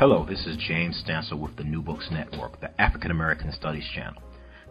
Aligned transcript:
Hello, 0.00 0.24
this 0.24 0.46
is 0.46 0.56
James 0.56 1.04
Stansel 1.06 1.38
with 1.38 1.56
the 1.56 1.62
New 1.62 1.82
Books 1.82 2.08
Network, 2.10 2.58
the 2.62 2.80
African 2.80 3.10
American 3.10 3.52
Studies 3.52 3.86
channel. 3.94 4.22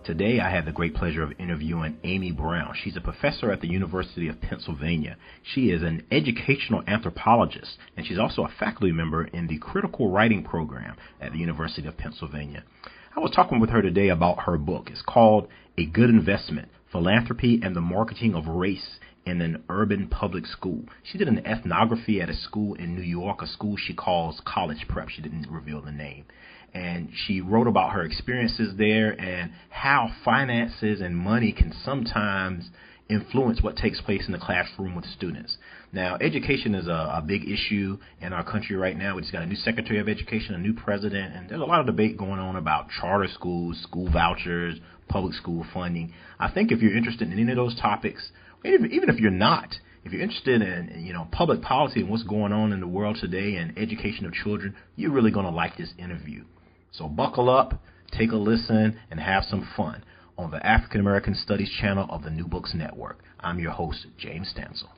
Today 0.03 0.39
I 0.39 0.49
have 0.49 0.65
the 0.65 0.71
great 0.71 0.95
pleasure 0.95 1.21
of 1.21 1.33
interviewing 1.37 1.99
Amy 2.03 2.31
Brown. 2.31 2.73
She's 2.73 2.97
a 2.97 3.01
professor 3.01 3.51
at 3.51 3.61
the 3.61 3.67
University 3.67 4.27
of 4.27 4.41
Pennsylvania. 4.41 5.17
She 5.43 5.69
is 5.69 5.83
an 5.83 6.03
educational 6.09 6.81
anthropologist 6.87 7.77
and 7.95 8.07
she's 8.07 8.17
also 8.17 8.43
a 8.43 8.53
faculty 8.59 8.91
member 8.91 9.25
in 9.25 9.45
the 9.45 9.59
critical 9.59 10.11
writing 10.11 10.43
program 10.43 10.97
at 11.21 11.31
the 11.31 11.37
University 11.37 11.87
of 11.87 11.95
Pennsylvania. 11.95 12.63
I 13.15 13.19
was 13.19 13.29
talking 13.29 13.59
with 13.59 13.69
her 13.69 13.83
today 13.83 14.09
about 14.09 14.45
her 14.45 14.57
book. 14.57 14.89
It's 14.89 15.03
called 15.03 15.47
A 15.77 15.85
Good 15.85 16.09
Investment 16.09 16.69
Philanthropy 16.91 17.59
and 17.61 17.75
the 17.75 17.81
Marketing 17.81 18.33
of 18.33 18.47
Race 18.47 18.97
in 19.25 19.41
an 19.41 19.63
urban 19.69 20.07
public 20.07 20.45
school. 20.45 20.83
She 21.03 21.17
did 21.17 21.27
an 21.27 21.45
ethnography 21.45 22.21
at 22.21 22.29
a 22.29 22.35
school 22.35 22.75
in 22.75 22.95
New 22.95 23.01
York, 23.01 23.41
a 23.41 23.47
school 23.47 23.75
she 23.77 23.93
calls 23.93 24.41
College 24.45 24.85
Prep. 24.87 25.09
She 25.09 25.21
didn't 25.21 25.47
reveal 25.49 25.81
the 25.81 25.91
name. 25.91 26.25
And 26.73 27.09
she 27.25 27.41
wrote 27.41 27.67
about 27.67 27.93
her 27.93 28.03
experiences 28.03 28.75
there 28.77 29.19
and 29.19 29.51
how 29.69 30.11
finances 30.23 31.01
and 31.01 31.17
money 31.17 31.51
can 31.51 31.73
sometimes 31.83 32.69
influence 33.09 33.61
what 33.61 33.75
takes 33.75 33.99
place 34.01 34.23
in 34.27 34.31
the 34.31 34.37
classroom 34.37 34.95
with 34.95 35.05
students. 35.05 35.57
Now, 35.91 36.17
education 36.21 36.75
is 36.75 36.87
a, 36.87 36.91
a 36.91 37.23
big 37.25 37.49
issue 37.49 37.97
in 38.21 38.33
our 38.33 38.43
country 38.43 38.75
right 38.75 38.95
now. 38.95 39.15
We 39.15 39.23
just 39.23 39.33
got 39.33 39.41
a 39.41 39.47
new 39.47 39.55
Secretary 39.55 39.99
of 39.99 40.07
Education, 40.07 40.53
a 40.53 40.59
new 40.59 40.73
president, 40.73 41.35
and 41.35 41.49
there's 41.49 41.61
a 41.61 41.65
lot 41.65 41.79
of 41.79 41.87
debate 41.87 42.17
going 42.17 42.39
on 42.39 42.55
about 42.55 42.87
charter 43.01 43.27
schools, 43.33 43.79
school 43.81 44.11
vouchers, 44.11 44.79
public 45.07 45.33
school 45.33 45.65
funding. 45.73 46.13
I 46.39 46.51
think 46.51 46.71
if 46.71 46.81
you're 46.81 46.95
interested 46.95 47.31
in 47.31 47.39
any 47.39 47.51
of 47.51 47.57
those 47.57 47.75
topics, 47.79 48.29
even 48.65 49.09
if 49.09 49.19
you're 49.19 49.31
not, 49.31 49.75
if 50.03 50.11
you're 50.11 50.21
interested 50.21 50.61
in 50.61 51.03
you 51.05 51.13
know 51.13 51.27
public 51.31 51.61
policy 51.61 52.01
and 52.01 52.09
what's 52.09 52.23
going 52.23 52.51
on 52.51 52.71
in 52.73 52.79
the 52.79 52.87
world 52.87 53.17
today 53.19 53.55
and 53.55 53.77
education 53.77 54.25
of 54.25 54.33
children, 54.33 54.75
you're 54.95 55.11
really 55.11 55.31
going 55.31 55.45
to 55.45 55.51
like 55.51 55.77
this 55.77 55.93
interview. 55.97 56.43
So 56.91 57.07
buckle 57.07 57.49
up, 57.49 57.81
take 58.17 58.31
a 58.31 58.35
listen, 58.35 58.99
and 59.11 59.19
have 59.19 59.43
some 59.43 59.67
fun 59.75 60.03
on 60.37 60.51
the 60.51 60.65
African 60.65 61.01
American 61.01 61.35
Studies 61.35 61.69
channel 61.81 62.07
of 62.09 62.23
the 62.23 62.29
New 62.29 62.47
Books 62.47 62.73
Network. 62.73 63.19
I'm 63.39 63.59
your 63.59 63.71
host, 63.71 64.07
James 64.17 64.53
Stansel. 64.55 64.89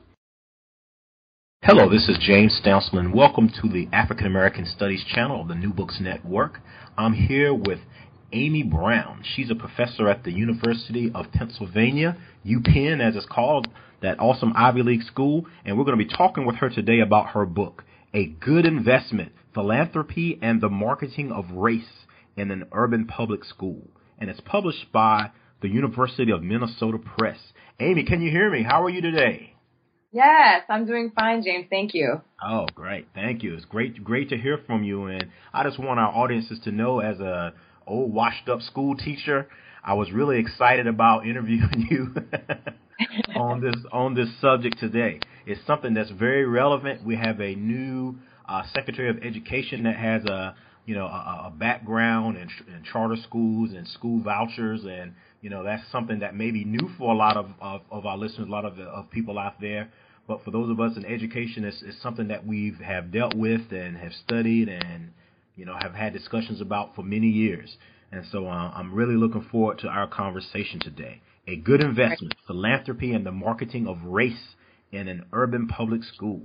Hello, 1.64 1.88
this 1.88 2.08
is 2.08 2.18
James 2.20 2.60
Stansel, 2.64 2.98
and 2.98 3.14
welcome 3.14 3.48
to 3.48 3.68
the 3.68 3.88
African 3.92 4.26
American 4.26 4.66
Studies 4.66 5.04
channel 5.14 5.40
of 5.40 5.48
the 5.48 5.54
New 5.54 5.72
Books 5.72 5.98
Network. 6.00 6.58
I'm 6.98 7.12
here 7.12 7.54
with 7.54 7.78
Amy 8.32 8.62
Brown. 8.62 9.22
She's 9.34 9.50
a 9.50 9.54
professor 9.54 10.08
at 10.08 10.24
the 10.24 10.32
University 10.32 11.10
of 11.14 11.32
Pennsylvania, 11.32 12.16
UPenn 12.46 13.00
as 13.00 13.16
it's 13.16 13.26
called, 13.26 13.68
that 14.02 14.18
awesome 14.18 14.52
Ivy 14.56 14.82
League 14.82 15.02
school, 15.02 15.46
and 15.64 15.78
we're 15.78 15.84
going 15.84 15.98
to 15.98 16.04
be 16.04 16.14
talking 16.14 16.44
with 16.46 16.56
her 16.56 16.68
today 16.68 17.00
about 17.00 17.28
her 17.28 17.46
book, 17.46 17.84
A 18.14 18.26
Good 18.26 18.66
Investment, 18.66 19.32
Philanthropy 19.54 20.38
and 20.42 20.60
the 20.60 20.68
Marketing 20.68 21.30
of 21.30 21.50
Race 21.52 22.04
in 22.36 22.50
an 22.50 22.64
Urban 22.72 23.06
Public 23.06 23.44
School. 23.44 23.88
And 24.18 24.30
it's 24.30 24.40
published 24.40 24.90
by 24.92 25.30
the 25.60 25.68
University 25.68 26.32
of 26.32 26.42
Minnesota 26.42 26.98
Press. 26.98 27.38
Amy, 27.80 28.04
can 28.04 28.22
you 28.22 28.30
hear 28.30 28.50
me? 28.50 28.62
How 28.62 28.82
are 28.84 28.90
you 28.90 29.00
today? 29.00 29.54
Yes, 30.12 30.64
I'm 30.68 30.84
doing 30.84 31.10
fine, 31.14 31.42
James. 31.42 31.66
Thank 31.70 31.94
you. 31.94 32.20
Oh, 32.44 32.66
great. 32.74 33.08
Thank 33.14 33.42
you. 33.42 33.54
It's 33.54 33.64
great 33.64 34.04
great 34.04 34.28
to 34.28 34.36
hear 34.36 34.58
from 34.66 34.84
you 34.84 35.06
and 35.06 35.28
I 35.54 35.64
just 35.64 35.78
want 35.78 35.98
our 35.98 36.14
audiences 36.14 36.60
to 36.64 36.70
know 36.70 37.00
as 37.00 37.18
a 37.18 37.54
old 37.86 38.12
washed 38.12 38.48
up 38.48 38.62
school 38.62 38.96
teacher. 38.96 39.48
I 39.84 39.94
was 39.94 40.12
really 40.12 40.38
excited 40.38 40.86
about 40.86 41.26
interviewing 41.26 41.86
you 41.90 42.14
on 43.36 43.60
this 43.60 43.76
on 43.92 44.14
this 44.14 44.28
subject 44.40 44.78
today. 44.78 45.20
It's 45.46 45.64
something 45.66 45.94
that's 45.94 46.10
very 46.10 46.46
relevant. 46.46 47.04
We 47.04 47.16
have 47.16 47.40
a 47.40 47.54
new 47.54 48.16
uh, 48.48 48.62
Secretary 48.74 49.08
of 49.08 49.18
Education 49.22 49.84
that 49.84 49.96
has 49.96 50.24
a 50.24 50.54
you 50.86 50.94
know 50.94 51.06
a, 51.06 51.44
a 51.46 51.52
background 51.56 52.36
in, 52.36 52.48
in 52.74 52.82
charter 52.84 53.16
schools 53.22 53.70
and 53.72 53.86
school 53.88 54.20
vouchers, 54.22 54.84
and 54.84 55.14
you 55.40 55.50
know 55.50 55.64
that's 55.64 55.82
something 55.90 56.20
that 56.20 56.34
may 56.34 56.50
be 56.50 56.64
new 56.64 56.90
for 56.98 57.12
a 57.12 57.16
lot 57.16 57.36
of 57.36 57.50
of, 57.60 57.82
of 57.90 58.06
our 58.06 58.16
listeners, 58.16 58.48
a 58.48 58.50
lot 58.50 58.64
of 58.64 58.78
of 58.78 59.10
people 59.10 59.38
out 59.38 59.60
there. 59.60 59.90
But 60.28 60.44
for 60.44 60.52
those 60.52 60.70
of 60.70 60.78
us 60.78 60.96
in 60.96 61.04
education, 61.04 61.64
it's, 61.64 61.82
it's 61.82 62.00
something 62.00 62.28
that 62.28 62.46
we've 62.46 62.76
have 62.76 63.10
dealt 63.10 63.34
with 63.34 63.72
and 63.72 63.96
have 63.96 64.12
studied 64.12 64.68
and 64.68 65.10
you 65.56 65.64
know, 65.64 65.76
have 65.80 65.94
had 65.94 66.12
discussions 66.12 66.60
about 66.60 66.94
for 66.94 67.02
many 67.02 67.28
years. 67.28 67.76
And 68.10 68.24
so 68.30 68.46
uh, 68.46 68.72
I'm 68.74 68.94
really 68.94 69.14
looking 69.14 69.46
forward 69.50 69.78
to 69.80 69.88
our 69.88 70.06
conversation 70.06 70.80
today. 70.80 71.22
A 71.48 71.56
good 71.56 71.80
investment, 71.80 72.34
philanthropy, 72.46 73.12
and 73.12 73.26
the 73.26 73.32
marketing 73.32 73.86
of 73.86 74.02
race 74.04 74.54
in 74.92 75.08
an 75.08 75.24
urban 75.32 75.66
public 75.66 76.04
school. 76.04 76.42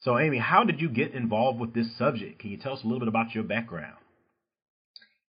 So, 0.00 0.18
Amy, 0.18 0.38
how 0.38 0.64
did 0.64 0.80
you 0.80 0.88
get 0.88 1.12
involved 1.12 1.58
with 1.58 1.74
this 1.74 1.96
subject? 1.96 2.40
Can 2.40 2.50
you 2.50 2.56
tell 2.56 2.74
us 2.74 2.80
a 2.82 2.86
little 2.86 3.00
bit 3.00 3.08
about 3.08 3.34
your 3.34 3.44
background? 3.44 3.96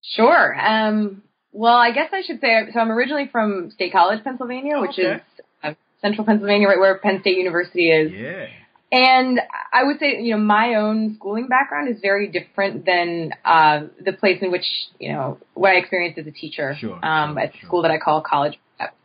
Sure. 0.02 0.60
Um, 0.60 1.24
well, 1.52 1.76
I 1.76 1.92
guess 1.92 2.10
I 2.14 2.22
should 2.26 2.42
say 2.42 2.68
so. 2.74 2.80
I'm 2.80 2.92
originally 2.92 3.30
from 3.32 3.72
State 3.72 3.92
College, 3.92 4.24
Pennsylvania, 4.24 4.80
which 4.80 4.92
okay. 4.92 5.16
is 5.16 5.22
uh, 5.64 5.74
central 6.02 6.26
Pennsylvania, 6.26 6.68
right 6.68 6.80
where 6.80 6.98
Penn 6.98 7.20
State 7.22 7.38
University 7.38 7.90
is. 7.90 8.12
Yeah. 8.12 8.48
And 8.92 9.42
I 9.74 9.84
would 9.84 10.00
say, 10.00 10.22
you 10.22 10.32
know, 10.32 10.42
my 10.42 10.76
own 10.76 11.16
schooling 11.16 11.48
background 11.48 11.90
is 11.90 12.00
very 12.02 12.28
different 12.28 12.86
than 12.86 13.32
uh, 13.44 13.82
the 14.04 14.14
place 14.14 14.38
in 14.42 14.50
which, 14.50 14.66
you 14.98 15.12
know, 15.12 15.40
what 15.56 15.72
I 15.72 15.76
experienced 15.76 16.18
as 16.20 16.26
a 16.26 16.32
teacher 16.32 16.76
sure, 16.80 17.06
um, 17.06 17.34
sure, 17.34 17.40
at 17.42 17.52
the 17.52 17.58
sure. 17.60 17.68
school 17.68 17.82
that 17.82 17.92
I 17.92 17.98
call 17.98 18.22
college. 18.22 18.58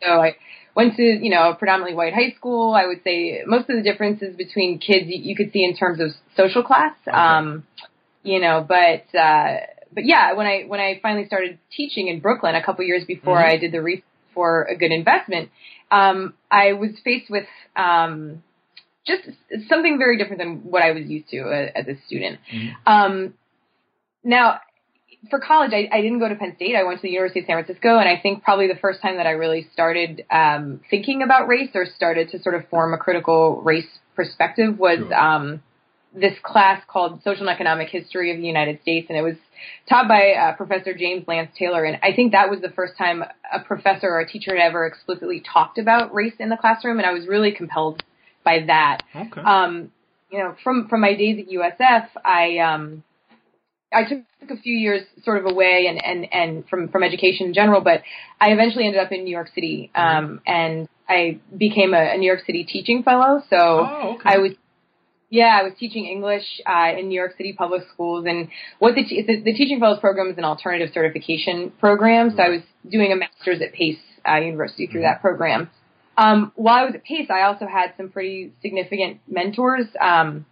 So 0.03 0.09
I 0.09 0.37
went 0.77 0.97
to, 0.97 1.03
you 1.03 1.31
know, 1.31 1.51
a 1.51 1.55
predominantly 1.57 1.97
white 1.97 2.15
high 2.15 2.33
school. 2.37 2.75
I 2.75 2.87
would 2.87 3.03
say 3.03 3.43
most 3.45 3.69
of 3.71 3.77
the 3.77 3.83
differences 3.83 4.37
between 4.37 4.79
kids 4.79 5.07
you, 5.09 5.21
you 5.21 5.35
could 5.35 5.53
see 5.53 5.65
in 5.65 5.77
terms 5.77 5.99
of 6.01 6.11
social 6.37 6.63
class. 6.63 6.95
Okay. 7.07 7.17
Um, 7.17 7.65
you 8.23 8.41
know, 8.41 8.65
but 8.67 9.19
uh, 9.19 9.57
but 9.93 10.05
yeah, 10.05 10.35
when 10.35 10.47
I 10.47 10.63
when 10.69 10.79
I 10.79 11.01
finally 11.03 11.27
started 11.27 11.59
teaching 11.77 12.07
in 12.07 12.21
Brooklyn 12.21 12.55
a 12.55 12.63
couple 12.65 12.85
years 12.85 13.05
before 13.05 13.39
Mhm. 13.39 13.51
I 13.51 13.57
did 13.57 13.73
the 13.73 13.83
research 13.83 14.05
for 14.33 14.65
a 14.65 14.77
good 14.77 14.93
investment, 14.93 15.51
um, 15.91 16.35
I 16.51 16.73
was 16.73 16.91
faced 17.05 17.31
with 17.31 17.47
um, 17.77 18.43
just 19.07 19.23
something 19.69 19.99
very 19.99 20.17
different 20.19 20.39
than 20.39 20.63
what 20.71 20.85
I 20.85 20.93
was 20.93 21.07
used 21.07 21.29
to 21.31 21.41
uh, 21.41 21.71
as 21.75 21.87
a 21.89 21.97
student. 22.07 22.39
Mhm. 22.53 22.75
Um, 22.87 23.35
now, 24.25 24.61
for 25.31 25.39
college, 25.39 25.73
I, 25.73 25.89
I 25.93 26.01
didn't 26.01 26.19
go 26.19 26.29
to 26.29 26.35
Penn 26.35 26.55
State. 26.57 26.75
I 26.77 26.85
went 26.85 26.99
to 26.99 27.03
the 27.03 27.11
University 27.11 27.41
of 27.41 27.47
San 27.47 27.57
Francisco, 27.57 27.99
and 27.99 28.09
I 28.09 28.19
think 28.21 28.43
probably 28.43 28.67
the 28.69 28.79
first 28.81 29.01
time 29.01 29.17
that 29.17 29.27
I 29.27 29.31
really 29.31 29.69
started 29.73 30.25
um, 30.31 30.81
thinking 30.91 31.23
about 31.23 31.49
race 31.49 31.71
or 31.75 31.87
started 31.87 32.31
to 32.31 32.43
sort 32.43 32.55
of 32.55 32.69
form 32.69 32.93
a 32.93 32.99
critical 32.99 33.61
race 33.63 33.87
perspective 34.17 34.79
was 34.79 34.99
Sure. 34.99 35.15
um, 35.15 35.63
this 36.15 36.35
class 36.43 36.83
called 36.87 37.23
Social 37.23 37.49
and 37.49 37.55
Economic 37.55 37.89
History 37.89 38.31
of 38.33 38.37
the 38.37 38.47
United 38.47 38.83
States, 38.83 39.07
and 39.09 39.17
it 39.17 39.23
was 39.23 39.37
taught 39.89 40.09
by 40.09 40.33
uh, 40.33 40.57
Professor 40.57 40.93
James 40.93 41.25
Lance 41.27 41.51
Taylor. 41.59 41.85
And 41.85 41.99
I 42.03 42.13
think 42.15 42.33
that 42.33 42.51
was 42.51 42.61
the 42.61 42.69
first 42.71 42.99
time 42.99 43.23
a 43.53 43.61
professor 43.61 44.09
or 44.09 44.21
a 44.21 44.29
teacher 44.29 44.55
had 44.57 44.63
ever 44.63 44.87
explicitly 44.87 45.41
talked 45.41 45.79
about 45.79 46.13
race 46.13 46.35
in 46.39 46.49
the 46.51 46.57
classroom, 46.57 46.99
and 46.99 47.07
I 47.07 47.13
was 47.13 47.27
really 47.27 47.53
compelled 47.53 48.03
by 48.45 48.65
that. 48.67 49.03
Okay. 49.15 49.41
Um, 49.41 49.91
you 50.31 50.39
know, 50.39 50.57
from 50.65 50.89
from 50.89 51.01
my 51.01 51.15
days 51.15 51.39
at 51.39 51.53
USF, 51.53 52.09
I 52.25 52.59
um, 52.59 53.05
I 53.93 54.05
took 54.05 54.51
a 54.51 54.57
few 54.57 54.75
years 54.75 55.03
sort 55.25 55.39
of 55.39 55.51
away 55.51 55.87
and 55.89 56.03
and 56.05 56.33
and 56.33 56.69
from 56.69 56.89
from 56.89 57.03
education 57.03 57.49
in 57.49 57.55
general, 57.55 57.81
but 57.81 58.03
I 58.41 58.53
eventually 58.53 58.87
ended 58.87 59.01
up 59.01 59.13
in 59.13 59.25
New 59.25 59.31
York 59.31 59.51
City, 59.55 59.91
um, 59.95 60.41
and 60.47 60.89
I 61.09 61.39
became 61.57 61.95
a, 61.95 62.15
a 62.15 62.17
New 62.17 62.27
York 62.27 62.41
City 62.47 62.65
teaching 62.65 63.03
fellow. 63.03 63.43
So 63.51 63.57
oh, 63.57 64.15
okay. 64.15 64.23
I 64.25 64.39
was. 64.39 64.53
Yeah, 65.29 65.59
I 65.59 65.63
was 65.63 65.73
teaching 65.79 66.05
English 66.05 66.45
uh, 66.67 66.93
in 66.99 67.09
New 67.09 67.15
York 67.19 67.39
City 67.39 67.55
public 67.57 67.85
schools, 67.95 68.27
and 68.29 68.49
what 68.81 68.95
the, 68.95 69.03
te- 69.03 69.23
the 69.23 69.41
the 69.41 69.55
Teaching 69.55 69.81
Fellows 69.81 69.99
program 69.99 70.29
is 70.29 70.37
an 70.37 70.45
alternative 70.45 70.91
certification 70.93 71.73
program. 71.81 72.35
So 72.37 72.43
I 72.43 72.51
was 72.51 72.61
doing 72.87 73.13
a 73.13 73.17
master's 73.17 73.63
at 73.63 73.73
Pace 73.73 73.97
uh, 74.29 74.37
University 74.37 74.87
through 74.87 75.03
that 75.03 75.23
program. 75.23 75.71
Um, 76.17 76.53
while 76.57 76.77
I 76.77 76.85
was 76.85 76.95
at 76.95 77.05
Pace, 77.05 77.29
I 77.31 77.43
also 77.43 77.67
had 77.67 77.95
some 77.97 78.11
pretty 78.11 78.53
significant 78.61 79.21
mentors. 79.29 79.87
Um, 80.01 80.47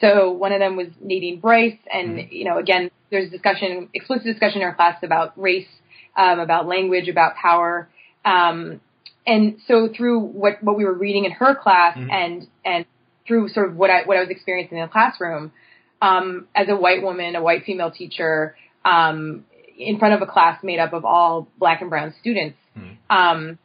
so 0.00 0.32
one 0.32 0.52
of 0.52 0.58
them 0.58 0.76
was 0.76 0.88
Nadine 1.00 1.38
Bryce, 1.38 1.78
and 1.92 2.18
Mhm. 2.18 2.32
you 2.32 2.44
know, 2.44 2.58
again, 2.58 2.90
there's 3.10 3.30
discussion, 3.30 3.88
explicit 3.94 4.24
discussion 4.24 4.62
in 4.62 4.66
our 4.66 4.74
class 4.74 5.02
about 5.02 5.38
race, 5.40 5.68
um, 6.16 6.40
about 6.40 6.66
language, 6.66 7.08
about 7.08 7.34
power. 7.36 7.88
Um, 8.24 8.80
and 9.26 9.60
so 9.66 9.88
through 9.88 10.18
what 10.20 10.62
what 10.62 10.76
we 10.76 10.84
were 10.84 10.94
reading 10.94 11.24
in 11.24 11.32
her 11.32 11.54
class, 11.54 11.96
Mhm. 11.96 12.10
and 12.10 12.46
and 12.64 12.86
through 13.26 13.48
sort 13.48 13.68
of 13.68 13.76
what 13.76 13.90
I 13.90 14.02
what 14.02 14.16
I 14.16 14.20
was 14.20 14.30
experiencing 14.30 14.78
in 14.78 14.82
the 14.82 14.88
classroom, 14.88 15.52
um, 16.00 16.48
as 16.54 16.68
a 16.68 16.76
white 16.76 17.02
woman, 17.02 17.36
a 17.36 17.42
white 17.42 17.64
female 17.64 17.90
teacher, 17.90 18.56
um, 18.84 19.44
in 19.78 19.98
front 19.98 20.14
of 20.14 20.22
a 20.22 20.26
class 20.26 20.62
made 20.62 20.78
up 20.80 20.92
of 20.92 21.04
all 21.04 21.46
black 21.58 21.80
and 21.80 21.90
brown 21.90 22.12
students. 22.20 22.58
Mhm. 22.76 22.96
Um, 23.10 23.58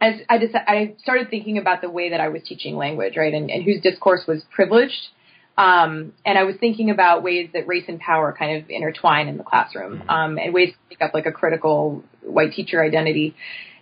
as 0.00 0.14
I 0.28 0.38
decided, 0.38 0.66
I 0.66 0.94
started 1.02 1.28
thinking 1.28 1.58
about 1.58 1.82
the 1.82 1.90
way 1.90 2.10
that 2.10 2.20
I 2.20 2.28
was 2.28 2.42
teaching 2.44 2.76
language, 2.76 3.16
right, 3.16 3.32
and, 3.32 3.50
and 3.50 3.62
whose 3.62 3.80
discourse 3.82 4.22
was 4.26 4.42
privileged. 4.50 5.08
Um, 5.58 6.14
and 6.24 6.38
I 6.38 6.44
was 6.44 6.56
thinking 6.58 6.88
about 6.88 7.22
ways 7.22 7.50
that 7.52 7.66
race 7.66 7.84
and 7.86 8.00
power 8.00 8.34
kind 8.38 8.62
of 8.62 8.70
intertwine 8.70 9.28
in 9.28 9.36
the 9.36 9.44
classroom, 9.44 9.98
Mhm. 9.98 10.10
um, 10.10 10.38
and 10.38 10.54
ways 10.54 10.70
to 10.70 10.78
make 10.88 11.02
up 11.02 11.12
like 11.12 11.26
a 11.26 11.32
critical 11.32 12.02
white 12.22 12.52
teacher 12.52 12.82
identity. 12.82 13.34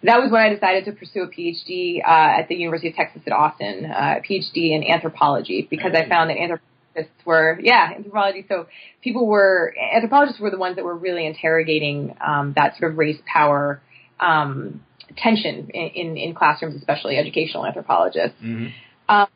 That 0.03 0.21
was 0.21 0.31
when 0.33 0.41
I 0.41 0.49
decided 0.49 0.87
to 0.87 0.93
pursue 0.93 1.23
a 1.23 1.29
PhD 1.29 2.01
uh, 2.05 2.41
at 2.41 2.49
the 2.49 2.57
University 2.57 2.89
of 2.89 2.95
Texas 2.97 3.23
at 3.27 3.33
Austin, 3.33 3.85
uh, 3.85 4.17
a 4.19 4.21
PhD 4.21 4.73
in 4.73 4.83
anthropology, 4.85 5.67
because 5.69 5.93
I 5.95 6.09
found 6.09 6.31
that 6.31 6.39
anthropologists 6.39 7.25
were, 7.25 7.61
yeah, 7.63 7.93
anthropology. 7.95 8.45
So 8.49 8.67
people 9.03 9.27
were, 9.27 9.75
anthropologists 9.95 10.41
were 10.41 10.51
the 10.51 10.59
ones 10.59 10.77
that 10.77 10.85
were 10.85 10.97
really 10.97 11.27
interrogating 11.27 12.17
um, 12.27 12.55
that 12.57 12.77
sort 12.77 12.93
of 12.93 12.99
race 12.99 13.21
power 13.27 13.81
um, 14.19 14.83
tension 15.19 15.71
in, 15.73 15.89
in, 15.89 16.17
in, 16.17 16.35
classrooms, 16.35 16.77
especially 16.77 17.17
educational 17.17 17.67
anthropologists. 17.67 18.37
Mm-hmm. 18.43 18.69
Um, 19.09 19.27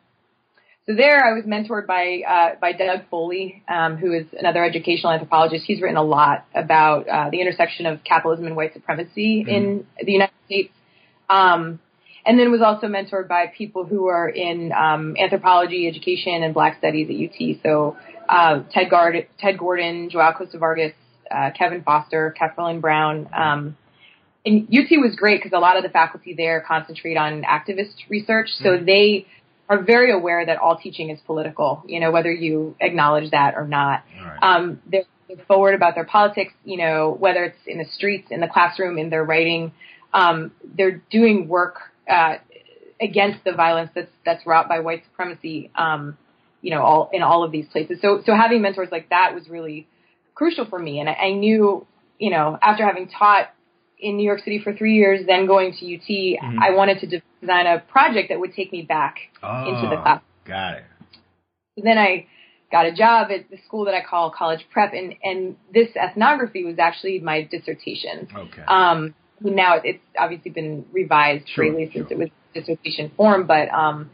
so 0.87 0.94
there, 0.96 1.25
I 1.25 1.32
was 1.32 1.44
mentored 1.44 1.87
by 1.87 2.23
uh, 2.26 2.58
by 2.61 2.73
Doug 2.73 3.08
Foley, 3.08 3.62
um, 3.69 3.96
who 3.96 4.12
is 4.12 4.26
another 4.37 4.64
educational 4.64 5.12
anthropologist. 5.12 5.64
He's 5.64 5.81
written 5.81 5.96
a 5.96 6.02
lot 6.02 6.44
about 6.55 7.08
uh, 7.08 7.31
the 7.31 7.40
intersection 7.40 7.87
of 7.87 8.02
capitalism 8.02 8.46
and 8.46 8.56
white 8.56 8.73
supremacy 8.73 9.44
mm-hmm. 9.44 9.49
in 9.49 9.87
the 10.05 10.12
United 10.12 10.34
States. 10.46 10.73
Um, 11.31 11.79
and 12.25 12.38
then 12.38 12.52
was 12.52 12.62
also 12.62 12.87
mentored 12.87 13.29
by 13.29 13.46
people 13.56 13.84
who 13.84 14.06
are 14.06 14.29
in 14.29 14.73
um, 14.73 15.17
anthropology, 15.19 15.88
education, 15.88 16.43
and 16.43 16.55
Black 16.55 16.79
studies 16.79 17.08
at 17.08 17.17
UT. 17.17 17.56
So 17.62 17.96
uh, 18.29 18.62
Ted, 18.70 18.90
Gard- 18.90 19.26
Ted 19.38 19.58
Gordon, 19.58 20.08
Joao 20.11 20.32
Costa 20.32 20.58
Vargas, 20.58 20.93
uh, 21.31 21.50
Kevin 21.56 21.82
Foster, 21.82 22.34
Kathleen 22.38 22.81
Brown. 22.81 23.29
And 24.44 24.64
UT 24.64 24.90
was 24.98 25.14
great 25.16 25.40
because 25.42 25.56
a 25.56 25.60
lot 25.60 25.76
of 25.76 25.82
the 25.82 25.88
faculty 25.88 26.34
there 26.34 26.64
concentrate 26.66 27.16
on 27.16 27.42
activist 27.42 27.94
research. 28.08 28.48
So 28.58 28.70
mm-hmm. 28.70 28.86
they 28.86 29.26
are 29.68 29.82
very 29.82 30.12
aware 30.12 30.44
that 30.44 30.58
all 30.58 30.76
teaching 30.76 31.10
is 31.10 31.20
political, 31.24 31.82
you 31.86 32.00
know, 32.00 32.10
whether 32.10 32.32
you 32.32 32.74
acknowledge 32.80 33.30
that 33.30 33.54
or 33.54 33.66
not. 33.66 34.04
Right. 34.22 34.38
Um, 34.42 34.80
they're, 34.86 35.04
they're, 35.28 35.44
forward 35.46 35.74
about 35.74 35.94
their 35.94 36.04
politics, 36.04 36.52
you 36.64 36.76
know, 36.76 37.16
whether 37.18 37.44
it's 37.44 37.58
in 37.66 37.78
the 37.78 37.86
streets, 37.94 38.28
in 38.30 38.40
the 38.40 38.48
classroom, 38.48 38.98
in 38.98 39.10
their 39.10 39.24
writing. 39.24 39.72
Um, 40.12 40.52
they're 40.76 41.02
doing 41.10 41.48
work 41.48 41.76
uh, 42.10 42.34
against 43.00 43.44
the 43.44 43.52
violence 43.52 43.90
that's 43.94 44.10
that's 44.26 44.44
wrought 44.46 44.68
by 44.68 44.80
white 44.80 45.04
supremacy. 45.04 45.70
Um, 45.74 46.18
you 46.60 46.70
know, 46.70 46.82
all 46.82 47.10
in 47.12 47.22
all 47.22 47.42
of 47.42 47.50
these 47.50 47.66
places. 47.72 47.98
So 48.02 48.22
so 48.24 48.34
having 48.34 48.62
mentors 48.62 48.88
like 48.92 49.08
that 49.10 49.34
was 49.34 49.48
really 49.48 49.88
crucial 50.34 50.64
for 50.64 50.78
me, 50.78 51.00
and 51.00 51.08
I, 51.08 51.12
I 51.12 51.32
knew, 51.32 51.86
you 52.18 52.30
know, 52.30 52.58
after 52.62 52.84
having 52.86 53.08
taught 53.08 53.52
in 54.02 54.16
New 54.16 54.25
York 54.25 54.40
City 54.40 54.60
for 54.62 54.75
three 54.75 54.94
years, 54.96 55.25
then 55.26 55.46
going 55.46 55.72
to 55.72 55.94
UT, 55.94 56.02
mm-hmm. 56.02 56.58
I 56.60 56.70
wanted 56.70 57.00
to 57.00 57.06
design 57.40 57.66
a 57.66 57.78
project 57.78 58.28
that 58.28 58.38
would 58.38 58.52
take 58.52 58.72
me 58.72 58.82
back 58.82 59.16
oh, 59.43 59.69
into 59.69 59.88
the 59.88 60.02
class. 60.02 60.20
Got 60.44 60.75
it. 60.75 60.84
So 61.78 61.84
then 61.84 61.96
I 61.96 62.26
got 62.70 62.87
a 62.87 62.93
job 62.93 63.31
at 63.31 63.49
the 63.49 63.58
school 63.66 63.84
that 63.84 63.94
I 63.94 64.02
call 64.02 64.31
college 64.31 64.66
prep, 64.72 64.93
and 64.93 65.14
and 65.22 65.56
this 65.72 65.88
ethnography 65.96 66.64
was 66.64 66.78
actually 66.78 67.20
my 67.20 67.49
dissertation. 67.50 68.28
Okay. 68.34 68.62
Um, 68.66 69.14
now 69.40 69.76
it's 69.82 70.02
obviously 70.19 70.50
been 70.50 70.84
revised 70.93 71.48
sure, 71.48 71.64
greatly 71.64 71.90
since 71.94 72.08
sure. 72.08 72.19
it 72.19 72.19
was 72.19 72.28
dissertation 72.55 73.12
form, 73.16 73.46
but 73.46 73.69
um, 73.70 74.10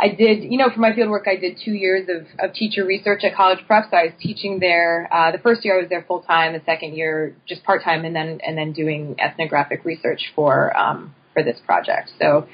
I 0.00 0.08
did, 0.08 0.44
you 0.44 0.58
know, 0.58 0.70
for 0.72 0.80
my 0.80 0.92
fieldwork, 0.92 1.26
I 1.26 1.36
did 1.36 1.58
two 1.64 1.72
years 1.72 2.08
of, 2.08 2.26
of 2.38 2.54
teacher 2.54 2.84
research 2.84 3.24
at 3.24 3.34
college 3.34 3.58
prep. 3.66 3.86
So 3.90 3.96
I 3.96 4.04
was 4.04 4.12
teaching 4.20 4.60
there. 4.60 5.08
Uh, 5.12 5.32
the 5.32 5.38
first 5.38 5.64
year 5.64 5.78
I 5.78 5.80
was 5.80 5.88
there 5.88 6.04
full 6.06 6.20
time. 6.20 6.52
The 6.52 6.62
second 6.64 6.94
year 6.94 7.34
just 7.48 7.64
part 7.64 7.82
time, 7.82 8.04
and 8.04 8.14
then 8.14 8.40
and 8.46 8.56
then 8.56 8.72
doing 8.72 9.16
ethnographic 9.18 9.84
research 9.84 10.32
for 10.36 10.76
um, 10.76 11.14
for 11.34 11.42
this 11.42 11.58
project. 11.66 12.10
So 12.20 12.46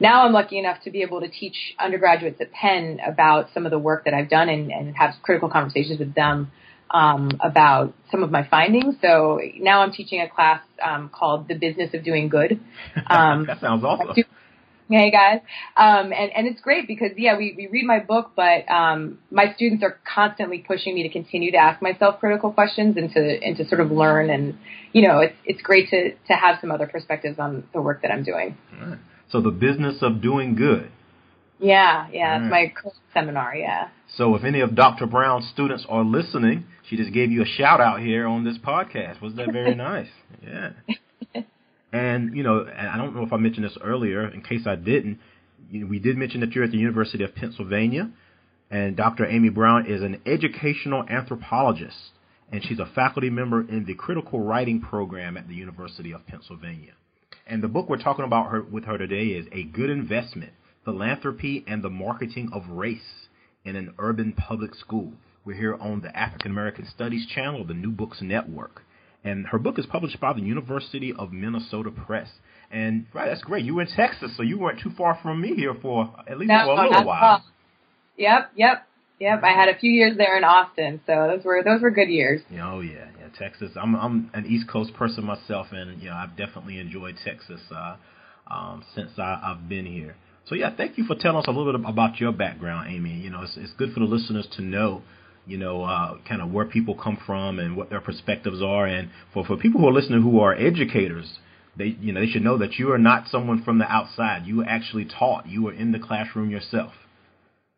now 0.00 0.24
I'm 0.24 0.32
lucky 0.32 0.58
enough 0.58 0.82
to 0.84 0.90
be 0.90 1.02
able 1.02 1.20
to 1.20 1.28
teach 1.28 1.56
undergraduates 1.78 2.40
at 2.40 2.52
Penn 2.52 2.98
about 3.06 3.48
some 3.54 3.64
of 3.64 3.70
the 3.70 3.78
work 3.78 4.04
that 4.04 4.14
I've 4.14 4.30
done 4.30 4.48
and, 4.48 4.70
and 4.70 4.96
have 4.96 5.14
critical 5.22 5.48
conversations 5.48 5.98
with 5.98 6.14
them 6.14 6.50
um, 6.90 7.30
about 7.40 7.94
some 8.10 8.22
of 8.22 8.30
my 8.30 8.46
findings. 8.48 8.96
So 9.02 9.40
now 9.58 9.82
I'm 9.82 9.92
teaching 9.92 10.20
a 10.20 10.28
class 10.28 10.62
um, 10.82 11.10
called 11.12 11.48
The 11.48 11.54
Business 11.54 11.94
of 11.94 12.04
Doing 12.04 12.28
Good. 12.28 12.60
Um, 13.10 13.46
that 13.46 13.60
sounds 13.60 13.84
awesome. 13.84 14.08
Hey 14.90 15.10
guys, 15.10 15.40
um, 15.76 16.14
and 16.14 16.32
and 16.34 16.46
it's 16.46 16.62
great 16.62 16.88
because 16.88 17.10
yeah, 17.18 17.36
we, 17.36 17.52
we 17.54 17.66
read 17.66 17.84
my 17.84 17.98
book, 17.98 18.30
but 18.34 18.66
um, 18.70 19.18
my 19.30 19.52
students 19.54 19.84
are 19.84 19.98
constantly 20.14 20.64
pushing 20.66 20.94
me 20.94 21.02
to 21.02 21.10
continue 21.10 21.50
to 21.52 21.58
ask 21.58 21.82
myself 21.82 22.20
critical 22.20 22.50
questions 22.50 22.96
and 22.96 23.12
to 23.12 23.20
and 23.20 23.54
to 23.58 23.68
sort 23.68 23.82
of 23.82 23.90
learn, 23.90 24.30
and 24.30 24.56
you 24.94 25.06
know, 25.06 25.18
it's 25.18 25.36
it's 25.44 25.60
great 25.60 25.90
to 25.90 26.12
to 26.12 26.32
have 26.32 26.56
some 26.62 26.70
other 26.70 26.86
perspectives 26.86 27.38
on 27.38 27.64
the 27.74 27.82
work 27.82 28.00
that 28.00 28.10
I'm 28.10 28.22
doing. 28.22 28.56
Right. 28.80 28.98
So 29.30 29.42
the 29.42 29.50
business 29.50 29.96
of 30.00 30.22
doing 30.22 30.54
good. 30.54 30.90
Yeah, 31.60 32.08
yeah, 32.10 32.42
it's 32.42 32.50
my 32.50 32.72
seminar. 33.12 33.54
Yeah. 33.54 33.88
So 34.16 34.36
if 34.36 34.44
any 34.44 34.60
of 34.60 34.74
Dr. 34.74 35.06
Brown's 35.06 35.50
students 35.52 35.84
are 35.88 36.04
listening, 36.04 36.64
she 36.88 36.96
just 36.96 37.12
gave 37.12 37.30
you 37.30 37.42
a 37.42 37.46
shout 37.46 37.82
out 37.82 38.00
here 38.00 38.26
on 38.26 38.44
this 38.44 38.56
podcast. 38.56 39.20
Was 39.20 39.34
that 39.34 39.52
very 39.52 39.74
nice? 39.90 40.08
Yeah. 40.42 40.70
And 41.92 42.36
you 42.36 42.42
know, 42.42 42.60
and 42.60 42.88
I 42.88 42.96
don't 42.96 43.14
know 43.14 43.24
if 43.24 43.32
I 43.32 43.36
mentioned 43.36 43.64
this 43.64 43.78
earlier. 43.82 44.28
In 44.28 44.42
case 44.42 44.66
I 44.66 44.76
didn't, 44.76 45.20
we 45.72 45.98
did 45.98 46.16
mention 46.16 46.40
that 46.40 46.52
you're 46.52 46.64
at 46.64 46.70
the 46.70 46.78
University 46.78 47.24
of 47.24 47.34
Pennsylvania, 47.34 48.10
and 48.70 48.96
Dr. 48.96 49.26
Amy 49.26 49.48
Brown 49.48 49.86
is 49.86 50.02
an 50.02 50.20
educational 50.26 51.04
anthropologist, 51.08 52.10
and 52.52 52.62
she's 52.62 52.78
a 52.78 52.90
faculty 52.94 53.30
member 53.30 53.60
in 53.60 53.86
the 53.86 53.94
critical 53.94 54.40
writing 54.40 54.80
program 54.80 55.36
at 55.36 55.48
the 55.48 55.54
University 55.54 56.12
of 56.12 56.26
Pennsylvania. 56.26 56.92
And 57.46 57.62
the 57.62 57.68
book 57.68 57.88
we're 57.88 58.02
talking 58.02 58.26
about 58.26 58.50
her, 58.50 58.62
with 58.62 58.84
her 58.84 58.98
today 58.98 59.28
is 59.28 59.46
A 59.52 59.64
Good 59.64 59.88
Investment: 59.88 60.52
Philanthropy 60.84 61.64
and 61.66 61.82
the 61.82 61.90
Marketing 61.90 62.50
of 62.52 62.68
Race 62.68 63.28
in 63.64 63.76
an 63.76 63.94
Urban 63.98 64.34
Public 64.34 64.74
School. 64.74 65.14
We're 65.46 65.56
here 65.56 65.74
on 65.74 66.02
the 66.02 66.14
African 66.14 66.50
American 66.50 66.86
Studies 66.94 67.26
channel, 67.26 67.64
the 67.64 67.72
New 67.72 67.90
Books 67.90 68.20
Network 68.20 68.82
and 69.24 69.46
her 69.46 69.58
book 69.58 69.78
is 69.78 69.86
published 69.86 70.20
by 70.20 70.32
the 70.32 70.40
University 70.40 71.12
of 71.16 71.32
Minnesota 71.32 71.90
Press. 71.90 72.28
And 72.70 73.06
right, 73.14 73.28
that's 73.28 73.42
great. 73.42 73.64
You 73.64 73.76
were 73.76 73.82
in 73.82 73.88
Texas, 73.88 74.32
so 74.36 74.42
you 74.42 74.58
weren't 74.58 74.80
too 74.80 74.90
far 74.96 75.18
from 75.22 75.40
me 75.40 75.54
here 75.54 75.74
for 75.80 76.14
at 76.26 76.38
least 76.38 76.48
no, 76.48 76.64
for 76.64 76.84
a 76.84 76.88
little 76.88 77.04
while. 77.04 77.42
Yep, 78.16 78.52
yep, 78.56 78.86
yep. 79.18 79.42
I 79.42 79.52
had 79.52 79.68
a 79.68 79.78
few 79.78 79.90
years 79.90 80.16
there 80.16 80.36
in 80.36 80.44
Austin, 80.44 81.00
so 81.06 81.28
those 81.34 81.44
were 81.44 81.62
those 81.62 81.80
were 81.80 81.90
good 81.90 82.08
years. 82.08 82.42
Oh 82.60 82.80
yeah, 82.80 83.06
yeah. 83.18 83.28
Texas. 83.38 83.72
I'm 83.80 83.94
I'm 83.94 84.30
an 84.34 84.46
East 84.46 84.68
Coast 84.68 84.92
person 84.94 85.24
myself, 85.24 85.68
and 85.70 86.02
you 86.02 86.10
know 86.10 86.16
I've 86.16 86.36
definitely 86.36 86.78
enjoyed 86.78 87.16
Texas 87.24 87.60
uh, 87.74 87.96
um, 88.50 88.84
since 88.94 89.12
I, 89.18 89.40
I've 89.42 89.68
been 89.68 89.86
here. 89.86 90.16
So 90.46 90.54
yeah, 90.54 90.74
thank 90.74 90.98
you 90.98 91.04
for 91.04 91.14
telling 91.14 91.38
us 91.38 91.44
a 91.46 91.50
little 91.50 91.72
bit 91.72 91.88
about 91.88 92.20
your 92.20 92.32
background, 92.32 92.90
Amy. 92.90 93.14
You 93.14 93.30
know, 93.30 93.42
it's 93.42 93.56
it's 93.56 93.72
good 93.74 93.92
for 93.92 94.00
the 94.00 94.06
listeners 94.06 94.46
to 94.56 94.62
know 94.62 95.02
you 95.48 95.58
know, 95.58 95.82
uh, 95.82 96.18
kind 96.28 96.42
of 96.42 96.52
where 96.52 96.66
people 96.66 96.94
come 96.94 97.18
from 97.26 97.58
and 97.58 97.76
what 97.76 97.90
their 97.90 98.00
perspectives 98.00 98.62
are. 98.62 98.86
And 98.86 99.10
for, 99.32 99.44
for 99.44 99.56
people 99.56 99.80
who 99.80 99.88
are 99.88 99.92
listening 99.92 100.22
who 100.22 100.40
are 100.40 100.54
educators, 100.54 101.38
they, 101.76 101.96
you 102.00 102.12
know, 102.12 102.20
they 102.20 102.26
should 102.26 102.42
know 102.42 102.58
that 102.58 102.74
you 102.74 102.92
are 102.92 102.98
not 102.98 103.28
someone 103.28 103.62
from 103.62 103.78
the 103.78 103.86
outside. 103.86 104.46
You 104.46 104.58
were 104.58 104.66
actually 104.66 105.06
taught. 105.06 105.48
You 105.48 105.62
were 105.64 105.72
in 105.72 105.92
the 105.92 105.98
classroom 105.98 106.50
yourself. 106.50 106.92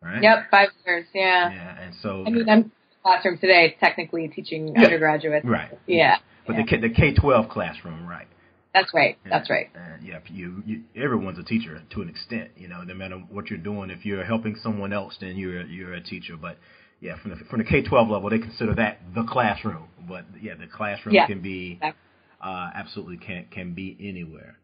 Right? 0.03 0.21
Yep, 0.21 0.51
five 0.51 0.69
years. 0.85 1.05
Yeah. 1.13 1.51
Yeah, 1.51 1.81
and 1.81 1.95
so. 2.01 2.23
I 2.25 2.29
mean, 2.29 2.49
I'm 2.49 2.57
in 2.57 2.63
the 2.63 2.95
classroom 3.03 3.37
today, 3.37 3.75
technically 3.79 4.27
teaching 4.27 4.73
yeah, 4.75 4.83
undergraduates. 4.83 5.45
Right. 5.45 5.71
Yeah. 5.87 6.17
But 6.47 6.53
yeah. 6.55 6.61
the 6.63 6.67
K, 6.67 6.81
the 6.81 6.89
K 6.89 7.13
twelve 7.13 7.49
classroom, 7.49 8.07
right? 8.07 8.27
That's 8.73 8.93
right. 8.93 9.17
That's 9.29 9.49
right. 9.49 9.69
And 9.75 10.01
yeah, 10.07 10.19
you, 10.29 10.63
you 10.65 10.83
everyone's 10.95 11.37
a 11.37 11.43
teacher 11.43 11.81
to 11.93 12.01
an 12.01 12.09
extent. 12.09 12.51
You 12.55 12.69
know, 12.69 12.83
no 12.83 12.93
matter 12.93 13.17
what 13.29 13.49
you're 13.49 13.59
doing, 13.59 13.89
if 13.89 14.05
you're 14.05 14.23
helping 14.23 14.55
someone 14.63 14.93
else, 14.93 15.17
then 15.19 15.35
you're 15.35 15.65
you're 15.65 15.93
a 15.93 16.01
teacher. 16.01 16.37
But 16.41 16.57
yeah, 17.01 17.19
from 17.19 17.31
the 17.31 17.37
from 17.49 17.59
the 17.59 17.65
K 17.65 17.81
twelve 17.81 18.09
level, 18.09 18.29
they 18.29 18.39
consider 18.39 18.75
that 18.75 18.99
the 19.13 19.23
classroom. 19.23 19.87
But 20.07 20.25
yeah, 20.41 20.53
the 20.55 20.67
classroom 20.67 21.15
yeah. 21.15 21.27
can 21.27 21.41
be 21.41 21.79
uh, 21.81 22.69
absolutely 22.75 23.17
can 23.17 23.47
can 23.51 23.73
be 23.73 23.97
anywhere. 23.99 24.57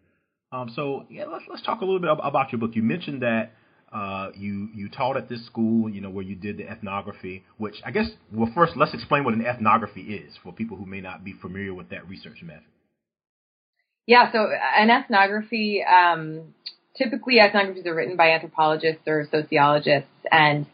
Um, 0.52 0.72
so 0.76 1.06
yeah, 1.10 1.26
let's 1.26 1.46
let's 1.50 1.64
talk 1.64 1.82
a 1.82 1.86
little 1.86 2.00
bit 2.00 2.10
about 2.24 2.52
your 2.52 2.60
book. 2.60 2.72
You 2.76 2.84
mentioned 2.84 3.24
that 3.24 3.54
uh, 3.92 4.30
you 4.36 4.70
you 4.76 4.88
taught 4.88 5.18
at 5.18 5.28
this 5.30 5.44
school, 5.48 5.90
you 5.90 6.00
know, 6.00 6.12
where 6.12 6.24
you 6.24 6.36
did 6.36 6.58
the 6.58 6.70
ethnography. 6.70 7.44
Which 7.58 7.76
I 7.84 7.90
guess, 7.90 8.08
well, 8.32 8.52
first 8.54 8.74
let's 8.78 8.94
explain 8.94 9.24
what 9.24 9.34
an 9.34 9.44
ethnography 9.44 10.02
is 10.02 10.34
for 10.44 10.54
people 10.54 10.78
who 10.78 10.86
may 10.86 11.02
not 11.02 11.24
be 11.24 11.34
familiar 11.34 11.74
with 11.74 11.90
that 11.90 12.08
research 12.08 12.44
method. 12.44 12.64
Yeah, 14.06 14.32
so 14.32 14.48
an 14.78 14.90
ethnography, 14.90 15.84
um, 15.84 16.54
typically 16.98 17.40
ethnographies 17.40 17.86
are 17.88 17.96
written 17.96 18.16
by 18.16 18.30
anthropologists 18.30 19.02
or 19.06 19.28
sociologists, 19.30 20.10
and 20.32 20.66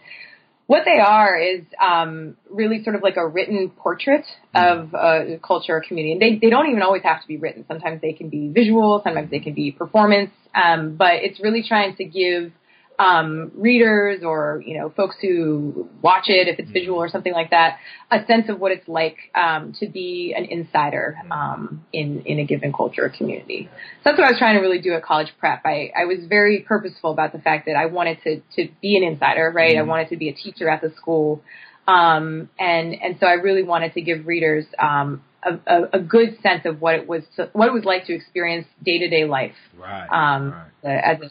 what 0.67 0.83
they 0.85 0.99
are 0.99 1.37
is 1.37 1.61
um, 1.81 2.37
really 2.49 2.83
sort 2.83 2.95
of 2.95 3.03
like 3.03 3.17
a 3.17 3.27
written 3.27 3.69
portrait 3.69 4.25
of 4.55 4.93
a 4.93 5.39
culture 5.45 5.75
or 5.75 5.81
community. 5.81 6.13
And 6.13 6.21
they, 6.21 6.39
they 6.39 6.49
don't 6.49 6.69
even 6.69 6.81
always 6.81 7.03
have 7.03 7.21
to 7.21 7.27
be 7.27 7.37
written. 7.37 7.65
Sometimes 7.67 8.01
they 8.01 8.13
can 8.13 8.29
be 8.29 8.49
visual, 8.49 9.01
sometimes 9.03 9.29
they 9.29 9.39
can 9.39 9.53
be 9.53 9.71
performance. 9.71 10.31
Um, 10.55 10.95
but 10.95 11.15
it's 11.15 11.41
really 11.41 11.63
trying 11.67 11.95
to 11.97 12.05
give 12.05 12.53
um, 12.99 13.51
readers 13.55 14.23
or 14.23 14.61
you 14.65 14.77
know 14.77 14.89
folks 14.89 15.15
who 15.21 15.89
watch 16.01 16.25
it, 16.27 16.47
if 16.47 16.59
it's 16.59 16.67
mm-hmm. 16.67 16.73
visual 16.73 16.97
or 16.97 17.09
something 17.09 17.33
like 17.33 17.49
that, 17.49 17.77
a 18.11 18.25
sense 18.25 18.49
of 18.49 18.59
what 18.59 18.71
it's 18.71 18.87
like 18.87 19.17
um, 19.35 19.73
to 19.79 19.87
be 19.87 20.33
an 20.37 20.45
insider 20.45 21.17
mm-hmm. 21.19 21.31
um, 21.31 21.85
in 21.91 22.21
in 22.25 22.39
a 22.39 22.45
given 22.45 22.71
culture 22.71 23.05
or 23.05 23.09
community. 23.09 23.69
So 23.71 24.01
that's 24.05 24.17
what 24.17 24.27
I 24.27 24.31
was 24.31 24.39
trying 24.39 24.55
to 24.55 24.61
really 24.61 24.81
do 24.81 24.93
at 24.93 25.03
college 25.03 25.33
prep. 25.39 25.61
I, 25.65 25.91
I 25.97 26.05
was 26.05 26.19
very 26.27 26.59
purposeful 26.61 27.11
about 27.11 27.33
the 27.33 27.39
fact 27.39 27.65
that 27.65 27.75
I 27.75 27.87
wanted 27.87 28.19
to 28.23 28.41
to 28.55 28.71
be 28.81 28.97
an 28.97 29.03
insider, 29.03 29.51
right? 29.53 29.75
Mm-hmm. 29.75 29.89
I 29.89 29.89
wanted 29.89 30.09
to 30.09 30.17
be 30.17 30.29
a 30.29 30.33
teacher 30.33 30.69
at 30.69 30.81
the 30.81 30.91
school, 30.95 31.41
um, 31.87 32.49
and 32.59 32.93
and 32.93 33.17
so 33.19 33.25
I 33.25 33.33
really 33.33 33.63
wanted 33.63 33.93
to 33.93 34.01
give 34.01 34.27
readers 34.27 34.65
um, 34.79 35.23
a, 35.45 35.53
a, 35.67 35.89
a, 35.93 35.99
good 35.99 36.37
sense 36.41 36.61
of 36.65 36.81
what 36.81 36.95
it 36.95 37.07
was 37.07 37.23
to, 37.35 37.49
what 37.53 37.67
it 37.67 37.73
was 37.73 37.83
like 37.83 38.05
to 38.05 38.13
experience 38.13 38.67
day 38.83 38.99
to 38.99 39.09
day 39.09 39.25
life 39.25 39.55
right, 39.77 40.07
um, 40.07 40.55
right. 40.83 40.97
as 41.03 41.21
a 41.21 41.29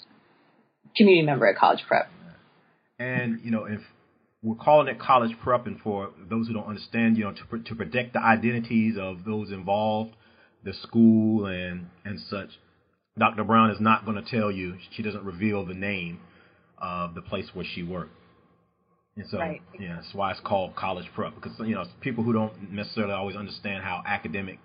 community 0.97 1.25
member 1.25 1.47
at 1.47 1.57
college 1.57 1.81
prep. 1.87 2.11
And 2.99 3.41
you 3.43 3.51
know, 3.51 3.65
if 3.65 3.81
we're 4.43 4.57
calling 4.57 4.89
it 4.89 4.99
college 4.99 5.37
prep, 5.43 5.67
and 5.67 5.81
for 5.81 6.11
those 6.29 6.49
who 6.49 6.55
don't 6.55 6.67
understand, 6.67 7.17
you 7.17 7.25
know, 7.25 7.33
to 7.33 7.59
to 7.59 7.75
protect 7.75 8.13
the 8.13 8.21
identities 8.21 8.97
of 9.01 9.25
those 9.25 9.51
involved, 9.51 10.15
the 10.65 10.73
school 10.75 11.47
and 11.47 11.87
and 12.05 12.21
such. 12.29 12.49
Dr. 13.19 13.45
Brown 13.45 13.71
is 13.71 13.79
not 13.79 14.07
going 14.07 14.23
to 14.23 14.31
tell 14.31 14.51
you. 14.51 14.77
She 14.97 15.03
doesn't 15.03 15.25
reveal 15.25 15.67
the 15.67 15.75
name 15.75 16.21
of 16.79 17.15
the 17.15 17.21
place 17.21 17.47
where 17.53 17.65
she 17.75 17.83
worked. 17.83 18.15
And 19.17 19.27
so, 19.31 19.39
right. 19.39 19.61
yeah, 19.79 19.97
that's 19.97 20.15
why 20.15 20.31
it's 20.31 20.41
called 20.41 20.75
college 20.75 21.05
prep 21.15 21.35
because 21.35 21.53
you 21.61 21.75
know 21.75 21.85
people 22.01 22.25
who 22.25 22.33
don't 22.33 22.73
necessarily 22.73 23.13
always 23.13 23.37
understand 23.37 23.85
how 23.85 24.03
academic 24.07 24.59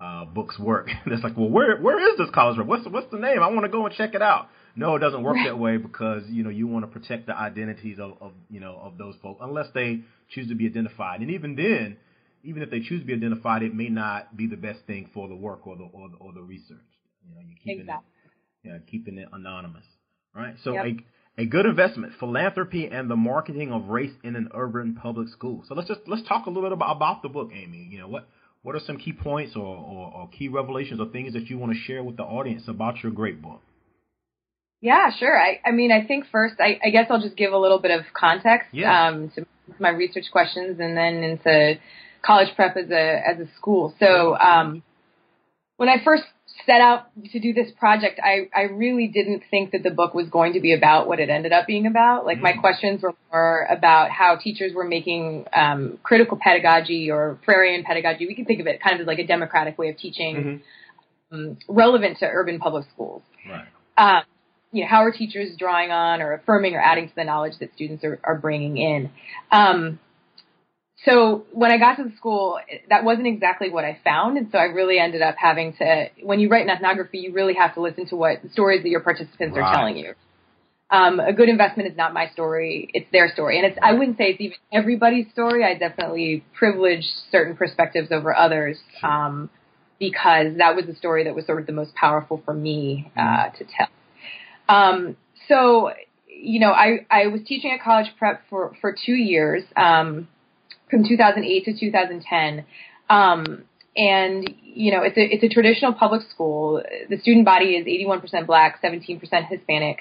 uh, 0.00 0.26
books 0.26 0.58
work. 0.58 0.88
it's 1.06 1.24
like, 1.24 1.36
well, 1.36 1.48
where 1.48 1.80
where 1.80 1.98
is 2.12 2.18
this 2.18 2.28
college 2.34 2.56
prep? 2.56 2.66
What's 2.68 2.86
what's 2.88 3.10
the 3.10 3.18
name? 3.18 3.42
I 3.42 3.48
want 3.48 3.64
to 3.64 3.70
go 3.70 3.86
and 3.86 3.94
check 3.94 4.14
it 4.14 4.20
out. 4.20 4.48
No, 4.76 4.96
it 4.96 5.00
doesn't 5.00 5.22
work 5.22 5.36
that 5.44 5.58
way 5.58 5.76
because 5.76 6.22
you 6.28 6.44
know 6.44 6.50
you 6.50 6.66
want 6.66 6.84
to 6.84 6.90
protect 6.90 7.26
the 7.26 7.36
identities 7.36 7.98
of, 7.98 8.14
of 8.20 8.32
you 8.50 8.60
know 8.60 8.78
of 8.80 8.98
those 8.98 9.14
folks 9.22 9.40
unless 9.42 9.66
they 9.74 10.00
choose 10.30 10.48
to 10.48 10.54
be 10.54 10.66
identified. 10.66 11.20
And 11.20 11.30
even 11.30 11.56
then, 11.56 11.96
even 12.44 12.62
if 12.62 12.70
they 12.70 12.80
choose 12.80 13.00
to 13.00 13.06
be 13.06 13.14
identified, 13.14 13.62
it 13.62 13.74
may 13.74 13.88
not 13.88 14.36
be 14.36 14.46
the 14.46 14.56
best 14.56 14.80
thing 14.86 15.10
for 15.12 15.28
the 15.28 15.34
work 15.34 15.66
or 15.66 15.76
the 15.76 15.84
or 15.84 16.08
the, 16.08 16.16
or 16.16 16.32
the 16.32 16.42
research. 16.42 16.78
You 17.26 17.34
know, 17.34 17.40
you're 17.46 17.58
keeping 17.58 17.80
exactly. 17.80 18.08
it, 18.64 18.68
yeah, 18.68 18.78
keeping 18.90 19.18
it 19.18 19.28
anonymous, 19.32 19.84
right? 20.34 20.54
So 20.64 20.72
yep. 20.72 20.84
a 20.86 21.42
a 21.42 21.46
good 21.46 21.66
investment, 21.66 22.14
philanthropy, 22.18 22.86
and 22.86 23.08
the 23.08 23.16
marketing 23.16 23.72
of 23.72 23.88
race 23.88 24.12
in 24.24 24.34
an 24.34 24.48
urban 24.54 24.96
public 25.00 25.28
school. 25.28 25.62
So 25.68 25.74
let's 25.74 25.88
just 25.88 26.00
let's 26.06 26.26
talk 26.26 26.46
a 26.46 26.50
little 26.50 26.64
bit 26.64 26.72
about, 26.72 26.96
about 26.96 27.22
the 27.22 27.28
book, 27.28 27.50
Amy. 27.54 27.88
You 27.90 27.98
know 27.98 28.08
what 28.08 28.28
what 28.62 28.74
are 28.74 28.80
some 28.80 28.98
key 28.98 29.12
points 29.12 29.54
or, 29.54 29.64
or, 29.64 30.12
or 30.14 30.28
key 30.28 30.48
revelations 30.48 31.00
or 31.00 31.06
things 31.06 31.32
that 31.34 31.48
you 31.48 31.58
want 31.58 31.72
to 31.72 31.78
share 31.78 32.02
with 32.02 32.16
the 32.16 32.24
audience 32.24 32.64
about 32.66 33.02
your 33.02 33.12
great 33.12 33.40
book? 33.40 33.62
Yeah, 34.80 35.10
sure. 35.18 35.36
I, 35.36 35.60
I 35.66 35.72
mean, 35.72 35.90
I 35.90 36.06
think 36.06 36.26
first, 36.30 36.54
I, 36.60 36.78
I 36.84 36.90
guess 36.90 37.06
I'll 37.10 37.20
just 37.20 37.36
give 37.36 37.52
a 37.52 37.58
little 37.58 37.80
bit 37.80 37.90
of 37.90 38.04
context 38.14 38.68
yeah. 38.72 39.08
um, 39.08 39.30
to 39.34 39.44
my 39.78 39.90
research 39.90 40.26
questions, 40.30 40.78
and 40.80 40.96
then 40.96 41.22
into 41.22 41.74
college 42.22 42.48
prep 42.54 42.76
as 42.76 42.90
a 42.90 43.22
as 43.28 43.40
a 43.40 43.48
school. 43.56 43.94
So 43.98 44.36
um, 44.36 44.82
when 45.76 45.88
I 45.88 45.96
first 46.04 46.24
set 46.66 46.80
out 46.80 47.06
to 47.32 47.40
do 47.40 47.52
this 47.52 47.70
project, 47.78 48.20
I, 48.22 48.48
I 48.54 48.62
really 48.64 49.08
didn't 49.08 49.42
think 49.50 49.72
that 49.72 49.82
the 49.82 49.90
book 49.90 50.14
was 50.14 50.28
going 50.28 50.52
to 50.52 50.60
be 50.60 50.74
about 50.74 51.08
what 51.08 51.18
it 51.18 51.30
ended 51.30 51.52
up 51.52 51.66
being 51.66 51.86
about. 51.86 52.26
Like, 52.26 52.36
mm-hmm. 52.36 52.44
my 52.44 52.52
questions 52.54 53.02
were 53.02 53.14
more 53.32 53.66
about 53.70 54.10
how 54.10 54.36
teachers 54.36 54.72
were 54.74 54.84
making 54.84 55.46
um, 55.54 55.98
critical 56.02 56.38
pedagogy 56.40 57.10
or 57.10 57.38
Freirean 57.46 57.84
pedagogy. 57.84 58.26
We 58.26 58.34
can 58.34 58.44
think 58.44 58.60
of 58.60 58.66
it 58.66 58.82
kind 58.82 59.00
of 59.00 59.06
like 59.06 59.18
a 59.18 59.26
democratic 59.26 59.78
way 59.78 59.88
of 59.88 59.96
teaching 59.96 60.62
mm-hmm. 61.32 61.34
um, 61.34 61.58
relevant 61.68 62.18
to 62.18 62.26
urban 62.26 62.58
public 62.58 62.86
schools. 62.92 63.22
Right. 63.48 63.66
You 64.72 64.82
know, 64.82 64.88
how 64.88 65.04
are 65.04 65.12
teachers 65.12 65.56
drawing 65.58 65.90
on 65.90 66.20
or 66.20 66.34
affirming 66.34 66.74
or 66.74 66.80
adding 66.80 67.08
to 67.08 67.14
the 67.14 67.24
knowledge 67.24 67.54
that 67.60 67.74
students 67.74 68.04
are, 68.04 68.20
are 68.22 68.36
bringing 68.36 68.76
in? 68.76 69.10
Um, 69.50 69.98
so 71.04 71.46
when 71.52 71.70
I 71.70 71.78
got 71.78 71.96
to 71.96 72.04
the 72.04 72.16
school, 72.16 72.58
that 72.88 73.04
wasn't 73.04 73.28
exactly 73.28 73.70
what 73.70 73.84
I 73.84 73.98
found, 74.02 74.36
and 74.36 74.48
so 74.50 74.58
I 74.58 74.64
really 74.64 74.98
ended 74.98 75.22
up 75.22 75.36
having 75.38 75.74
to. 75.74 76.06
When 76.22 76.40
you 76.40 76.48
write 76.48 76.64
an 76.64 76.70
ethnography, 76.70 77.18
you 77.18 77.32
really 77.32 77.54
have 77.54 77.74
to 77.74 77.80
listen 77.80 78.06
to 78.08 78.16
what 78.16 78.38
stories 78.52 78.82
that 78.82 78.88
your 78.88 79.00
participants 79.00 79.56
right. 79.56 79.64
are 79.64 79.74
telling 79.74 79.96
you. 79.96 80.14
Um, 80.90 81.20
a 81.20 81.32
good 81.32 81.48
investment 81.48 81.88
is 81.90 81.96
not 81.96 82.12
my 82.12 82.28
story; 82.30 82.90
it's 82.92 83.06
their 83.12 83.28
story, 83.32 83.58
and 83.58 83.66
it's. 83.66 83.78
I 83.80 83.92
wouldn't 83.92 84.18
say 84.18 84.30
it's 84.30 84.40
even 84.40 84.56
everybody's 84.72 85.30
story. 85.30 85.64
I 85.64 85.74
definitely 85.74 86.44
privilege 86.58 87.04
certain 87.30 87.56
perspectives 87.56 88.08
over 88.10 88.34
others 88.34 88.78
um, 89.04 89.50
because 90.00 90.56
that 90.58 90.74
was 90.74 90.86
the 90.86 90.96
story 90.96 91.24
that 91.24 91.34
was 91.34 91.46
sort 91.46 91.60
of 91.60 91.66
the 91.66 91.72
most 91.72 91.94
powerful 91.94 92.42
for 92.44 92.54
me 92.54 93.12
uh, 93.16 93.20
Mm-hmm. 93.20 93.58
to 93.58 93.64
tell. 93.64 93.88
Um, 94.68 95.16
so, 95.48 95.92
you 96.26 96.60
know, 96.60 96.72
I 96.72 97.06
I 97.10 97.26
was 97.28 97.40
teaching 97.46 97.70
at 97.72 97.82
college 97.82 98.08
prep 98.18 98.42
for 98.50 98.74
for 98.80 98.94
two 98.94 99.14
years. 99.14 99.64
Um, 99.76 100.28
from 100.90 101.04
2008 101.06 101.64
to 101.64 101.78
2010. 101.78 102.64
Um, 103.10 103.64
and 103.96 104.54
you 104.62 104.92
know, 104.92 105.02
it's 105.02 105.16
a 105.16 105.22
it's 105.22 105.42
a 105.42 105.48
traditional 105.48 105.92
public 105.92 106.22
school. 106.30 106.82
The 107.08 107.18
student 107.18 107.44
body 107.44 107.70
is 107.70 107.86
81% 107.86 108.46
black, 108.46 108.80
17% 108.82 109.20
Hispanic. 109.48 109.98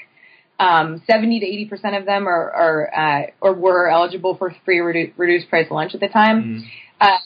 Um, 0.59 1.03
70 1.05 1.39
to 1.41 1.45
80 1.45 1.65
percent 1.65 1.95
of 1.95 2.05
them 2.05 2.27
are, 2.27 2.51
are 2.51 2.93
uh, 2.95 3.31
or 3.41 3.53
were 3.53 3.89
eligible 3.89 4.35
for 4.35 4.55
free 4.65 4.79
redu- 4.79 5.13
reduced 5.15 5.49
price 5.49 5.69
lunch 5.69 5.93
at 5.93 5.99
the 5.99 6.07
time. 6.07 6.43
Mm-hmm. 6.43 6.67
Uh, 7.01 7.17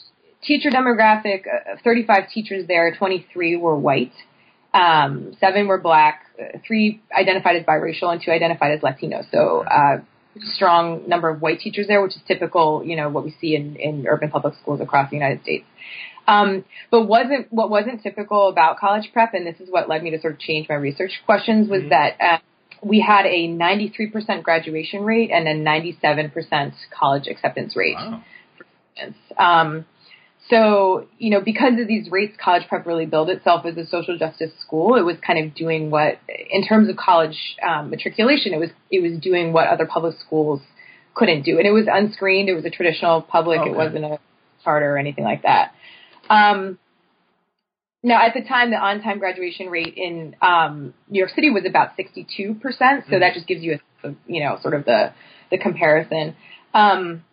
teacher 0.42 0.70
demographic: 0.70 1.44
uh, 1.46 1.76
35 1.82 2.24
teachers 2.32 2.66
there, 2.68 2.94
23 2.94 3.56
were 3.56 3.76
white, 3.76 4.12
um, 4.74 5.36
seven 5.38 5.66
were 5.66 5.78
black, 5.78 6.26
three 6.66 7.02
identified 7.16 7.56
as 7.56 7.64
biracial, 7.64 8.12
and 8.12 8.22
two 8.24 8.30
identified 8.30 8.72
as 8.72 8.82
Latino. 8.82 9.22
So 9.30 9.64
uh, 9.64 10.00
strong 10.54 11.08
number 11.08 11.28
of 11.28 11.42
white 11.42 11.60
teachers 11.60 11.86
there, 11.88 12.02
which 12.02 12.16
is 12.16 12.22
typical, 12.26 12.82
you 12.84 12.96
know, 12.96 13.08
what 13.08 13.24
we 13.24 13.34
see 13.40 13.54
in, 13.54 13.76
in 13.76 14.06
urban 14.08 14.30
public 14.30 14.54
schools 14.60 14.80
across 14.80 15.10
the 15.10 15.16
United 15.16 15.42
States. 15.42 15.64
Um, 16.26 16.64
but 16.90 17.06
wasn't 17.06 17.52
what 17.52 17.68
wasn't 17.68 18.02
typical 18.02 18.48
about 18.48 18.78
college 18.78 19.10
prep, 19.12 19.34
and 19.34 19.46
this 19.46 19.60
is 19.60 19.68
what 19.70 19.88
led 19.88 20.02
me 20.02 20.10
to 20.10 20.20
sort 20.20 20.34
of 20.34 20.38
change 20.38 20.68
my 20.68 20.76
research 20.76 21.20
questions, 21.26 21.68
was 21.68 21.82
Mhm. 21.82 21.88
that 21.90 22.16
uh, 22.20 22.38
we 22.82 23.00
had 23.00 23.26
a 23.26 23.48
93% 23.48 24.42
graduation 24.42 25.04
rate 25.04 25.30
and 25.30 25.46
a 25.48 25.54
97% 25.54 26.72
college 26.90 27.26
acceptance 27.26 27.76
rate. 27.76 27.96
Wow. 27.96 28.22
Um, 29.36 29.86
so, 30.52 31.06
you 31.18 31.30
know, 31.30 31.40
because 31.40 31.80
of 31.80 31.88
these 31.88 32.10
rates, 32.10 32.36
college 32.38 32.64
prep 32.68 32.86
really 32.86 33.06
billed 33.06 33.30
itself 33.30 33.64
as 33.64 33.74
a 33.78 33.86
social 33.86 34.18
justice 34.18 34.50
school. 34.60 34.96
It 34.96 35.02
was 35.02 35.16
kind 35.26 35.42
of 35.42 35.54
doing 35.54 35.90
what, 35.90 36.18
in 36.28 36.62
terms 36.62 36.90
of 36.90 36.96
college 36.96 37.56
um, 37.66 37.88
matriculation, 37.88 38.52
it 38.52 38.58
was 38.58 38.68
it 38.90 39.02
was 39.02 39.18
doing 39.18 39.54
what 39.54 39.68
other 39.68 39.86
public 39.86 40.14
schools 40.18 40.60
couldn't 41.14 41.42
do, 41.44 41.56
and 41.56 41.66
it 41.66 41.70
was 41.70 41.86
unscreened. 41.90 42.50
It 42.50 42.54
was 42.54 42.66
a 42.66 42.70
traditional 42.70 43.22
public. 43.22 43.60
Okay. 43.60 43.70
It 43.70 43.76
wasn't 43.76 44.04
a 44.04 44.18
charter 44.62 44.94
or 44.94 44.98
anything 44.98 45.24
like 45.24 45.42
that. 45.42 45.72
Um, 46.28 46.78
now, 48.02 48.20
at 48.26 48.34
the 48.34 48.46
time, 48.46 48.70
the 48.70 48.76
on-time 48.76 49.20
graduation 49.20 49.68
rate 49.68 49.94
in 49.96 50.36
um, 50.42 50.92
New 51.08 51.18
York 51.18 51.30
City 51.34 51.48
was 51.48 51.64
about 51.66 51.96
62 51.96 52.56
percent. 52.56 53.04
So 53.08 53.18
that 53.18 53.32
just 53.32 53.46
gives 53.46 53.62
you 53.62 53.78
a, 54.04 54.08
a, 54.08 54.14
you 54.26 54.44
know, 54.44 54.58
sort 54.60 54.74
of 54.74 54.84
the 54.84 55.14
the 55.50 55.56
comparison. 55.56 56.36
Um, 56.74 57.24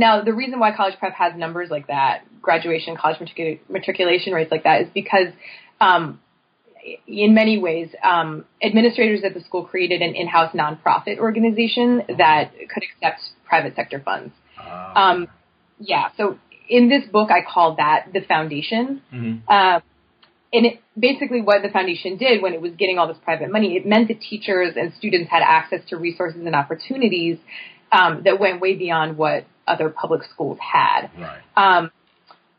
now, 0.00 0.22
the 0.22 0.32
reason 0.32 0.58
why 0.58 0.70
college 0.74 0.96
prep 0.98 1.14
has 1.14 1.32
numbers 1.36 1.68
like 1.70 1.86
that, 1.88 2.14
graduation, 2.40 2.96
college 2.96 3.18
matricul- 3.18 3.60
matriculation 3.68 4.32
rates 4.32 4.50
like 4.50 4.64
that, 4.64 4.80
is 4.82 4.88
because, 5.02 5.28
um, 5.80 6.20
in 7.06 7.34
many 7.34 7.58
ways, 7.58 7.88
um, 8.02 8.46
administrators 8.68 9.22
at 9.22 9.34
the 9.34 9.42
school 9.48 9.64
created 9.72 10.00
an 10.00 10.14
in-house 10.14 10.52
nonprofit 10.62 11.18
organization 11.18 12.02
that 12.22 12.44
could 12.72 12.84
accept 12.88 13.20
private 13.44 13.76
sector 13.76 14.00
funds. 14.00 14.32
Uh, 14.58 14.92
Um, 14.96 15.28
yeah, 15.78 16.08
so 16.16 16.38
in 16.68 16.88
this 16.88 17.04
book, 17.16 17.30
I 17.30 17.42
call 17.42 17.68
that 17.76 17.98
the 18.14 18.22
foundation. 18.22 19.02
mhm. 19.12 19.40
Uh, 19.46 19.80
and 20.52 20.66
it, 20.66 20.80
basically, 20.98 21.42
what 21.42 21.62
the 21.62 21.68
foundation 21.68 22.16
did 22.16 22.42
when 22.42 22.54
it 22.54 22.60
was 22.60 22.72
getting 22.72 22.98
all 22.98 23.06
this 23.06 23.22
private 23.28 23.50
money, 23.56 23.76
it 23.76 23.86
meant 23.86 24.08
that 24.08 24.20
teachers 24.20 24.72
and 24.76 24.92
students 24.94 25.28
had 25.30 25.42
access 25.58 25.80
to 25.90 25.96
resources 25.96 26.42
and 26.44 26.56
opportunities 26.56 27.36
um, 27.92 28.22
that 28.24 28.38
went 28.40 28.60
way 28.60 28.74
beyond 28.74 29.16
what 29.16 29.44
other 29.70 29.90
public 29.90 30.22
schools 30.32 30.58
had. 30.60 31.08
Right. 31.18 31.40
Um, 31.56 31.90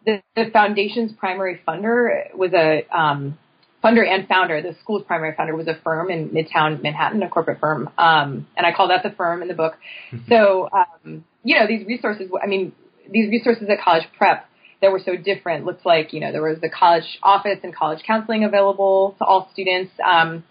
the, 0.05 0.21
the 0.35 0.45
foundation's 0.51 1.11
primary 1.13 1.61
funder 1.67 2.35
was 2.35 2.51
a 2.53 2.87
um, 2.95 3.37
funder 3.83 4.07
and 4.07 4.27
founder. 4.27 4.61
The 4.61 4.75
school's 4.81 5.03
primary 5.05 5.35
founder 5.35 5.55
was 5.55 5.67
a 5.67 5.79
firm 5.83 6.09
in 6.09 6.29
Midtown 6.29 6.81
Manhattan, 6.81 7.21
a 7.23 7.29
corporate 7.29 7.59
firm, 7.59 7.89
um, 7.97 8.47
and 8.57 8.65
I 8.65 8.73
call 8.73 8.87
that 8.89 9.03
the 9.03 9.11
firm 9.11 9.41
in 9.41 9.47
the 9.47 9.53
book. 9.53 9.73
so, 10.29 10.69
um, 10.71 11.23
you 11.43 11.57
know, 11.57 11.67
these 11.67 11.85
resources. 11.85 12.29
I 12.41 12.47
mean, 12.47 12.73
these 13.11 13.29
resources 13.29 13.67
at 13.69 13.81
college 13.83 14.05
prep 14.17 14.47
that 14.81 14.91
were 14.91 15.01
so 15.03 15.15
different. 15.15 15.65
looked 15.65 15.85
like 15.85 16.13
you 16.13 16.19
know 16.19 16.31
there 16.31 16.41
was 16.41 16.59
the 16.61 16.69
college 16.69 17.19
office 17.21 17.59
and 17.63 17.75
college 17.75 17.99
counseling 18.05 18.43
available 18.43 19.15
to 19.19 19.25
all 19.25 19.49
students. 19.53 19.91
Um, 20.03 20.43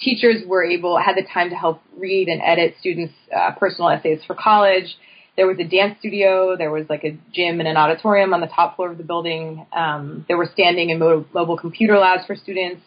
teachers 0.00 0.42
were 0.46 0.64
able 0.64 0.98
had 0.98 1.16
the 1.16 1.26
time 1.32 1.50
to 1.50 1.56
help 1.56 1.82
read 1.96 2.28
and 2.28 2.40
edit 2.42 2.74
students' 2.80 3.14
uh, 3.34 3.52
personal 3.52 3.90
essays 3.90 4.20
for 4.26 4.34
college. 4.34 4.96
There 5.40 5.46
was 5.46 5.58
a 5.58 5.64
dance 5.64 5.98
studio. 6.00 6.54
There 6.54 6.70
was 6.70 6.84
like 6.90 7.02
a 7.02 7.12
gym 7.32 7.60
and 7.60 7.66
an 7.66 7.78
auditorium 7.78 8.34
on 8.34 8.42
the 8.42 8.46
top 8.46 8.76
floor 8.76 8.90
of 8.90 8.98
the 8.98 9.04
building. 9.04 9.64
Um, 9.72 10.26
there 10.28 10.36
were 10.36 10.50
standing 10.52 10.90
and 10.90 11.00
mo- 11.00 11.24
mobile 11.32 11.56
computer 11.56 11.96
labs 11.96 12.26
for 12.26 12.36
students. 12.36 12.82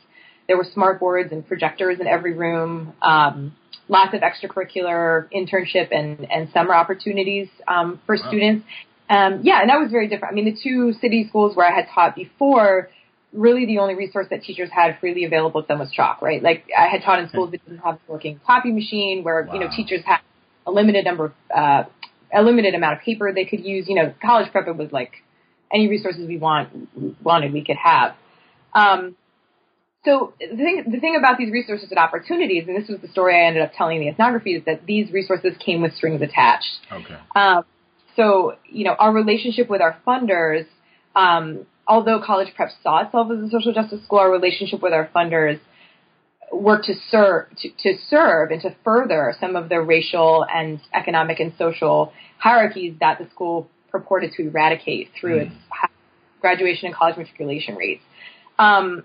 There 0.48 0.56
were 0.56 0.68
smart 0.72 1.00
boards 1.00 1.32
and 1.32 1.48
projectors 1.48 2.00
in 2.00 2.06
every 2.06 2.36
room. 2.36 2.94
Um, 3.02 3.56
lots 3.90 4.14
of 4.14 4.22
extracurricular 4.22 5.28
internship 5.36 5.88
and, 5.92 6.32
and 6.32 6.48
summer 6.54 6.76
opportunities 6.76 7.48
um, 7.68 8.00
for 8.06 8.18
Wow. 8.18 8.28
students. 8.28 8.66
Um, 9.10 9.40
yeah, 9.42 9.62
and 9.62 9.70
that 9.72 9.80
was 9.80 9.90
very 9.90 10.08
different. 10.08 10.34
I 10.34 10.36
mean, 10.36 10.46
the 10.46 10.56
two 10.64 10.94
city 11.02 11.26
schools 11.28 11.56
where 11.56 11.68
I 11.68 11.76
had 11.76 11.88
taught 11.92 12.16
before, 12.16 12.90
really 13.32 13.66
the 13.66 13.80
only 13.80 13.96
resource 13.96 14.28
that 14.30 14.44
teachers 14.44 14.70
had 14.72 15.00
freely 15.00 15.26
available 15.26 15.64
to 15.64 15.68
them 15.68 15.80
was 15.80 15.90
chalk, 15.90 16.22
right? 16.22 16.44
Like 16.44 16.66
I 16.78 16.88
had 16.88 17.02
taught 17.02 17.18
in 17.18 17.30
schools 17.30 17.50
that 17.50 17.66
didn't 17.66 17.80
have 17.80 17.96
a 17.96 18.12
working 18.12 18.40
copy 18.46 18.72
machine, 18.72 19.24
where 19.24 19.50
you 19.52 19.60
know 19.60 19.70
teachers 19.76 20.02
had 20.06 20.20
a 20.68 20.72
limited 20.72 21.04
number 21.04 21.26
of 21.26 21.32
uh, 21.54 21.84
a 22.34 22.42
limited 22.42 22.76
amount 22.76 22.98
of 22.98 23.04
paper 23.04 23.32
they 23.34 23.46
could 23.46 23.64
use. 23.64 23.88
You 23.88 23.96
know, 23.96 24.14
college 24.22 24.52
prep 24.52 24.68
it 24.68 24.76
was 24.76 24.92
like 24.92 25.12
any 25.74 25.88
resources 25.88 26.28
we 26.28 26.38
want 26.38 26.70
wanted 27.24 27.54
we 27.54 27.64
could 27.64 27.78
have. 27.78 28.16
Um, 28.74 29.16
so 30.06 30.34
the 30.40 30.56
thing, 30.56 30.84
the 30.92 31.00
thing 31.00 31.16
about 31.16 31.38
these 31.38 31.52
resources 31.52 31.90
and 31.90 31.98
opportunities, 31.98 32.66
and 32.68 32.76
this 32.76 32.90
was 32.90 33.00
the 33.00 33.08
story 33.08 33.36
I 33.42 33.48
ended 33.48 33.64
up 33.64 33.72
telling 33.78 34.02
the 34.02 34.10
ethnography, 34.10 34.56
is 34.56 34.66
that 34.66 34.86
these 34.86 35.12
resources 35.12 35.54
came 35.64 35.82
with 35.82 35.94
strings 35.96 36.22
attached. 36.22 36.80
Okay. 36.92 37.16
Um, 37.36 37.64
so, 38.16 38.58
you 38.70 38.84
know, 38.84 38.96
our 39.00 39.14
relationship 39.14 39.70
with 39.70 39.82
our 39.82 39.98
funders, 40.06 40.66
um, 41.16 41.66
although 41.88 42.22
College 42.24 42.54
Prep 42.56 42.70
saw 42.84 43.06
itself 43.06 43.32
as 43.32 43.40
a 43.40 43.50
social 43.50 43.74
justice 43.74 44.04
school, 44.04 44.20
our 44.20 44.30
relationship 44.30 44.82
with 44.82 44.94
our 44.94 45.10
funders 45.16 45.60
worked 46.52 46.86
to 46.86 46.94
serve 47.10 47.48
to, 47.58 47.70
to 47.80 47.98
serve 48.10 48.52
and 48.52 48.62
to 48.62 48.76
further 48.84 49.34
some 49.40 49.56
of 49.56 49.70
the 49.70 49.82
racial 49.82 50.46
and 50.54 50.80
economic 50.94 51.40
and 51.40 51.54
social 51.58 52.14
hierarchies 52.38 52.94
that 53.00 53.18
the 53.20 53.28
school 53.30 53.68
purported 53.92 54.32
to 54.34 54.48
eradicate 54.48 55.10
through 55.20 55.40
mm. 55.40 55.46
its 55.48 55.56
graduation 56.42 56.88
and 56.88 56.96
college 56.96 57.18
matriculation 57.18 57.76
rates. 57.76 58.04
Um, 58.60 59.04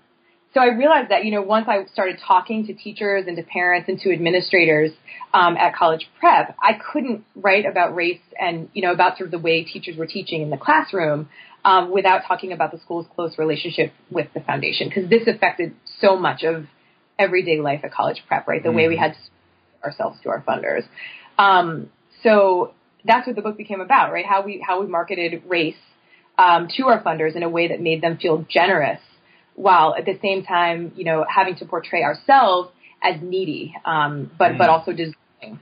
so 0.54 0.60
I 0.60 0.68
realized 0.68 1.10
that, 1.10 1.24
you 1.24 1.30
know, 1.30 1.42
once 1.42 1.66
I 1.68 1.84
started 1.92 2.18
talking 2.26 2.66
to 2.66 2.74
teachers 2.74 3.24
and 3.26 3.36
to 3.36 3.42
parents 3.42 3.88
and 3.88 3.98
to 4.00 4.12
administrators 4.12 4.90
um, 5.34 5.56
at 5.58 5.74
college 5.74 6.08
prep, 6.18 6.56
I 6.60 6.72
couldn't 6.92 7.24
write 7.36 7.66
about 7.66 7.94
race 7.94 8.20
and, 8.40 8.68
you 8.72 8.82
know, 8.82 8.92
about 8.92 9.18
sort 9.18 9.26
of 9.28 9.30
the 9.32 9.38
way 9.38 9.64
teachers 9.64 9.96
were 9.96 10.06
teaching 10.06 10.40
in 10.40 10.50
the 10.50 10.56
classroom 10.56 11.28
um, 11.64 11.90
without 11.90 12.22
talking 12.26 12.52
about 12.52 12.72
the 12.72 12.78
school's 12.78 13.06
close 13.14 13.36
relationship 13.38 13.92
with 14.10 14.28
the 14.32 14.40
foundation, 14.40 14.88
because 14.88 15.08
this 15.10 15.22
affected 15.26 15.74
so 16.00 16.16
much 16.16 16.44
of 16.44 16.64
everyday 17.18 17.60
life 17.60 17.80
at 17.84 17.92
college 17.92 18.22
prep, 18.26 18.46
right? 18.46 18.62
The 18.62 18.68
mm-hmm. 18.68 18.76
way 18.76 18.88
we 18.88 18.94
mm-hmm. 18.94 19.02
had 19.04 19.12
to 19.14 19.18
ourselves 19.84 20.18
to 20.22 20.28
our 20.28 20.42
funders. 20.42 20.82
Um, 21.38 21.90
so 22.22 22.74
that's 23.04 23.26
what 23.26 23.36
the 23.36 23.42
book 23.42 23.56
became 23.56 23.80
about, 23.80 24.12
right? 24.12 24.26
How 24.26 24.42
we 24.42 24.62
how 24.66 24.80
we 24.80 24.86
marketed 24.88 25.42
race 25.46 25.76
um, 26.36 26.68
to 26.76 26.86
our 26.86 27.02
funders 27.02 27.36
in 27.36 27.42
a 27.42 27.48
way 27.48 27.68
that 27.68 27.80
made 27.80 28.00
them 28.02 28.16
feel 28.16 28.44
generous 28.48 29.00
while 29.54 29.94
at 29.96 30.04
the 30.04 30.18
same 30.22 30.44
time, 30.44 30.92
you 30.96 31.04
know, 31.04 31.24
having 31.28 31.56
to 31.56 31.64
portray 31.64 32.02
ourselves 32.02 32.70
as 33.02 33.20
needy, 33.20 33.74
um, 33.84 34.30
but 34.38 34.52
mm. 34.52 34.58
but 34.58 34.68
also 34.68 34.92
deserving. 34.92 35.60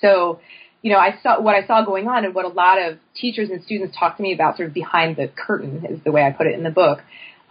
So, 0.00 0.40
you 0.82 0.92
know, 0.92 0.98
I 0.98 1.18
saw 1.22 1.40
what 1.40 1.54
I 1.54 1.66
saw 1.66 1.84
going 1.84 2.08
on, 2.08 2.24
and 2.24 2.34
what 2.34 2.44
a 2.44 2.48
lot 2.48 2.80
of 2.82 2.98
teachers 3.14 3.50
and 3.50 3.62
students 3.62 3.96
talk 3.98 4.16
to 4.16 4.22
me 4.22 4.32
about, 4.32 4.56
sort 4.56 4.68
of 4.68 4.74
behind 4.74 5.16
the 5.16 5.28
curtain, 5.28 5.84
is 5.88 6.00
the 6.04 6.10
way 6.10 6.22
I 6.22 6.30
put 6.30 6.46
it 6.46 6.54
in 6.54 6.64
the 6.64 6.70
book. 6.70 7.00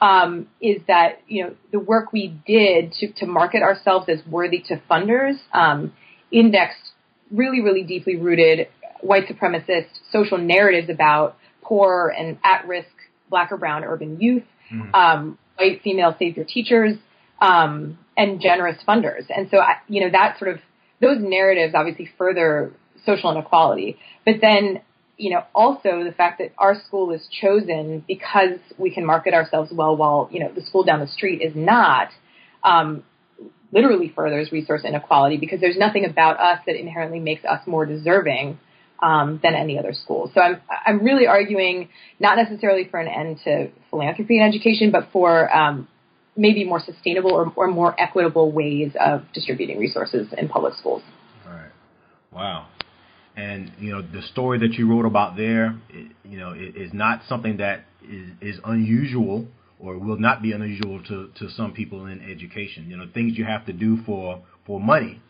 Um, 0.01 0.48
is 0.60 0.81
that 0.88 1.22
you 1.27 1.43
know 1.43 1.55
the 1.72 1.79
work 1.79 2.12
we 2.12 2.36
did 2.48 2.91
to, 2.93 3.12
to 3.17 3.27
market 3.27 3.62
ourselves 3.62 4.10
as 4.10 4.17
worthy 4.25 4.60
to 4.70 4.81
funders 4.89 5.36
um, 5.53 5.93
indexed 6.31 6.81
really 7.29 7.62
really 7.62 7.84
deeply 7.84 8.15
rooted 8.15 8.67
white 9.01 9.27
supremacist 9.27 9.88
social 10.12 10.38
narratives 10.38 10.89
about 10.89 11.38
poor 11.62 12.13
and 12.17 12.38
at 12.43 12.67
risk 12.67 12.89
black 13.29 13.51
or 13.51 13.58
brown 13.58 13.84
urban 13.84 14.20
youth, 14.20 14.43
mm. 14.72 14.93
um, 14.93 15.38
white 15.55 15.81
female 15.84 16.15
savior 16.20 16.43
teachers, 16.43 16.96
um, 17.41 17.98
and 18.15 18.41
generous 18.41 18.77
funders. 18.88 19.25
And 19.36 19.48
so, 19.50 19.62
you 19.88 20.01
know, 20.01 20.12
that 20.12 20.38
sort 20.38 20.51
of, 20.51 20.60
those 21.01 21.17
narratives 21.20 21.74
obviously 21.75 22.10
further 22.17 22.74
social 23.05 23.31
inequality. 23.31 23.98
But 24.25 24.36
then, 24.41 24.81
you 25.17 25.29
know, 25.31 25.43
also 25.53 26.03
the 26.03 26.13
fact 26.15 26.39
that 26.39 26.51
our 26.57 26.81
school 26.87 27.11
is 27.11 27.21
chosen 27.41 28.03
because 28.07 28.59
we 28.77 28.91
can 28.91 29.05
market 29.05 29.33
ourselves 29.33 29.71
well 29.73 29.95
while, 29.95 30.29
you 30.31 30.39
know, 30.39 30.51
the 30.53 30.61
school 30.61 30.83
down 30.83 30.99
the 30.99 31.07
street 31.07 31.41
is 31.41 31.53
not, 31.55 32.09
um, 32.63 33.03
literally 33.71 34.11
furthers 34.13 34.51
resource 34.51 34.81
inequality 34.83 35.37
because 35.37 35.59
there's 35.61 35.77
nothing 35.77 36.05
about 36.05 36.39
us 36.39 36.59
that 36.65 36.75
inherently 36.75 37.19
makes 37.19 37.43
us 37.45 37.65
more 37.65 37.85
deserving 37.85 38.59
um, 39.01 39.39
than 39.41 39.55
any 39.55 39.79
other 39.79 39.93
school. 39.93 40.31
So 40.33 40.41
I'm 40.41 40.61
I'm 40.85 41.03
really 41.03 41.25
arguing 41.27 41.89
not 42.19 42.37
necessarily 42.37 42.87
for 42.89 42.99
an 42.99 43.07
end 43.07 43.39
to 43.45 43.71
philanthropy 43.89 44.37
in 44.37 44.43
education, 44.43 44.91
but 44.91 45.07
for 45.11 45.53
um, 45.55 45.87
maybe 46.35 46.63
more 46.65 46.79
sustainable 46.79 47.31
or, 47.31 47.51
or 47.55 47.67
more 47.67 47.99
equitable 47.99 48.51
ways 48.51 48.91
of 48.99 49.23
distributing 49.33 49.79
resources 49.79 50.27
in 50.37 50.49
public 50.49 50.75
schools. 50.75 51.01
All 51.47 51.53
right. 51.53 51.71
Wow. 52.31 52.67
And 53.35 53.71
you 53.79 53.91
know 53.91 54.01
the 54.01 54.21
story 54.21 54.59
that 54.59 54.73
you 54.73 54.89
wrote 54.89 55.05
about 55.05 55.38
there, 55.38 55.75
you 56.24 56.37
know, 56.37 56.53
is 56.53 56.94
not 56.94 57.22
something 57.29 57.57
that 57.57 57.85
is, 58.03 58.29
is 58.41 58.59
unusual 58.65 59.48
or 59.79 59.98
will 59.98 60.20
not 60.20 60.41
be 60.41 60.51
unusual 60.51 61.01
to, 61.03 61.29
to 61.39 61.50
some 61.50 61.74
people 61.74 62.05
in 62.05 62.22
education. 62.29 62.89
You 62.89 62.98
know, 62.98 63.05
things 63.13 63.37
you 63.37 63.46
have 63.46 63.65
to 63.67 63.74
do 63.74 64.03
for 64.05 64.41
for 64.65 64.79
money 64.79 65.22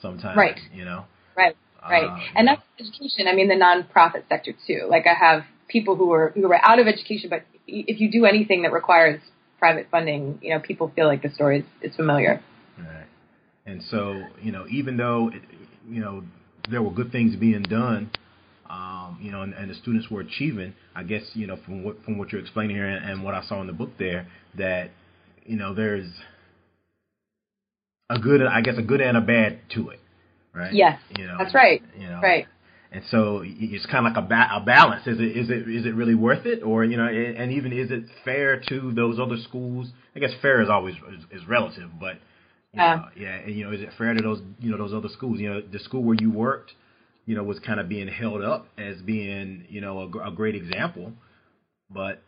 sometimes. 0.00 0.36
Right. 0.36 0.58
You 0.74 0.84
know. 0.84 1.04
Right. 1.36 1.56
Right. 1.82 2.04
Uh, 2.04 2.18
and 2.34 2.48
that's 2.48 2.62
education. 2.78 3.26
I 3.28 3.34
mean, 3.34 3.48
the 3.48 3.54
nonprofit 3.54 4.28
sector 4.28 4.52
too. 4.66 4.86
Like 4.88 5.06
I 5.06 5.14
have 5.14 5.44
people 5.68 5.96
who 5.96 6.12
are 6.12 6.30
who 6.34 6.50
are 6.50 6.60
out 6.62 6.78
of 6.78 6.86
education, 6.86 7.30
but 7.30 7.44
if 7.66 8.00
you 8.00 8.10
do 8.10 8.24
anything 8.24 8.62
that 8.62 8.72
requires 8.72 9.20
private 9.58 9.86
funding, 9.90 10.38
you 10.42 10.50
know, 10.50 10.60
people 10.60 10.90
feel 10.96 11.06
like 11.06 11.22
the 11.22 11.30
story 11.30 11.60
is, 11.60 11.90
is 11.90 11.96
familiar. 11.96 12.42
Right. 12.78 13.06
And 13.66 13.82
so, 13.90 14.24
you 14.42 14.52
know, 14.52 14.66
even 14.68 14.96
though, 14.96 15.30
it, 15.32 15.42
you 15.88 16.00
know, 16.00 16.24
there 16.70 16.82
were 16.82 16.92
good 16.92 17.12
things 17.12 17.36
being 17.36 17.62
done, 17.62 18.10
um, 18.68 19.18
you 19.20 19.30
know, 19.30 19.42
and, 19.42 19.52
and, 19.54 19.70
the 19.70 19.74
students 19.74 20.10
were 20.10 20.20
achieving, 20.20 20.74
I 20.94 21.02
guess, 21.02 21.22
you 21.34 21.46
know, 21.46 21.58
from 21.64 21.82
what 21.84 22.02
from 22.04 22.18
what 22.18 22.32
you're 22.32 22.40
explaining 22.40 22.76
here 22.76 22.86
and, 22.86 23.10
and 23.10 23.24
what 23.24 23.34
I 23.34 23.42
saw 23.44 23.60
in 23.60 23.66
the 23.66 23.72
book 23.72 23.90
there, 23.98 24.26
that, 24.56 24.90
you 25.44 25.56
know, 25.56 25.74
there's 25.74 26.08
a 28.08 28.18
good, 28.18 28.42
I 28.42 28.60
guess, 28.60 28.74
a 28.78 28.82
good 28.82 29.00
and 29.00 29.16
a 29.16 29.20
bad 29.20 29.60
to 29.74 29.90
it 29.90 30.00
right? 30.52 30.72
Yes, 30.72 31.00
you 31.16 31.26
know, 31.26 31.36
that's 31.38 31.54
right. 31.54 31.82
You 31.98 32.08
know, 32.08 32.20
right. 32.22 32.46
And 32.92 33.04
so 33.10 33.42
it's 33.44 33.86
kind 33.86 34.04
of 34.04 34.12
like 34.12 34.24
a, 34.24 34.26
ba- 34.26 34.50
a 34.52 34.60
balance. 34.60 35.06
Is 35.06 35.20
it 35.20 35.36
is 35.36 35.48
it 35.48 35.68
is 35.68 35.86
it 35.86 35.94
really 35.94 36.16
worth 36.16 36.44
it, 36.44 36.62
or 36.62 36.84
you 36.84 36.96
know, 36.96 37.06
and 37.06 37.52
even 37.52 37.72
is 37.72 37.90
it 37.90 38.04
fair 38.24 38.60
to 38.68 38.92
those 38.92 39.18
other 39.20 39.36
schools? 39.48 39.88
I 40.16 40.18
guess 40.18 40.32
fair 40.42 40.60
is 40.60 40.68
always 40.68 40.96
is, 40.96 41.42
is 41.42 41.48
relative, 41.48 41.90
but 42.00 42.18
yeah, 42.74 42.94
know, 42.96 43.04
yeah, 43.16 43.34
and 43.36 43.54
you 43.54 43.64
know, 43.64 43.72
is 43.72 43.80
it 43.80 43.90
fair 43.98 44.14
to 44.14 44.22
those 44.22 44.40
you 44.60 44.70
know 44.70 44.78
those 44.78 44.94
other 44.94 45.08
schools? 45.08 45.40
You 45.40 45.50
know, 45.50 45.60
the 45.60 45.78
school 45.80 46.02
where 46.02 46.16
you 46.20 46.30
worked, 46.30 46.72
you 47.26 47.34
know, 47.34 47.42
was 47.42 47.58
kind 47.58 47.80
of 47.80 47.88
being 47.88 48.08
held 48.08 48.42
up 48.42 48.66
as 48.78 49.00
being 49.02 49.64
you 49.68 49.80
know 49.80 50.00
a, 50.00 50.28
a 50.28 50.32
great 50.32 50.54
example, 50.54 51.12
but 51.90 52.22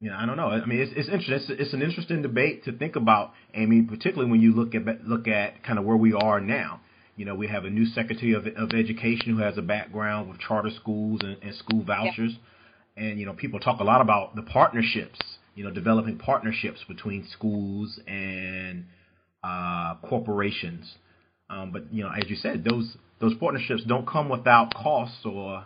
you 0.00 0.10
know, 0.10 0.16
I 0.16 0.24
don't 0.24 0.36
know. 0.36 0.48
I 0.48 0.64
mean, 0.64 0.80
it's, 0.80 0.92
it's 0.96 1.08
interesting. 1.08 1.34
It's, 1.50 1.62
it's, 1.62 1.72
an 1.74 1.82
interesting 1.82 2.22
debate 2.22 2.64
to 2.64 2.72
think 2.72 2.96
about, 2.96 3.32
Amy, 3.54 3.82
particularly 3.82 4.30
when 4.30 4.40
you 4.40 4.52
look 4.54 4.74
at 4.74 5.04
look 5.04 5.28
at 5.28 5.62
kind 5.62 5.78
of 5.78 5.84
where 5.84 5.96
we 5.96 6.14
are 6.14 6.40
now. 6.40 6.80
You 7.16 7.26
know, 7.26 7.34
we 7.34 7.48
have 7.48 7.66
a 7.66 7.70
new 7.70 7.84
Secretary 7.84 8.32
of, 8.32 8.46
of 8.46 8.70
Education 8.72 9.36
who 9.36 9.42
has 9.42 9.58
a 9.58 9.62
background 9.62 10.30
with 10.30 10.40
charter 10.40 10.70
schools 10.74 11.20
and, 11.22 11.36
and 11.42 11.54
school 11.54 11.84
vouchers. 11.84 12.32
Yeah. 12.96 13.04
And, 13.04 13.20
you 13.20 13.26
know, 13.26 13.34
people 13.34 13.60
talk 13.60 13.80
a 13.80 13.84
lot 13.84 14.00
about 14.00 14.36
the 14.36 14.42
partnerships, 14.42 15.18
you 15.54 15.62
know, 15.62 15.70
developing 15.70 16.16
partnerships 16.16 16.80
between 16.88 17.28
schools 17.28 18.00
and 18.06 18.86
uh, 19.42 19.94
corporations. 20.08 20.94
Um, 21.48 21.72
but, 21.72 21.92
you 21.92 22.04
know, 22.04 22.10
as 22.10 22.28
you 22.28 22.36
said, 22.36 22.64
those 22.64 22.96
those 23.20 23.34
partnerships 23.34 23.82
don't 23.84 24.06
come 24.06 24.28
without 24.28 24.72
costs 24.74 25.24
or 25.24 25.64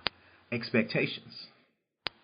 expectations. 0.51 1.47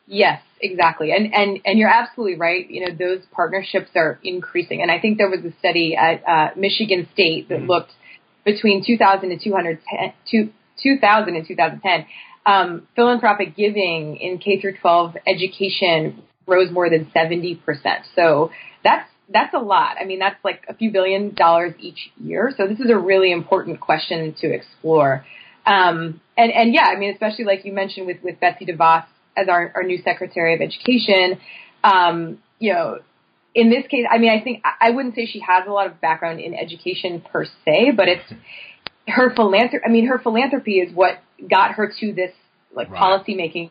Yes, 0.07 0.43
exactly. 0.61 1.13
And 1.13 1.33
and 1.33 1.61
and 1.65 1.79
you're 1.79 1.89
absolutely 1.89 2.37
right. 2.37 2.69
You 2.69 2.87
know, 2.87 2.95
those 2.99 3.25
partnerships 3.33 3.91
are 3.95 4.19
increasing. 4.25 4.83
And 4.83 4.91
I 4.91 4.99
think 4.99 5.19
there 5.19 5.31
was 5.31 5.45
a 5.45 5.57
study 5.59 5.97
at 5.97 6.23
uh, 6.27 6.51
Michigan 6.57 7.09
State 7.13 7.49
that 7.49 7.59
mm-hmm. 7.59 7.69
looked 7.69 7.93
between 8.45 8.85
2000 8.85 9.31
and 9.31 9.41
2010, 9.41 10.53
2000 10.83 11.37
and 11.37 11.47
2010, 11.47 12.07
um, 12.47 12.89
philanthropic 12.97 13.55
giving 13.55 14.17
in 14.17 14.39
K 14.39 14.61
through 14.61 14.79
12 14.79 15.17
education 15.27 16.23
rose 16.47 16.73
more 16.73 16.91
than 16.91 17.11
70%. 17.15 17.61
So 18.17 18.51
that's 18.83 19.09
that's 19.33 19.55
a 19.55 19.59
lot. 19.59 19.97
I 20.01 20.05
mean, 20.05 20.19
that's 20.19 20.43
like 20.45 20.65
a 20.69 20.75
few 20.75 20.91
billion 20.91 21.35
dollars 21.35 21.75
each 21.79 22.11
year. 22.21 22.53
So 22.57 22.67
this 22.67 22.81
is 22.81 22.91
a 22.91 22.99
really 22.99 23.33
important 23.33 23.81
question 23.81 24.35
to 24.41 24.53
explore. 24.53 25.25
Um, 25.67 26.21
and, 26.37 26.53
and 26.53 26.75
yeah, 26.75 26.85
I 26.85 26.99
mean, 26.99 27.13
especially 27.13 27.45
like 27.45 27.65
you 27.65 27.73
mentioned 27.73 28.07
with, 28.07 28.19
with 28.23 28.41
Betsy 28.41 28.67
DeVos 28.67 29.05
as 29.37 29.49
our, 29.49 29.73
our 29.75 29.83
new 29.83 29.99
Secretary 30.03 30.55
of 30.55 30.61
Education, 30.61 31.39
um, 31.85 32.39
you 32.59 32.73
know, 32.73 32.99
in 33.55 33.71
this 33.71 33.87
case, 33.89 34.07
I 34.11 34.19
mean, 34.19 34.31
I 34.31 34.43
think 34.43 34.63
I 34.81 34.91
wouldn't 34.91 35.15
say 35.15 35.27
she 35.27 35.41
has 35.41 35.65
a 35.67 35.73
lot 35.73 35.87
of 35.87 36.01
background 36.01 36.41
in 36.41 36.55
education 36.55 37.21
per 37.21 37.45
se, 37.45 37.93
but 37.97 38.07
it's 38.09 38.33
her 39.09 39.35
philanthropy. 39.35 39.85
I 39.85 39.91
mean, 39.91 40.07
her 40.07 40.19
philanthropy 40.19 40.79
is 40.79 40.95
what 40.95 41.19
got 41.49 41.73
her 41.73 41.93
to 42.01 42.13
this 42.13 42.33
like 42.75 42.91
right. 42.91 42.99
policy 42.99 43.35
making 43.35 43.71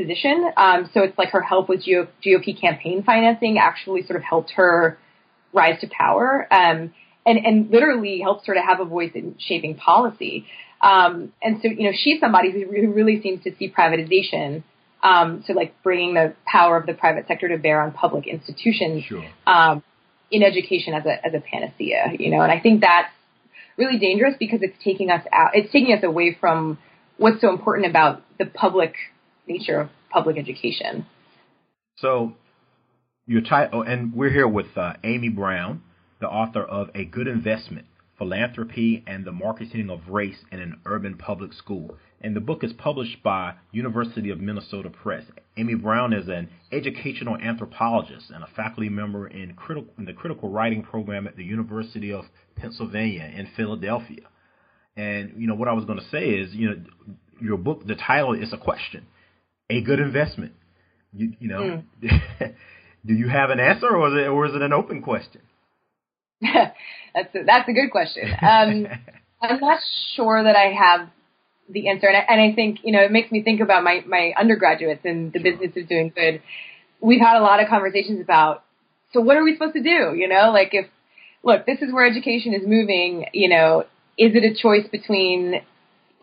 position. 0.00 0.50
Um, 0.56 0.90
so 0.92 1.02
it's 1.02 1.16
like 1.18 1.30
her 1.30 1.42
help 1.42 1.68
with 1.68 1.84
GOP 1.84 2.60
campaign 2.60 3.02
financing 3.02 3.58
actually 3.58 4.02
sort 4.02 4.16
of 4.16 4.22
helped 4.22 4.52
her 4.52 4.98
rise 5.52 5.80
to 5.80 5.88
power, 5.88 6.46
um, 6.50 6.92
and 7.26 7.38
and 7.44 7.70
literally 7.70 8.20
helps 8.20 8.46
her 8.46 8.54
to 8.54 8.60
have 8.60 8.80
a 8.80 8.84
voice 8.84 9.12
in 9.14 9.36
shaping 9.38 9.76
policy. 9.76 10.46
Um, 10.80 11.32
and 11.42 11.58
so 11.62 11.68
you 11.68 11.84
know, 11.84 11.92
she's 11.94 12.20
somebody 12.20 12.50
who, 12.52 12.64
who 12.64 12.92
really 12.92 13.20
seems 13.20 13.44
to 13.44 13.54
see 13.58 13.70
privatization 13.70 14.62
um, 15.02 15.42
so 15.46 15.52
like 15.52 15.82
bringing 15.82 16.14
the 16.14 16.34
power 16.46 16.76
of 16.76 16.86
the 16.86 16.94
private 16.94 17.26
sector 17.26 17.48
to 17.48 17.56
bear 17.56 17.80
on 17.82 17.92
public 17.92 18.26
institutions 18.26 19.04
sure. 19.04 19.24
um, 19.46 19.82
in 20.30 20.42
education 20.42 20.94
as 20.94 21.04
a 21.06 21.26
as 21.26 21.34
a 21.34 21.40
panacea, 21.40 22.12
you 22.18 22.30
know, 22.30 22.40
and 22.42 22.52
I 22.52 22.60
think 22.60 22.82
that's 22.82 23.12
really 23.76 23.98
dangerous 23.98 24.34
because 24.38 24.60
it's 24.62 24.76
taking 24.84 25.10
us 25.10 25.24
out, 25.32 25.52
it's 25.54 25.72
taking 25.72 25.94
us 25.94 26.04
away 26.04 26.36
from 26.38 26.78
what's 27.16 27.40
so 27.40 27.50
important 27.50 27.88
about 27.88 28.22
the 28.38 28.46
public 28.46 28.94
nature 29.46 29.80
of 29.80 29.88
public 30.10 30.36
education. 30.38 31.06
So 31.96 32.34
your 33.26 33.42
title, 33.42 33.80
oh, 33.80 33.82
and 33.82 34.12
we're 34.14 34.30
here 34.30 34.48
with 34.48 34.76
uh, 34.76 34.94
Amy 35.04 35.28
Brown. 35.28 35.82
the 36.20 36.28
author 36.28 36.62
of 36.62 36.90
A 36.94 37.04
Good 37.04 37.26
Investment 37.26 37.86
Philanthropy 38.18 39.02
and 39.06 39.24
the 39.24 39.32
Marketing 39.32 39.88
of 39.88 40.08
Race 40.08 40.44
in 40.52 40.60
an 40.60 40.78
Urban 40.84 41.16
Public 41.16 41.52
School. 41.54 41.96
And 42.20 42.36
the 42.36 42.40
book 42.40 42.62
is 42.62 42.72
published 42.74 43.22
by 43.22 43.54
University 43.72 44.28
of 44.28 44.38
Minnesota 44.38 44.90
Press. 44.90 45.24
Amy 45.56 45.74
Brown 45.74 46.12
is 46.12 46.28
an 46.28 46.50
educational 46.70 47.36
anthropologist 47.38 48.30
and 48.30 48.44
a 48.44 48.48
faculty 48.54 48.90
member 48.90 49.26
in, 49.26 49.54
critical, 49.54 49.90
in 49.96 50.04
the 50.04 50.12
critical 50.12 50.50
writing 50.50 50.82
program 50.82 51.26
at 51.26 51.36
the 51.36 51.44
University 51.44 52.12
of 52.12 52.26
Pennsylvania 52.56 53.24
in 53.34 53.48
Philadelphia. 53.56 54.26
And 54.96 55.32
you 55.38 55.46
know 55.46 55.54
what 55.54 55.68
I 55.68 55.72
was 55.72 55.86
going 55.86 55.98
to 55.98 56.08
say 56.10 56.28
is, 56.28 56.52
you 56.52 56.68
know, 56.68 56.76
your 57.40 57.56
book, 57.56 57.86
the 57.86 57.94
title 57.94 58.34
is 58.34 58.52
a 58.52 58.58
question, 58.58 59.06
a 59.70 59.80
good 59.80 60.00
investment. 60.00 60.52
You, 61.12 61.32
you 61.40 61.48
know, 61.48 61.82
mm. 62.02 62.54
do 63.06 63.14
you 63.14 63.28
have 63.28 63.50
an 63.50 63.60
answer, 63.60 63.88
or 63.88 64.08
is 64.08 64.24
it, 64.24 64.28
or 64.28 64.46
is 64.46 64.54
it 64.54 64.62
an 64.62 64.72
open 64.72 65.02
question? 65.02 65.40
that's 66.42 67.34
a, 67.34 67.44
that's 67.44 67.68
a 67.68 67.72
good 67.72 67.90
question. 67.90 68.30
Um, 68.42 68.86
I'm 69.42 69.60
not 69.60 69.80
sure 70.14 70.42
that 70.42 70.56
I 70.56 70.72
have 70.72 71.08
the 71.68 71.88
answer, 71.88 72.06
and 72.06 72.16
I, 72.16 72.20
and 72.28 72.40
I 72.40 72.54
think 72.54 72.80
you 72.84 72.92
know 72.92 73.00
it 73.00 73.10
makes 73.10 73.30
me 73.30 73.42
think 73.42 73.60
about 73.60 73.82
my 73.82 74.02
my 74.06 74.32
undergraduates 74.38 75.02
and 75.04 75.32
the 75.32 75.40
sure. 75.40 75.52
business 75.52 75.82
of 75.82 75.88
doing 75.88 76.12
good. 76.14 76.42
We've 77.00 77.20
had 77.20 77.38
a 77.38 77.42
lot 77.42 77.62
of 77.62 77.68
conversations 77.68 78.20
about 78.20 78.64
so 79.12 79.20
what 79.20 79.36
are 79.36 79.44
we 79.44 79.54
supposed 79.54 79.74
to 79.74 79.82
do? 79.82 80.14
You 80.14 80.28
know, 80.28 80.50
like 80.52 80.70
if 80.72 80.86
look, 81.42 81.66
this 81.66 81.80
is 81.80 81.92
where 81.92 82.06
education 82.06 82.54
is 82.54 82.62
moving. 82.66 83.26
You 83.32 83.48
know, 83.48 83.84
is 84.18 84.32
it 84.34 84.44
a 84.44 84.54
choice 84.54 84.88
between 84.90 85.62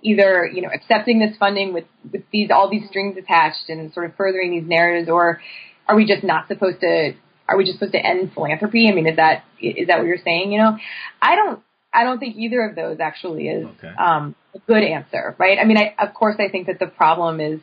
either 0.01 0.49
you 0.51 0.61
know 0.61 0.69
accepting 0.73 1.19
this 1.19 1.35
funding 1.37 1.73
with 1.73 1.85
with 2.11 2.23
these 2.31 2.49
all 2.51 2.69
these 2.69 2.87
strings 2.87 3.17
attached 3.17 3.69
and 3.69 3.93
sort 3.93 4.05
of 4.05 4.15
furthering 4.15 4.51
these 4.51 4.67
narratives, 4.67 5.09
or 5.09 5.41
are 5.87 5.95
we 5.95 6.05
just 6.05 6.23
not 6.23 6.47
supposed 6.47 6.79
to? 6.81 7.13
Are 7.49 7.57
we 7.57 7.63
just 7.63 7.79
supposed 7.79 7.93
to 7.93 8.05
end 8.05 8.33
philanthropy? 8.33 8.89
I 8.89 8.93
mean, 8.93 9.07
is 9.07 9.15
that 9.17 9.43
is 9.61 9.87
that 9.87 9.99
what 9.99 10.07
you're 10.07 10.17
saying? 10.23 10.51
You 10.51 10.59
know, 10.59 10.77
I 11.21 11.35
don't 11.35 11.61
I 11.93 12.03
don't 12.03 12.19
think 12.19 12.35
either 12.35 12.61
of 12.61 12.75
those 12.75 12.99
actually 12.99 13.47
is 13.47 13.65
okay. 13.65 13.93
um, 13.97 14.35
a 14.53 14.59
good 14.59 14.83
answer, 14.83 15.35
right? 15.39 15.57
I 15.59 15.65
mean, 15.65 15.77
I, 15.77 15.95
of 15.99 16.13
course, 16.13 16.35
I 16.39 16.49
think 16.49 16.67
that 16.67 16.79
the 16.79 16.87
problem 16.87 17.39
is 17.39 17.59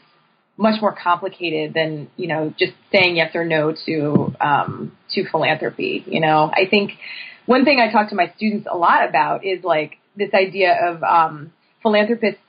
much 0.56 0.80
more 0.80 0.94
complicated 0.94 1.74
than 1.74 2.08
you 2.16 2.28
know 2.28 2.54
just 2.58 2.72
saying 2.92 3.16
yes 3.16 3.34
or 3.34 3.44
no 3.44 3.74
to 3.86 4.34
um, 4.40 4.96
to 5.10 5.28
philanthropy. 5.30 6.04
You 6.06 6.20
know, 6.20 6.50
I 6.52 6.66
think 6.68 6.92
one 7.46 7.64
thing 7.64 7.78
I 7.80 7.92
talk 7.92 8.10
to 8.10 8.14
my 8.14 8.32
students 8.36 8.66
a 8.70 8.76
lot 8.76 9.08
about 9.08 9.44
is 9.44 9.62
like 9.62 9.98
this 10.16 10.30
idea 10.32 10.74
of 10.88 11.02
um, 11.02 11.52
philanthropists, 11.84 12.40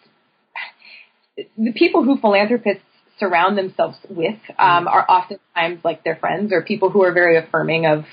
the 1.38 1.74
people 1.74 2.04
who 2.04 2.18
philanthropists 2.18 2.82
surround 3.20 3.58
themselves 3.58 3.98
with 4.10 4.40
um, 4.58 4.88
are 4.88 5.06
oftentimes 5.08 5.82
like 5.84 6.04
their 6.04 6.16
friends 6.16 6.52
or 6.52 6.64
people 6.64 6.90
who 6.90 7.04
are 7.04 7.14
very 7.14 7.38
affirming 7.38 7.86
of 7.86 8.06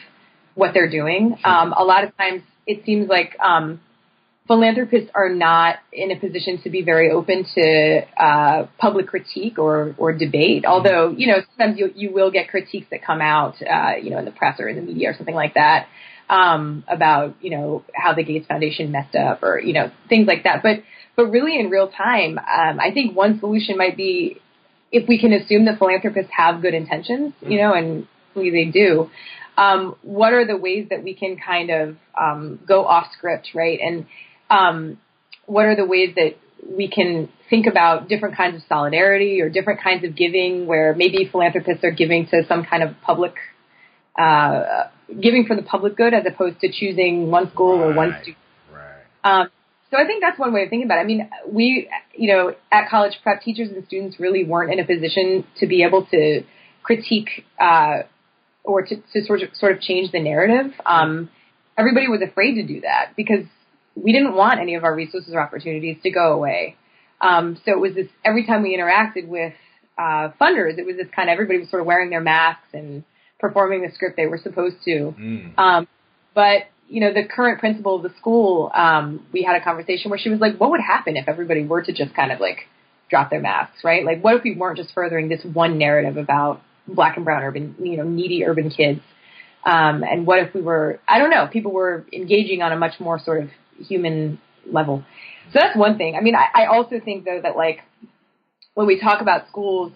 what 0.54 0.74
they're 0.74 0.90
doing. 0.90 1.37
Um, 1.44 1.72
a 1.72 1.85
lot 1.85 2.04
of 2.04 2.14
times 2.16 2.42
it 2.66 2.85
seems 2.85 3.08
like 3.08 3.38
um, 3.40 3.80
philanthropists 4.46 5.11
are 5.14 5.28
not 5.28 5.76
in 5.92 6.11
a 6.11 6.16
position 6.16 6.61
to 6.62 6.70
be 6.70 6.82
very 6.82 7.11
open 7.11 7.46
to 7.54 8.02
uh, 8.22 8.66
public 8.78 9.06
critique 9.06 9.58
or, 9.58 9.94
or 9.98 10.12
debate. 10.12 10.64
Although, 10.66 11.14
you 11.16 11.28
know, 11.28 11.38
sometimes 11.56 11.78
you, 11.78 11.90
you 11.94 12.12
will 12.12 12.30
get 12.30 12.48
critiques 12.48 12.88
that 12.90 13.04
come 13.04 13.20
out, 13.20 13.54
uh, 13.62 13.94
you 14.02 14.11
know, 14.11 14.18
in 14.18 14.24
the 14.24 14.32
press 14.32 14.61
or 14.61 14.68
in 14.68 14.76
the 14.76 14.82
media 14.82 15.11
or 15.11 15.14
something 15.16 15.35
like 15.35 15.54
that 15.54 15.87
um, 16.32 16.85
about 16.88 17.37
you 17.40 17.50
know 17.50 17.85
how 17.94 18.14
the 18.14 18.24
Gates 18.24 18.46
Foundation 18.46 18.90
messed 18.90 19.14
up 19.14 19.42
or 19.42 19.61
you 19.61 19.72
know 19.72 19.90
things 20.08 20.26
like 20.26 20.44
that. 20.44 20.62
But 20.62 20.82
but 21.16 21.27
really 21.27 21.59
in 21.59 21.70
real 21.70 21.88
time, 21.88 22.38
um, 22.38 22.81
I 22.81 22.90
think 22.92 23.16
one 23.16 23.38
solution 23.40 23.77
might 23.77 23.96
be 23.96 24.40
if 24.90 25.09
we 25.09 25.18
can 25.18 25.33
assume 25.33 25.64
that 25.66 25.79
philanthropists 25.79 26.33
have 26.37 26.61
good 26.61 26.75
intentions, 26.75 27.33
you 27.40 27.59
know, 27.59 27.72
and 27.72 28.07
hopefully 28.27 28.51
they 28.51 28.70
do. 28.70 29.11
Um, 29.57 29.96
what 30.03 30.33
are 30.33 30.46
the 30.46 30.57
ways 30.57 30.88
that 30.90 31.03
we 31.03 31.14
can 31.14 31.37
kind 31.37 31.70
of 31.70 31.96
um, 32.18 32.61
go 32.66 32.85
off 32.87 33.09
script, 33.16 33.48
right? 33.55 33.79
And 33.81 34.07
um, 34.51 34.98
what 35.46 35.64
are 35.64 35.77
the 35.77 35.87
ways 35.87 36.14
that 36.16 36.37
we 36.66 36.88
can 36.88 37.29
think 37.51 37.66
about 37.66 38.09
different 38.09 38.37
kinds 38.37 38.57
of 38.57 38.62
solidarity 38.68 39.40
or 39.40 39.48
different 39.48 39.81
kinds 39.83 40.05
of 40.05 40.14
giving 40.14 40.66
where 40.66 40.94
maybe 40.94 41.29
philanthropists 41.31 41.85
are 41.85 41.90
giving 41.90 42.27
to 42.27 42.42
some 42.46 42.64
kind 42.64 42.83
of 42.83 42.94
public 43.03 43.35
uh, 44.18 44.88
giving 45.20 45.46
for 45.46 45.57
the 45.57 45.62
public 45.62 45.96
good 45.96 46.14
as 46.14 46.25
opposed 46.27 46.61
to 46.61 46.70
choosing 46.70 47.31
one 47.31 47.51
school 47.51 47.79
right. 47.79 47.87
or 47.87 47.94
one 47.94 48.16
student. 48.22 48.37
Right. 48.72 49.40
Um, 49.40 49.48
so 49.92 49.98
I 49.98 50.07
think 50.07 50.22
that's 50.22 50.38
one 50.38 50.55
way 50.55 50.62
of 50.62 50.70
thinking 50.70 50.87
about 50.87 50.98
it. 50.98 51.02
I 51.02 51.05
mean, 51.05 51.31
we, 51.46 51.90
you 52.16 52.33
know, 52.33 52.55
at 52.72 52.88
college 52.88 53.12
prep, 53.22 53.42
teachers 53.42 53.68
and 53.68 53.85
students 53.87 54.18
really 54.18 54.42
weren't 54.42 54.72
in 54.72 54.81
a 54.81 54.87
position 54.87 55.44
to 55.61 55.66
be 55.66 55.85
able 55.85 56.07
to 56.07 56.42
critique 56.83 57.44
uh, 57.61 58.05
or 58.64 58.83
to, 58.83 58.96
to 59.12 59.24
sort 59.26 59.42
of 59.42 59.50
sort 59.55 59.72
of 59.72 59.83
change 59.83 60.11
the 60.11 60.20
narrative. 60.20 60.72
Um, 60.87 61.28
everybody 61.76 62.09
was 62.09 62.22
afraid 62.22 62.55
to 62.55 62.66
do 62.66 62.81
that 62.81 63.12
because 63.18 63.44
we 63.94 64.12
didn't 64.12 64.35
want 64.35 64.61
any 64.61 64.76
of 64.76 64.85
our 64.85 64.94
resources 64.94 65.35
or 65.35 65.40
opportunities 65.42 65.98
to 66.05 66.11
go 66.11 66.33
away. 66.33 66.76
Um, 67.20 67.61
so 67.62 67.72
it 67.72 67.78
was 67.78 67.94
this 67.94 68.09
every 68.24 68.46
time 68.46 68.62
we 68.62 68.74
interacted 68.74 69.28
with 69.28 69.52
uh, 69.98 70.31
funders, 70.40 70.78
it 70.78 70.87
was 70.87 70.96
this 70.96 71.09
kind 71.14 71.28
of 71.28 71.35
everybody 71.35 71.59
was 71.59 71.68
sort 71.68 71.83
of 71.83 71.87
wearing 71.87 72.09
their 72.09 72.22
masks 72.22 72.68
and 72.72 73.05
performing 73.38 73.83
the 73.83 73.92
script 73.94 74.16
they 74.16 74.26
were 74.26 74.40
supposed 74.42 74.76
to. 74.87 75.14
Mm. 75.20 75.59
Um, 75.59 75.88
but 76.35 76.62
you 76.92 77.00
know, 77.00 77.11
the 77.11 77.24
current 77.24 77.59
principal 77.59 77.96
of 77.96 78.02
the 78.02 78.12
school, 78.18 78.70
um, 78.74 79.26
we 79.33 79.42
had 79.42 79.57
a 79.57 79.64
conversation 79.64 80.11
where 80.11 80.18
she 80.18 80.28
was 80.28 80.40
like, 80.40 80.59
"What 80.59 80.70
would 80.72 80.81
happen 80.81 81.16
if 81.16 81.26
everybody 81.26 81.64
were 81.64 81.83
to 81.83 81.92
just 81.92 82.14
kind 82.14 82.31
of 82.31 82.38
like 82.38 82.68
drop 83.09 83.31
their 83.31 83.40
masks, 83.40 83.83
right? 83.83 84.05
Like, 84.05 84.22
what 84.22 84.37
if 84.37 84.42
we 84.42 84.55
weren't 84.55 84.76
just 84.76 84.92
furthering 84.92 85.31
this 85.31 85.40
one 85.42 85.78
narrative 85.78 86.18
about 86.18 86.61
black 86.87 87.16
and 87.16 87.24
brown 87.24 87.42
urban, 87.42 87.76
you 87.83 87.96
know, 87.96 88.05
needy 88.05 88.44
urban 88.44 88.68
kids? 88.68 89.00
Um, 89.64 90.02
and 90.02 90.26
what 90.26 90.40
if 90.40 90.55
we 90.55 90.61
were, 90.61 91.00
I 91.09 91.18
don't 91.18 91.31
know, 91.31 91.48
people 91.50 91.72
were 91.72 92.05
engaging 92.12 92.61
on 92.61 92.72
a 92.72 92.76
much 92.76 93.00
more 93.00 93.18
sort 93.18 93.42
of 93.42 93.48
human 93.78 94.38
level. 94.70 95.02
So 95.52 95.61
that's 95.62 95.76
one 95.76 95.96
thing. 95.96 96.14
I 96.14 96.20
mean, 96.20 96.35
I, 96.35 96.64
I 96.64 96.66
also 96.66 97.00
think 97.02 97.24
though 97.24 97.40
that 97.42 97.57
like 97.57 97.81
when 98.74 98.87
we 98.87 99.00
talk 99.00 99.22
about 99.22 99.48
schools, 99.48 99.92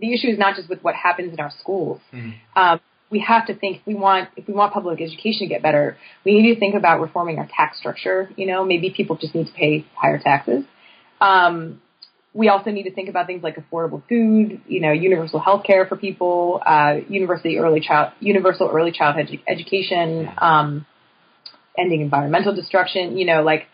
the 0.00 0.12
issue 0.14 0.28
is 0.28 0.38
not 0.38 0.56
just 0.56 0.68
with 0.68 0.82
what 0.82 0.96
happens 0.96 1.32
in 1.32 1.38
our 1.38 1.52
schools. 1.60 2.00
Mm-hmm. 2.12 2.60
Um, 2.60 2.80
we 3.10 3.20
have 3.20 3.46
to 3.46 3.54
think 3.54 3.78
if 3.78 3.86
we 3.86 3.94
want 3.94 4.28
if 4.36 4.46
we 4.46 4.54
want 4.54 4.72
public 4.72 5.00
education 5.00 5.40
to 5.40 5.46
get 5.46 5.62
better, 5.62 5.96
we 6.24 6.40
need 6.40 6.54
to 6.54 6.60
think 6.60 6.74
about 6.74 7.00
reforming 7.00 7.38
our 7.38 7.48
tax 7.54 7.78
structure. 7.78 8.30
You 8.36 8.46
know, 8.46 8.64
maybe 8.64 8.90
people 8.90 9.16
just 9.16 9.34
need 9.34 9.46
to 9.48 9.52
pay 9.52 9.84
higher 9.94 10.18
taxes. 10.18 10.64
Um, 11.20 11.80
we 12.32 12.48
also 12.48 12.70
need 12.70 12.84
to 12.84 12.94
think 12.94 13.08
about 13.08 13.26
things 13.26 13.42
like 13.42 13.56
affordable 13.56 14.02
food, 14.08 14.60
you 14.68 14.80
know, 14.80 14.92
universal 14.92 15.40
health 15.40 15.64
care 15.64 15.86
for 15.86 15.96
people, 15.96 16.62
uh, 16.64 16.98
university 17.08 17.58
early 17.58 17.80
child, 17.80 18.12
universal 18.20 18.70
early 18.72 18.92
childhood 18.92 19.26
edu- 19.26 19.42
education, 19.48 20.30
um, 20.38 20.86
ending 21.76 22.00
environmental 22.00 22.54
destruction. 22.54 23.18
You 23.18 23.26
know, 23.26 23.42
like 23.42 23.66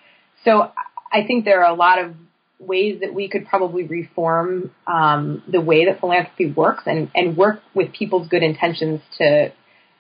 so. 0.44 0.70
I 1.12 1.24
think 1.24 1.44
there 1.44 1.62
are 1.64 1.70
a 1.70 1.76
lot 1.76 2.00
of 2.00 2.14
ways 2.58 3.00
that 3.00 3.12
we 3.12 3.28
could 3.28 3.46
probably 3.46 3.84
reform 3.84 4.70
um, 4.86 5.42
the 5.50 5.60
way 5.60 5.84
that 5.86 6.00
philanthropy 6.00 6.50
works 6.50 6.84
and, 6.86 7.10
and 7.14 7.36
work 7.36 7.60
with 7.74 7.92
people's 7.92 8.28
good 8.28 8.42
intentions 8.42 9.00
to 9.18 9.52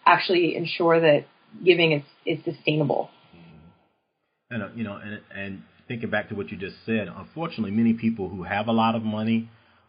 actually 0.06 0.56
ensure 0.56 1.00
that 1.00 1.26
giving 1.64 1.92
is, 1.92 2.02
is 2.24 2.44
sustainable. 2.44 3.10
And 4.50 4.62
uh, 4.62 4.68
you 4.74 4.84
know, 4.84 4.96
and 4.96 5.20
and 5.34 5.62
thinking 5.88 6.10
back 6.10 6.28
to 6.28 6.34
what 6.34 6.50
you 6.50 6.56
just 6.56 6.76
said, 6.86 7.08
unfortunately, 7.14 7.72
many 7.72 7.94
people 7.94 8.28
who 8.28 8.44
have 8.44 8.68
a 8.68 8.72
lot 8.72 8.94
of 8.94 9.02
money 9.02 9.48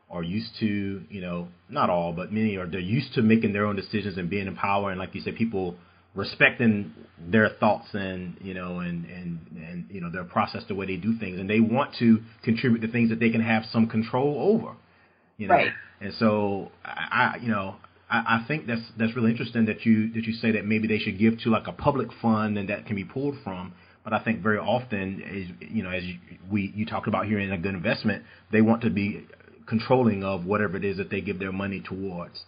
are 0.09 0.23
used 0.23 0.51
to, 0.59 1.03
you 1.09 1.21
know, 1.21 1.47
not 1.69 1.89
all, 1.89 2.13
but 2.13 2.31
many 2.31 2.57
are 2.57 2.65
they're 2.65 2.79
used 2.79 3.13
to 3.13 3.21
making 3.21 3.53
their 3.53 3.65
own 3.65 3.75
decisions 3.75 4.17
and 4.17 4.29
being 4.29 4.47
in 4.47 4.55
power. 4.55 4.89
And 4.89 4.99
like 4.99 5.13
you 5.13 5.21
said, 5.21 5.35
people 5.35 5.75
respecting 6.17 6.93
their 7.29 7.49
thoughts 7.59 7.87
and 7.93 8.37
you 8.41 8.53
know 8.53 8.79
and 8.79 9.05
and 9.05 9.39
and 9.55 9.85
you 9.89 10.01
know 10.01 10.11
their 10.11 10.25
process 10.25 10.63
the 10.67 10.75
way 10.75 10.85
they 10.85 10.97
do 10.97 11.17
things. 11.17 11.39
And 11.39 11.49
they 11.49 11.61
want 11.61 11.95
to 11.99 12.19
contribute 12.43 12.81
to 12.81 12.91
things 12.91 13.09
that 13.09 13.19
they 13.19 13.29
can 13.29 13.41
have 13.41 13.63
some 13.71 13.87
control 13.87 14.53
over 14.53 14.75
you 15.37 15.47
know? 15.47 15.53
Right. 15.53 15.71
and 16.01 16.13
so 16.19 16.71
i, 16.83 17.33
I 17.33 17.37
you 17.41 17.49
know 17.49 17.75
I, 18.09 18.41
I 18.41 18.45
think 18.47 18.67
that's 18.67 18.81
that's 18.97 19.15
really 19.15 19.31
interesting 19.31 19.65
that 19.65 19.85
you 19.85 20.11
that 20.13 20.23
you 20.23 20.33
say 20.33 20.51
that 20.51 20.65
maybe 20.65 20.87
they 20.87 20.99
should 20.99 21.19
give 21.19 21.39
to 21.39 21.49
like 21.49 21.67
a 21.67 21.71
public 21.71 22.09
fund 22.21 22.57
and 22.57 22.69
that 22.69 22.85
can 22.85 22.95
be 22.95 23.03
pulled 23.03 23.35
from. 23.43 23.73
But 24.03 24.13
I 24.13 24.23
think 24.23 24.41
very 24.41 24.57
often 24.57 25.21
is 25.21 25.69
you 25.69 25.83
know 25.83 25.89
as 25.89 26.03
you, 26.03 26.17
we 26.49 26.71
you 26.73 26.85
talked 26.85 27.07
about 27.07 27.25
here 27.25 27.39
in 27.39 27.51
a 27.51 27.57
good 27.57 27.73
investment 27.73 28.23
they 28.51 28.61
want 28.61 28.81
to 28.83 28.89
be 28.89 29.25
controlling 29.67 30.23
of 30.23 30.45
whatever 30.45 30.77
it 30.77 30.85
is 30.85 30.95
that 30.97 31.09
they 31.09 31.19
give 31.19 31.39
their 31.39 31.51
money 31.51 31.83
towards 31.85 32.39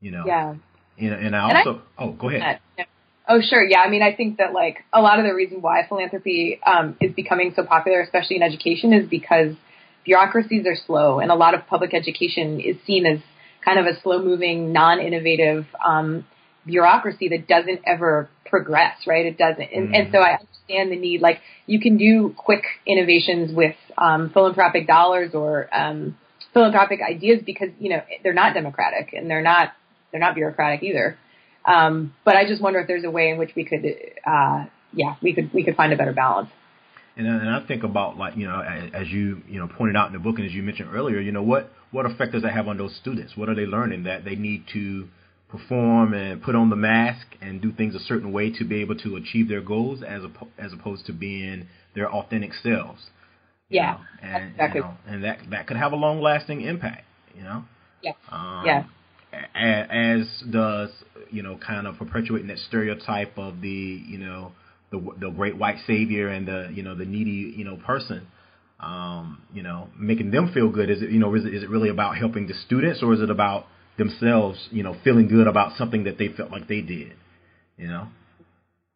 you 0.00 0.12
know? 0.12 0.22
Yeah. 0.24 0.54
You 0.96 1.10
know, 1.10 1.16
and 1.16 1.34
I 1.34 1.40
also 1.40 1.70
and 1.70 1.80
I, 1.98 2.02
oh 2.04 2.12
go 2.12 2.28
ahead 2.28 2.60
uh, 2.78 2.82
Oh, 3.28 3.40
sure. 3.40 3.64
Yeah. 3.64 3.80
I 3.80 3.88
mean, 3.88 4.02
I 4.02 4.14
think 4.14 4.38
that 4.38 4.52
like 4.52 4.78
a 4.92 5.00
lot 5.00 5.18
of 5.18 5.24
the 5.24 5.32
reason 5.32 5.62
why 5.62 5.86
philanthropy 5.88 6.60
um, 6.66 6.96
is 7.00 7.12
becoming 7.14 7.52
so 7.54 7.64
popular, 7.64 8.00
especially 8.00 8.36
in 8.36 8.42
education, 8.42 8.92
is 8.92 9.08
because 9.08 9.54
bureaucracies 10.04 10.66
are 10.66 10.76
slow, 10.86 11.20
and 11.20 11.30
a 11.30 11.34
lot 11.34 11.54
of 11.54 11.66
public 11.66 11.94
education 11.94 12.60
is 12.60 12.76
seen 12.86 13.06
as 13.06 13.20
kind 13.64 13.78
of 13.78 13.86
a 13.86 14.00
slow-moving, 14.02 14.72
non-innovative 14.72 15.64
um, 15.86 16.26
bureaucracy 16.66 17.28
that 17.28 17.46
doesn't 17.46 17.80
ever 17.86 18.28
progress. 18.44 18.96
Right? 19.06 19.26
It 19.26 19.38
doesn't, 19.38 19.62
and, 19.72 19.90
mm. 19.90 19.98
and 19.98 20.12
so 20.12 20.18
I 20.18 20.38
understand 20.40 20.90
the 20.90 20.98
need. 20.98 21.20
Like, 21.20 21.40
you 21.66 21.80
can 21.80 21.96
do 21.96 22.34
quick 22.36 22.64
innovations 22.86 23.54
with 23.54 23.76
um, 23.96 24.30
philanthropic 24.30 24.88
dollars 24.88 25.30
or 25.32 25.72
um, 25.72 26.16
philanthropic 26.52 27.00
ideas 27.00 27.40
because 27.44 27.68
you 27.78 27.90
know 27.90 28.02
they're 28.22 28.34
not 28.34 28.54
democratic 28.54 29.12
and 29.12 29.30
they're 29.30 29.42
not 29.42 29.72
they're 30.10 30.20
not 30.20 30.34
bureaucratic 30.34 30.82
either. 30.82 31.16
Um, 31.64 32.14
but 32.24 32.36
I 32.36 32.46
just 32.46 32.60
wonder 32.60 32.80
if 32.80 32.88
there's 32.88 33.04
a 33.04 33.10
way 33.10 33.30
in 33.30 33.38
which 33.38 33.52
we 33.54 33.64
could, 33.64 33.84
uh, 34.26 34.66
yeah, 34.92 35.14
we 35.22 35.32
could 35.34 35.52
we 35.52 35.64
could 35.64 35.76
find 35.76 35.92
a 35.92 35.96
better 35.96 36.12
balance. 36.12 36.50
And, 37.16 37.26
and 37.26 37.50
I 37.50 37.66
think 37.66 37.84
about 37.84 38.16
like 38.16 38.36
you 38.36 38.46
know 38.46 38.60
as 38.60 39.08
you 39.08 39.42
you 39.48 39.58
know 39.58 39.68
pointed 39.68 39.96
out 39.96 40.06
in 40.08 40.12
the 40.12 40.18
book 40.18 40.38
and 40.38 40.46
as 40.46 40.52
you 40.52 40.62
mentioned 40.62 40.90
earlier, 40.92 41.20
you 41.20 41.32
know 41.32 41.42
what 41.42 41.70
what 41.90 42.06
effect 42.06 42.32
does 42.32 42.42
that 42.42 42.52
have 42.52 42.68
on 42.68 42.78
those 42.78 42.96
students? 42.96 43.36
What 43.36 43.48
are 43.48 43.54
they 43.54 43.66
learning 43.66 44.04
that 44.04 44.24
they 44.24 44.34
need 44.34 44.64
to 44.72 45.08
perform 45.48 46.14
and 46.14 46.42
put 46.42 46.54
on 46.54 46.70
the 46.70 46.76
mask 46.76 47.26
and 47.42 47.60
do 47.60 47.70
things 47.72 47.94
a 47.94 48.00
certain 48.00 48.32
way 48.32 48.50
to 48.50 48.64
be 48.64 48.80
able 48.80 48.96
to 48.96 49.16
achieve 49.16 49.48
their 49.48 49.60
goals 49.60 50.02
as 50.02 50.22
as 50.58 50.72
opposed 50.72 51.06
to 51.06 51.12
being 51.12 51.68
their 51.94 52.10
authentic 52.10 52.52
selves. 52.54 53.10
Yeah, 53.68 53.92
know? 53.92 54.28
and 54.28 54.50
exactly. 54.52 54.80
You 54.80 54.86
know, 54.86 54.94
and 55.06 55.24
that 55.24 55.38
that 55.50 55.66
could 55.66 55.76
have 55.76 55.92
a 55.92 55.96
long 55.96 56.20
lasting 56.20 56.62
impact. 56.62 57.04
You 57.36 57.44
know. 57.44 57.64
Yeah. 58.02 58.12
Um, 58.30 58.62
yeah. 58.66 58.84
As 59.54 60.26
does 60.50 60.90
you 61.30 61.42
know 61.42 61.58
kind 61.58 61.86
of 61.86 61.96
perpetuating 61.96 62.48
that 62.48 62.58
stereotype 62.68 63.36
of 63.38 63.60
the 63.60 63.68
you 63.68 64.18
know 64.18 64.52
the 64.90 65.00
the 65.20 65.30
great 65.30 65.56
white 65.56 65.78
savior 65.86 66.28
and 66.28 66.46
the 66.46 66.70
you 66.72 66.82
know 66.82 66.94
the 66.94 67.04
needy 67.04 67.54
you 67.56 67.64
know 67.64 67.76
person. 67.76 68.26
Um, 68.80 69.42
you 69.54 69.62
know, 69.62 69.90
making 69.96 70.32
them 70.32 70.50
feel 70.52 70.68
good. 70.68 70.90
Is 70.90 71.02
it 71.02 71.10
you 71.10 71.20
know 71.20 71.34
is 71.34 71.44
it, 71.44 71.54
is 71.54 71.62
it 71.62 71.70
really 71.70 71.88
about 71.88 72.16
helping 72.16 72.48
the 72.48 72.54
students 72.66 73.00
or 73.02 73.14
is 73.14 73.20
it 73.20 73.30
about 73.30 73.66
themselves, 73.98 74.68
you 74.70 74.82
know, 74.82 74.96
feeling 75.04 75.28
good 75.28 75.46
about 75.46 75.76
something 75.76 76.04
that 76.04 76.18
they 76.18 76.28
felt 76.28 76.50
like 76.50 76.68
they 76.68 76.80
did, 76.80 77.12
you 77.76 77.88
know? 77.88 78.08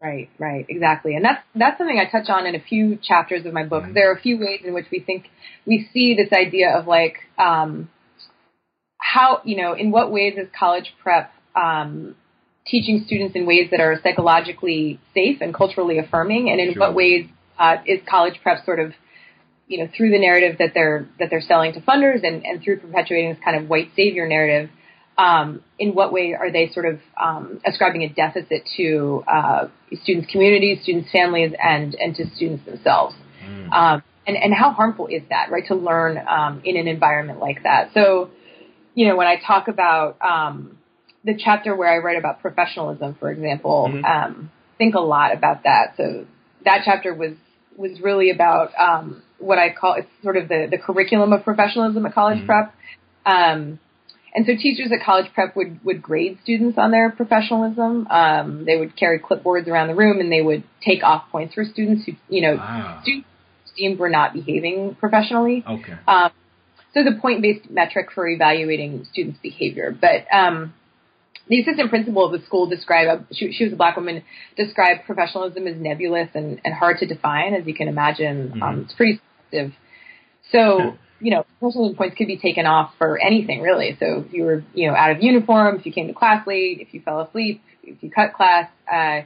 Right, 0.03 0.29
right, 0.39 0.67
exactly. 0.69 1.15
And 1.17 1.25
that's 1.25 1.43
that's 1.55 1.79
something 1.79 1.99
I 1.99 2.11
touch 2.11 2.29
on 2.29 2.47
in 2.47 2.55
a 2.55 2.61
few 2.61 2.99
chapters 3.03 3.47
of 3.47 3.53
my 3.53 3.65
book. 3.65 3.85
Mm-hmm. 3.85 3.95
There 3.95 4.11
are 4.11 4.15
a 4.15 4.21
few 4.21 4.39
ways 4.39 4.61
in 4.65 4.75
which 4.75 4.87
we 4.93 5.01
think 5.01 5.27
we 5.67 5.89
see 5.93 6.15
this 6.15 6.33
idea 6.33 6.77
of 6.77 6.87
like 6.87 7.17
um, 7.39 7.89
how 9.17 9.41
you 9.45 9.57
know 9.57 9.73
in 9.73 9.91
what 9.91 10.13
ways 10.13 10.35
is 10.37 10.49
college 10.59 10.93
prep 11.03 11.33
um, 11.55 12.15
teaching 12.67 13.03
students 13.07 13.35
in 13.35 13.47
ways 13.47 13.69
that 13.71 13.81
are 13.81 13.99
psychologically 14.03 15.01
safe 15.15 15.39
and 15.41 15.55
culturally 15.55 15.99
affirming, 15.99 16.51
and 16.51 16.61
in 16.61 16.75
sure. 16.75 16.81
what 16.81 16.95
ways 16.95 17.27
uh, 17.59 17.77
is 17.87 18.01
college 18.09 18.35
prep 18.43 18.65
sort 18.65 18.79
of 18.79 18.93
you 19.69 19.79
know 19.79 19.89
through 19.97 20.11
the 20.11 20.19
narrative 20.19 20.57
that 20.59 20.73
they're 20.75 21.09
that 21.19 21.29
they're 21.31 21.41
selling 21.41 21.73
to 21.73 21.81
funders 21.81 22.25
and, 22.25 22.45
and 22.45 22.63
through 22.63 22.79
perpetuating 22.79 23.31
this 23.31 23.43
kind 23.45 23.57
of 23.57 23.69
white 23.69 23.91
savior 23.97 24.29
narrative 24.29 24.69
um, 25.19 25.63
in 25.79 25.95
what 25.95 26.13
way 26.13 26.35
are 26.35 26.53
they 26.53 26.71
sort 26.73 26.87
of 26.87 27.01
um, 27.23 27.61
ascribing 27.65 28.03
a 28.03 28.09
deficit 28.09 28.69
to 28.77 29.25
uh, 29.27 29.69
students' 30.03 30.31
communities, 30.31 30.83
students' 30.83 31.11
families, 31.11 31.53
and 31.63 31.95
and 31.95 32.15
to 32.17 32.25
students 32.35 32.65
themselves? 32.67 33.15
Mm. 33.43 33.73
Um, 33.73 34.03
and 34.27 34.37
and 34.37 34.53
how 34.53 34.73
harmful 34.73 35.07
is 35.07 35.23
that, 35.31 35.51
right? 35.51 35.65
To 35.69 35.75
learn 35.75 36.19
um, 36.19 36.61
in 36.65 36.77
an 36.77 36.87
environment 36.87 37.39
like 37.39 37.63
that. 37.63 37.91
So, 37.95 38.31
you 38.97 39.07
know, 39.07 39.15
when 39.15 39.29
I 39.29 39.37
talk 39.37 39.69
about 39.69 40.17
um, 40.23 40.79
the 41.23 41.39
chapter 41.39 41.77
where 41.77 41.93
I 41.93 41.99
write 41.99 42.19
about 42.19 42.41
professionalism, 42.41 43.15
for 43.21 43.31
example, 43.31 43.89
mm-hmm. 43.93 44.05
Um, 44.05 44.51
think 44.79 44.95
a 44.95 45.01
lot 45.01 45.33
about 45.33 45.63
that. 45.65 45.95
So 45.97 46.27
that 46.65 46.83
chapter 46.85 47.15
was 47.15 47.35
was 47.77 48.01
really 48.01 48.31
about 48.31 48.71
what 49.39 49.59
I 49.59 49.73
call 49.73 49.95
it's 49.95 50.09
sort 50.23 50.39
of 50.39 50.49
the 50.49 50.67
the 50.71 50.79
curriculum 50.79 51.33
of 51.33 51.45
professionalism 51.45 52.05
at 52.07 52.15
college 52.15 52.39
mm-hmm. 52.39 52.47
prep. 52.47 52.75
Um, 53.27 53.79
and 54.35 54.45
so 54.45 54.53
teachers 54.55 54.91
at 54.93 55.05
college 55.05 55.33
prep 55.35 55.57
would, 55.57 55.83
would 55.83 56.03
grade 56.03 56.39
students 56.43 56.77
on 56.77 56.91
their 56.91 57.11
professionalism. 57.11 58.07
Um, 58.09 58.65
they 58.67 58.77
would 58.77 58.95
carry 58.95 59.19
clipboards 59.19 59.67
around 59.67 59.89
the 59.89 59.95
room 59.95 60.21
and 60.21 60.31
they 60.31 60.43
would 60.43 60.63
take 60.85 61.03
off 61.03 61.31
points 61.33 61.55
for 61.55 61.65
students 61.65 62.05
who, 62.05 62.13
you 62.29 62.43
know, 62.43 62.57
wow. 62.57 63.01
students 63.03 63.27
deemed 63.75 63.99
were 63.99 64.11
not 64.11 64.35
behaving 64.35 64.95
professionally. 65.01 65.65
Okay. 65.67 65.95
Um, 66.07 66.31
so 66.97 67.05
the 67.05 67.19
point-based 67.21 67.71
metric 67.71 68.09
for 68.15 68.27
evaluating 68.27 69.07
students' 69.13 69.39
behavior. 69.43 69.97
But 69.99 70.27
um, 70.35 70.73
the 71.49 71.61
assistant 71.61 71.91
principal 71.91 72.25
of 72.25 72.33
the 72.33 72.45
school 72.47 72.67
described, 72.67 73.27
she, 73.33 73.53
she, 73.53 73.65
was 73.65 73.73
a 73.75 73.77
black 73.77 73.97
woman, 73.97 74.23
described 74.57 75.05
professionalism 75.05 75.67
as 75.67 75.77
nebulous 75.77 76.31
and, 76.35 76.61
and 76.65 76.75
hard 76.75 76.99
to 76.99 77.07
define, 77.07 77.55
as 77.55 77.67
you 77.67 77.75
can 77.75 77.89
imagine. 77.89 78.49
Mm-hmm. 78.49 78.63
Um, 78.63 78.81
it's 78.83 78.95
pretty 78.95 79.21
subjective. 79.51 79.73
So 80.53 80.97
you 81.21 81.31
know, 81.31 81.47
personal 81.61 81.95
points 81.95 82.17
could 82.17 82.27
be 82.27 82.37
taken 82.37 82.67
off 82.67 82.93
for 82.99 83.19
anything 83.19 83.63
really. 83.63 83.97
So 83.99 84.25
if 84.27 84.33
you 84.33 84.45
were, 84.45 84.65
you 84.75 84.89
know, 84.89 84.95
out 84.95 85.11
of 85.11 85.23
uniform, 85.23 85.77
if 85.77 85.87
you 85.87 85.93
came 85.93 86.09
to 86.09 86.15
class 86.15 86.47
late, 86.47 86.81
if 86.81 86.93
you 86.93 87.01
fell 87.01 87.21
asleep, 87.21 87.63
if 87.83 88.03
you 88.03 88.11
cut 88.11 88.35
class, 88.35 88.69
uh, 88.91 89.23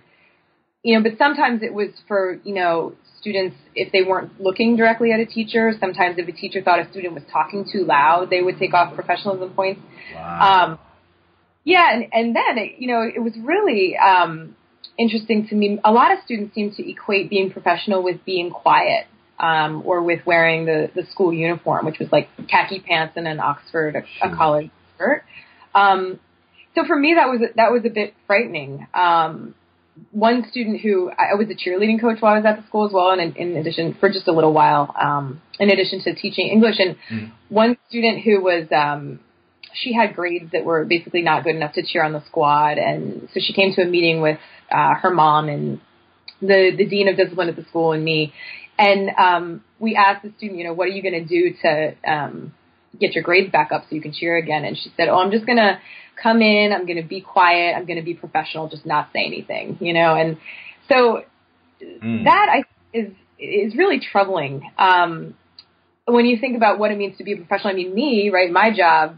you 0.83 0.97
know, 0.97 1.03
but 1.03 1.19
sometimes 1.19 1.63
it 1.63 1.73
was 1.73 1.91
for, 2.09 2.39
you 2.45 2.55
know, 2.55 2.95
students 3.21 3.57
if 3.75 3.93
they 3.93 4.03
weren't 4.03 4.41
looking 4.41 4.77
directly 4.77 5.13
at 5.13 5.21
a 5.21 5.27
teacher. 5.27 5.73
Sometimes 5.79 6.17
if 6.19 6.27
a 6.27 6.33
teacher 6.33 6.63
thought 6.63 6.81
a 6.81 6.91
student 6.91 7.15
was 7.15 7.23
talking 7.31 7.67
too 7.71 7.85
loud, 7.85 8.31
they 8.31 8.43
would 8.43 8.59
take 8.59 8.73
off 8.73 8.95
professionalism 8.95 9.51
points. 9.51 9.81
Wow. 10.15 10.71
Um, 10.73 10.79
yeah, 11.65 11.93
and, 11.93 12.07
and 12.13 12.35
then 12.35 12.59
it, 12.59 12.73
you 12.79 12.89
know, 12.89 13.03
it 13.03 13.21
was 13.21 13.35
really 13.43 13.97
um, 13.97 14.57
interesting 14.99 15.47
to 15.49 15.55
me. 15.55 15.79
A 15.85 15.93
lot 15.93 16.13
of 16.13 16.19
students 16.25 16.55
seem 16.55 16.73
to 16.77 16.91
equate 16.91 17.29
being 17.29 17.51
professional 17.51 18.03
with 18.03 18.25
being 18.25 18.51
quiet 18.51 19.07
um, 19.39 19.83
or 19.85 20.03
with 20.03 20.25
wearing 20.25 20.65
the, 20.65 20.91
the 20.95 21.03
school 21.11 21.33
uniform, 21.33 21.85
which 21.85 21.99
was 21.99 22.09
like 22.11 22.29
khaki 22.49 22.81
pants 22.81 23.15
and 23.17 23.29
an 23.29 23.41
Oxford, 23.41 23.97
a, 23.97 24.27
a 24.27 24.35
college 24.35 24.71
skirt. 24.95 25.25
Um, 25.75 26.19
so 26.75 26.87
for 26.87 26.97
me, 26.97 27.15
that 27.15 27.29
was 27.29 27.41
that 27.57 27.71
was 27.71 27.83
a 27.85 27.91
bit 27.91 28.15
frightening. 28.27 28.87
Um, 28.95 29.55
one 30.13 30.47
student 30.51 30.81
who 30.81 31.11
I 31.11 31.35
was 31.35 31.49
a 31.51 31.55
cheerleading 31.55 32.01
coach 32.01 32.21
while 32.21 32.35
I 32.35 32.37
was 32.39 32.47
at 32.47 32.61
the 32.61 32.67
school 32.67 32.87
as 32.87 32.93
well, 32.93 33.11
and 33.11 33.37
in, 33.37 33.51
in 33.51 33.57
addition 33.57 33.97
for 34.01 34.09
just 34.09 34.29
a 34.29 34.33
little 34.33 34.53
while, 34.53 34.95
um, 35.01 35.41
in 35.59 35.71
addition 35.71 36.01
to 36.03 36.15
teaching 36.15 36.49
English, 36.49 36.77
and 36.79 36.97
mm. 37.11 37.33
one 37.49 37.77
student 37.89 38.23
who 38.23 38.41
was 38.43 38.67
um, 38.75 39.21
she 39.75 39.93
had 39.93 40.15
grades 40.15 40.53
that 40.53 40.65
were 40.65 40.85
basically 40.85 41.23
not 41.23 41.45
good 41.45 41.55
enough 41.55 41.75
to 41.75 41.83
cheer 41.83 42.05
on 42.05 42.13
the 42.13 42.23
squad, 42.27 42.79
and 42.79 43.29
so 43.35 43.41
she 43.41 43.53
came 43.53 43.73
to 43.75 43.83
a 43.83 43.87
meeting 43.87 44.21
with 44.21 44.39
uh, 44.71 44.95
her 44.95 45.11
mom 45.11 45.49
and 45.49 45.81
the 46.41 46.73
the 46.77 46.87
dean 46.87 47.09
of 47.09 47.17
discipline 47.17 47.49
at 47.49 47.57
the 47.57 47.65
school 47.65 47.93
and 47.93 48.05
me, 48.05 48.33
and 48.79 49.11
um, 49.19 49.65
we 49.79 49.97
asked 49.97 50.23
the 50.23 50.33
student, 50.39 50.59
you 50.59 50.65
know, 50.65 50.73
what 50.73 50.85
are 50.85 50.93
you 50.93 51.03
going 51.03 51.15
to 51.15 51.25
do 51.25 51.55
to 51.63 51.95
um, 52.11 52.55
get 52.99 53.15
your 53.15 53.23
grades 53.23 53.53
back 53.53 53.73
up 53.73 53.85
so 53.89 53.95
you 53.95 54.01
can 54.01 54.13
cheer 54.13 54.37
again? 54.37 54.65
And 54.65 54.77
she 54.77 54.91
said, 54.97 55.09
oh, 55.09 55.19
I'm 55.19 55.31
just 55.31 55.47
going 55.47 55.59
to 55.59 55.79
come 56.23 56.43
in. 56.43 56.73
I'm 56.73 56.87
going 56.87 57.01
to 57.01 57.09
be 57.09 57.21
quiet. 57.21 57.75
I'm 57.77 57.87
going 57.87 57.99
to 57.99 58.05
be 58.05 58.15
professional. 58.15 58.69
Just 58.69 58.87
not 58.87 59.11
say 59.13 59.25
anything, 59.25 59.79
you 59.81 59.93
know. 59.93 60.15
And 60.15 60.39
so 60.89 61.25
mm. 61.83 62.25
that 62.25 62.49
I 62.51 62.65
is 62.97 63.13
is 63.39 63.77
really 63.77 64.01
troubling. 64.01 64.71
Um, 64.79 65.35
when 66.07 66.27
you 66.27 66.39
think 66.39 66.57
about 66.57 66.79
what 66.79 66.91
it 66.91 66.99
means 66.99 67.17
to 67.19 67.25
be 67.25 67.33
a 67.33 67.37
professional, 67.37 67.73
I 67.73 67.77
mean, 67.77 67.95
me, 67.95 68.31
right? 68.31 68.51
My 68.51 68.75
job 68.75 69.17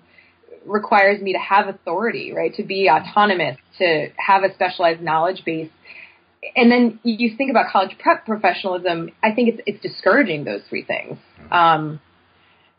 requires 0.66 1.20
me 1.20 1.32
to 1.32 1.38
have 1.38 1.68
authority, 1.68 2.32
right? 2.32 2.54
To 2.54 2.62
be 2.62 2.88
autonomous, 2.88 3.56
to 3.78 4.08
have 4.16 4.44
a 4.44 4.54
specialized 4.54 5.00
knowledge 5.00 5.42
base 5.44 5.70
and 6.56 6.70
then 6.70 6.98
you 7.04 7.36
think 7.36 7.50
about 7.50 7.70
college 7.70 7.96
prep 7.98 8.26
professionalism. 8.26 9.10
I 9.22 9.32
think 9.32 9.48
it's 9.50 9.62
it's 9.66 9.82
discouraging 9.82 10.44
those 10.44 10.60
three 10.68 10.84
things. 10.84 11.18
Um, 11.50 12.00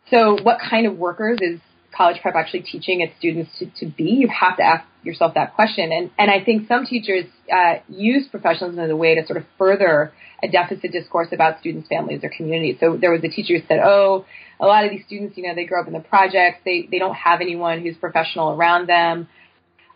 so, 0.10 0.38
what 0.42 0.58
kind 0.60 0.86
of 0.86 0.98
workers 0.98 1.40
is 1.42 1.60
college 1.96 2.22
prep 2.22 2.36
actually 2.36 2.62
teaching 2.62 3.02
its 3.02 3.14
students 3.18 3.52
to, 3.60 3.66
to 3.80 3.86
be? 3.86 4.04
You 4.04 4.28
have 4.28 4.58
to 4.58 4.64
ask 4.64 4.86
yourself 5.04 5.34
that 5.36 5.56
question. 5.56 5.92
And 5.92 6.12
and 6.18 6.32
I 6.32 6.44
think 6.44 6.68
some 6.68 6.86
teachers 6.86 7.26
uh, 7.52 7.76
use 7.90 8.28
professionalism 8.30 8.84
as 8.84 8.90
a 8.90 8.96
way 8.96 9.16
to 9.16 9.26
sort 9.26 9.38
of 9.38 9.46
further 9.58 10.14
a 10.42 10.48
deficit 10.50 10.92
discourse 10.92 11.30
about 11.32 11.60
students, 11.60 11.88
families, 11.88 12.22
or 12.24 12.30
communities. 12.36 12.78
So 12.80 12.98
there 13.00 13.12
was 13.12 13.24
a 13.24 13.30
teacher 13.30 13.58
who 13.58 13.66
said, 13.68 13.80
"Oh, 13.84 14.26
a 14.60 14.66
lot 14.66 14.86
of 14.86 14.92
these 14.92 15.06
students, 15.06 15.38
you 15.38 15.44
know, 15.48 15.56
they 15.56 15.66
grow 15.66 15.82
up 15.82 15.88
in 15.88 15.94
the 15.94 16.00
projects. 16.00 16.60
They 16.66 16.88
they 16.90 17.00
don't 17.00 17.16
have 17.16 17.42
anyone 17.42 17.82
who's 17.82 17.98
professional 17.98 18.52
around 18.52 18.88
them." 18.88 19.28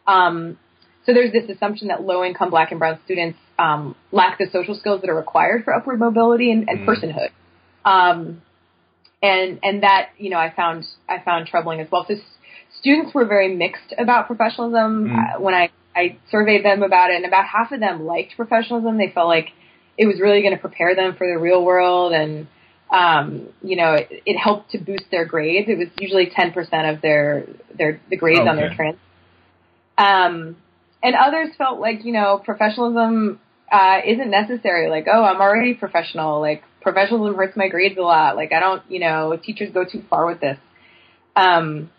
Um, 0.05 0.57
so 1.05 1.13
there's 1.13 1.31
this 1.31 1.49
assumption 1.49 1.87
that 1.87 2.01
low 2.01 2.23
income 2.23 2.49
black 2.49 2.71
and 2.71 2.79
brown 2.79 2.99
students 3.05 3.39
um, 3.57 3.95
lack 4.11 4.37
the 4.37 4.47
social 4.51 4.75
skills 4.75 5.01
that 5.01 5.09
are 5.09 5.15
required 5.15 5.63
for 5.63 5.73
upward 5.73 5.99
mobility 5.99 6.51
and, 6.51 6.67
and 6.69 6.79
mm. 6.79 6.85
personhood. 6.85 7.29
Um, 7.85 8.41
and 9.21 9.59
and 9.63 9.83
that 9.83 10.09
you 10.17 10.29
know 10.29 10.37
I 10.37 10.53
found 10.55 10.85
I 11.07 11.19
found 11.23 11.47
troubling 11.47 11.79
as 11.79 11.87
well. 11.91 12.05
So 12.07 12.15
students 12.79 13.13
were 13.13 13.25
very 13.25 13.55
mixed 13.55 13.93
about 13.97 14.27
professionalism 14.27 15.09
mm. 15.09 15.35
uh, 15.35 15.39
when 15.39 15.53
I 15.53 15.69
I 15.95 16.17
surveyed 16.29 16.63
them 16.63 16.83
about 16.83 17.09
it, 17.09 17.15
and 17.15 17.25
about 17.25 17.45
half 17.45 17.71
of 17.71 17.79
them 17.79 18.05
liked 18.05 18.35
professionalism. 18.35 18.97
They 18.97 19.11
felt 19.13 19.27
like 19.27 19.49
it 19.97 20.05
was 20.05 20.19
really 20.21 20.41
going 20.41 20.53
to 20.53 20.59
prepare 20.59 20.95
them 20.95 21.15
for 21.15 21.27
the 21.27 21.39
real 21.39 21.63
world, 21.63 22.13
and 22.13 22.47
um, 22.91 23.47
you 23.63 23.75
know 23.75 23.93
it, 23.93 24.07
it 24.25 24.37
helped 24.37 24.71
to 24.71 24.77
boost 24.77 25.05
their 25.09 25.25
grades. 25.25 25.67
It 25.69 25.77
was 25.77 25.87
usually 25.99 26.31
ten 26.33 26.51
percent 26.51 26.95
of 26.95 27.01
their 27.01 27.47
their 27.75 27.99
the 28.09 28.17
grades 28.17 28.41
okay. 28.41 28.49
on 28.49 28.55
their 28.55 28.73
trans. 28.75 28.97
Um, 29.97 30.57
and 31.01 31.15
others 31.15 31.49
felt 31.57 31.79
like 31.79 32.05
you 32.05 32.13
know 32.13 32.39
professionalism 32.43 33.39
uh, 33.71 33.99
isn't 34.05 34.29
necessary. 34.29 34.89
Like, 34.89 35.07
oh, 35.11 35.23
I'm 35.23 35.41
already 35.41 35.73
professional. 35.73 36.39
Like, 36.39 36.63
professionalism 36.87 37.35
hurts 37.35 37.57
my 37.57 37.67
grades 37.67 37.97
a 37.97 38.01
lot. 38.01 38.35
Like, 38.35 38.51
I 38.53 38.59
don't, 38.59 38.81
you 38.89 38.99
know, 38.99 39.37
teachers 39.41 39.69
go 39.73 39.83
too 39.83 40.03
far 40.09 40.25
with 40.25 40.39
this. 40.39 40.57
Um, 41.35 41.91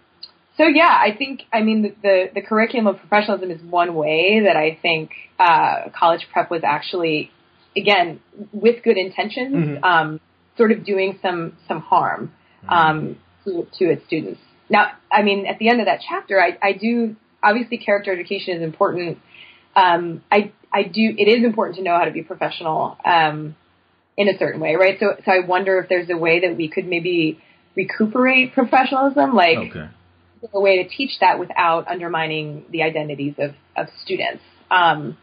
so 0.56 0.64
yeah, 0.66 0.94
I 1.08 1.14
think, 1.16 1.42
I 1.52 1.62
mean, 1.62 1.82
the, 1.82 1.94
the, 2.02 2.24
the 2.36 2.42
curriculum 2.42 2.86
of 2.86 2.96
professionalism 2.98 3.50
is 3.50 3.62
one 3.62 3.94
way 3.94 4.42
that 4.46 4.56
I 4.56 4.78
think, 4.80 5.10
uh, 5.38 5.90
college 5.96 6.26
prep 6.32 6.50
was 6.50 6.62
actually, 6.64 7.30
again, 7.76 8.20
with 8.52 8.82
good 8.82 8.96
intentions, 8.96 9.54
mm-hmm. 9.54 9.84
um, 9.84 10.20
sort 10.56 10.72
of 10.72 10.84
doing 10.84 11.18
some, 11.22 11.56
some 11.68 11.80
harm, 11.80 12.32
mm-hmm. 12.64 12.70
um, 12.70 13.16
to, 13.44 13.66
to 13.78 13.84
its 13.92 14.04
students. 14.06 14.40
Now, 14.70 14.92
I 15.12 15.22
mean, 15.22 15.46
at 15.46 15.58
the 15.58 15.68
end 15.68 15.80
of 15.80 15.86
that 15.86 16.00
chapter, 16.08 16.40
I, 16.40 16.58
I 16.62 16.72
do, 16.72 17.14
obviously 17.42 17.78
character 17.78 18.12
education 18.12 18.56
is 18.56 18.62
important 18.62 19.18
um, 19.78 20.22
I 20.30 20.52
I 20.72 20.82
do. 20.82 21.14
It 21.16 21.28
is 21.28 21.44
important 21.44 21.76
to 21.76 21.82
know 21.82 21.96
how 21.96 22.04
to 22.04 22.10
be 22.10 22.22
professional 22.22 22.96
um, 23.04 23.56
in 24.18 24.28
a 24.28 24.36
certain 24.36 24.60
way, 24.60 24.74
right? 24.74 24.98
So 25.00 25.14
so 25.24 25.30
I 25.30 25.46
wonder 25.46 25.78
if 25.78 25.88
there's 25.88 26.10
a 26.10 26.16
way 26.16 26.40
that 26.40 26.56
we 26.56 26.68
could 26.68 26.86
maybe 26.86 27.40
recuperate 27.74 28.52
professionalism, 28.52 29.34
like 29.34 29.56
Okay. 29.58 29.88
a 30.52 30.60
way 30.60 30.82
to 30.82 30.88
teach 30.88 31.12
that 31.20 31.38
without 31.38 31.88
undermining 31.88 32.64
the 32.70 32.82
identities 32.82 33.34
of 33.38 33.52
of 33.76 33.86
students. 34.02 34.42
Um, 34.70 35.16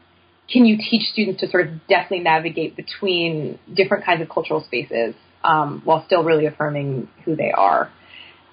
can 0.51 0.65
you 0.65 0.77
teach 0.77 1.11
students 1.11 1.41
to 1.41 1.49
sort 1.49 1.67
of 1.67 1.87
deftly 1.87 2.19
navigate 2.19 2.75
between 2.75 3.59
different 3.71 4.05
kinds 4.05 4.21
of 4.21 4.29
cultural 4.29 4.63
spaces 4.63 5.15
um, 5.43 5.81
while 5.83 6.05
still 6.05 6.23
really 6.23 6.45
affirming 6.45 7.09
who 7.25 7.35
they 7.35 7.51
are? 7.51 7.91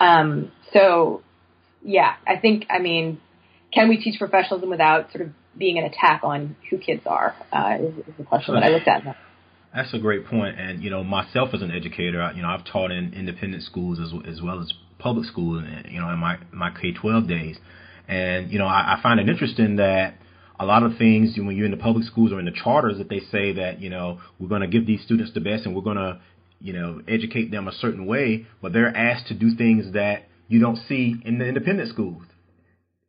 Um, 0.01 0.51
so, 0.73 1.23
yeah, 1.83 2.15
I 2.27 2.39
think, 2.39 2.67
I 2.71 2.79
mean, 2.79 3.21
can 3.73 3.89
we 3.89 3.99
teach 3.99 4.19
professionalism 4.19 4.71
without 4.71 5.13
sort 5.13 5.27
of 5.27 5.33
being 5.57 5.79
an 5.79 5.85
attack 5.85 6.23
on 6.25 6.57
who 6.71 6.79
kids 6.79 7.03
are? 7.07 7.37
Uh, 7.53 7.77
is, 7.79 7.99
is 7.99 8.15
the 8.19 8.25
question 8.25 8.55
that 8.55 8.65
I 8.65 8.69
looked 8.71 8.89
at. 8.89 9.17
That's 9.75 9.93
a 9.95 9.99
great 9.99 10.27
point. 10.27 10.59
And 10.59 10.83
you 10.83 10.91
know, 10.91 11.03
myself 11.03 11.51
as 11.55 11.63
an 11.63 11.71
educator, 11.71 12.21
I- 12.23 12.33
you 12.33 12.43
know, 12.43 12.49
I've 12.49 12.65
taught 12.65 12.91
in 12.91 13.15
independent 13.15 13.63
schools 13.63 13.99
as 13.99 14.13
as 14.29 14.43
well 14.43 14.61
as 14.61 14.73
public 14.99 15.27
schools, 15.27 15.65
you 15.89 16.01
know, 16.01 16.11
in 16.11 16.19
my 16.19 16.39
my 16.53 16.71
K-12 16.71 17.29
days. 17.29 17.57
And 18.09 18.51
you 18.51 18.59
know, 18.59 18.67
I, 18.67 18.97
I 18.97 19.03
find 19.03 19.19
it 19.21 19.29
interesting 19.29 19.77
that 19.77 20.15
a 20.61 20.67
lot 20.67 20.83
of 20.83 20.97
things 20.97 21.37
when 21.37 21.57
you're 21.57 21.65
in 21.67 21.73
the 21.73 21.77
public 21.77 22.05
schools 22.05 22.33
or 22.33 22.39
in 22.39 22.45
the 22.45 22.53
charters 22.53 22.99
that 22.99 23.09
they 23.09 23.21
say 23.21 23.53
that 23.55 23.81
you 23.81 23.91
know 23.91 24.21
we're 24.39 24.49
going 24.49 24.61
to 24.61 24.69
give 24.69 24.87
these 24.87 25.03
students 25.03 25.33
the 25.33 25.41
best 25.41 25.67
and 25.67 25.75
we're 25.75 25.83
going 25.83 25.97
to 25.97 26.21
you 26.61 26.73
know 26.73 27.01
educate 27.09 27.51
them 27.51 27.67
a 27.67 27.73
certain 27.73 28.07
way, 28.07 28.47
but 28.61 28.73
they're 28.73 28.95
asked 28.95 29.29
to 29.29 29.35
do 29.35 29.55
things 29.57 29.93
that 29.95 30.25
you 30.49 30.61
don't 30.61 30.79
see 30.89 31.17
in 31.25 31.39
the 31.39 31.47
independent 31.47 31.89
schools. 31.89 32.23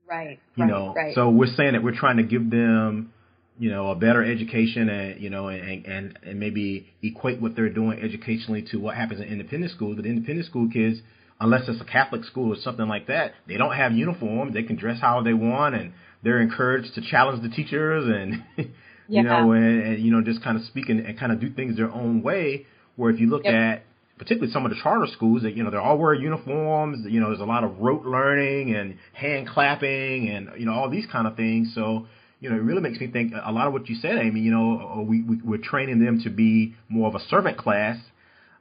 Right. 0.07 0.39
You 0.55 0.63
right, 0.63 0.69
know, 0.69 0.93
right. 0.93 1.15
so 1.15 1.29
we're 1.29 1.53
saying 1.57 1.73
that 1.73 1.83
we're 1.83 1.97
trying 1.97 2.17
to 2.17 2.23
give 2.23 2.49
them 2.49 3.11
you 3.59 3.69
know, 3.69 3.91
a 3.91 3.95
better 3.95 4.23
education 4.23 4.89
and, 4.89 5.21
you 5.21 5.29
know, 5.29 5.47
and, 5.47 5.85
and, 5.85 6.19
and 6.25 6.39
maybe 6.39 6.87
equate 7.03 7.39
what 7.41 7.55
they're 7.55 7.69
doing 7.69 7.99
educationally 8.01 8.63
to 8.71 8.77
what 8.77 8.95
happens 8.95 9.21
in 9.21 9.27
independent 9.27 9.71
schools. 9.71 9.95
But 9.95 10.05
independent 10.05 10.47
school 10.47 10.67
kids, 10.71 10.99
unless 11.39 11.67
it's 11.67 11.79
a 11.81 11.85
Catholic 11.85 12.23
school 12.25 12.51
or 12.53 12.59
something 12.61 12.87
like 12.87 13.07
that, 13.07 13.33
they 13.47 13.57
don't 13.57 13.75
have 13.75 13.91
uniforms. 13.93 14.53
They 14.53 14.63
can 14.63 14.75
dress 14.75 14.99
how 14.99 15.21
they 15.21 15.33
want 15.33 15.75
and 15.75 15.93
they're 16.23 16.41
encouraged 16.41 16.95
to 16.95 17.01
challenge 17.01 17.41
the 17.43 17.49
teachers 17.49 18.05
and, 18.07 18.43
Yeah. 18.57 18.65
you 19.07 19.23
know, 19.23 19.51
and, 19.51 19.83
and, 19.83 20.03
you 20.03 20.11
know, 20.11 20.21
just 20.23 20.43
kind 20.43 20.57
of 20.57 20.63
speak 20.65 20.89
and, 20.89 21.01
and 21.05 21.19
kind 21.19 21.31
of 21.31 21.39
do 21.39 21.49
things 21.51 21.75
their 21.77 21.91
own 21.91 22.23
way. 22.23 22.65
Where 22.95 23.11
if 23.11 23.19
you 23.19 23.27
look 23.29 23.43
Yep. 23.43 23.53
at 23.53 23.83
particularly 24.17 24.51
some 24.53 24.65
of 24.65 24.71
the 24.71 24.77
charter 24.81 25.07
schools 25.11 25.41
that, 25.43 25.55
you 25.55 25.63
know, 25.63 25.69
they're 25.69 25.81
all 25.81 25.97
wearing 25.97 26.21
uniforms, 26.21 27.05
you 27.09 27.19
know, 27.19 27.27
there's 27.27 27.41
a 27.41 27.45
lot 27.45 27.63
of 27.63 27.79
rote 27.79 28.05
learning 28.05 28.73
and 28.75 28.97
hand 29.13 29.47
clapping 29.47 30.29
and, 30.29 30.49
you 30.57 30.65
know, 30.65 30.73
all 30.73 30.89
these 30.89 31.05
kind 31.11 31.27
of 31.27 31.35
things. 31.35 31.71
So, 31.75 32.07
you 32.43 32.49
know, 32.49 32.57
it 32.57 32.59
really 32.59 32.81
makes 32.81 32.99
me 32.99 33.07
think 33.07 33.31
a 33.33 33.51
lot 33.53 33.67
of 33.67 33.73
what 33.73 33.87
you 33.87 33.95
said, 33.95 34.17
Amy. 34.17 34.41
You 34.41 34.51
know, 34.51 34.79
uh, 34.97 35.01
we, 35.01 35.21
we 35.23 35.37
we're 35.43 35.57
training 35.63 36.03
them 36.03 36.19
to 36.25 36.29
be 36.29 36.75
more 36.89 37.07
of 37.07 37.15
a 37.15 37.19
servant 37.29 37.57
class, 37.57 37.97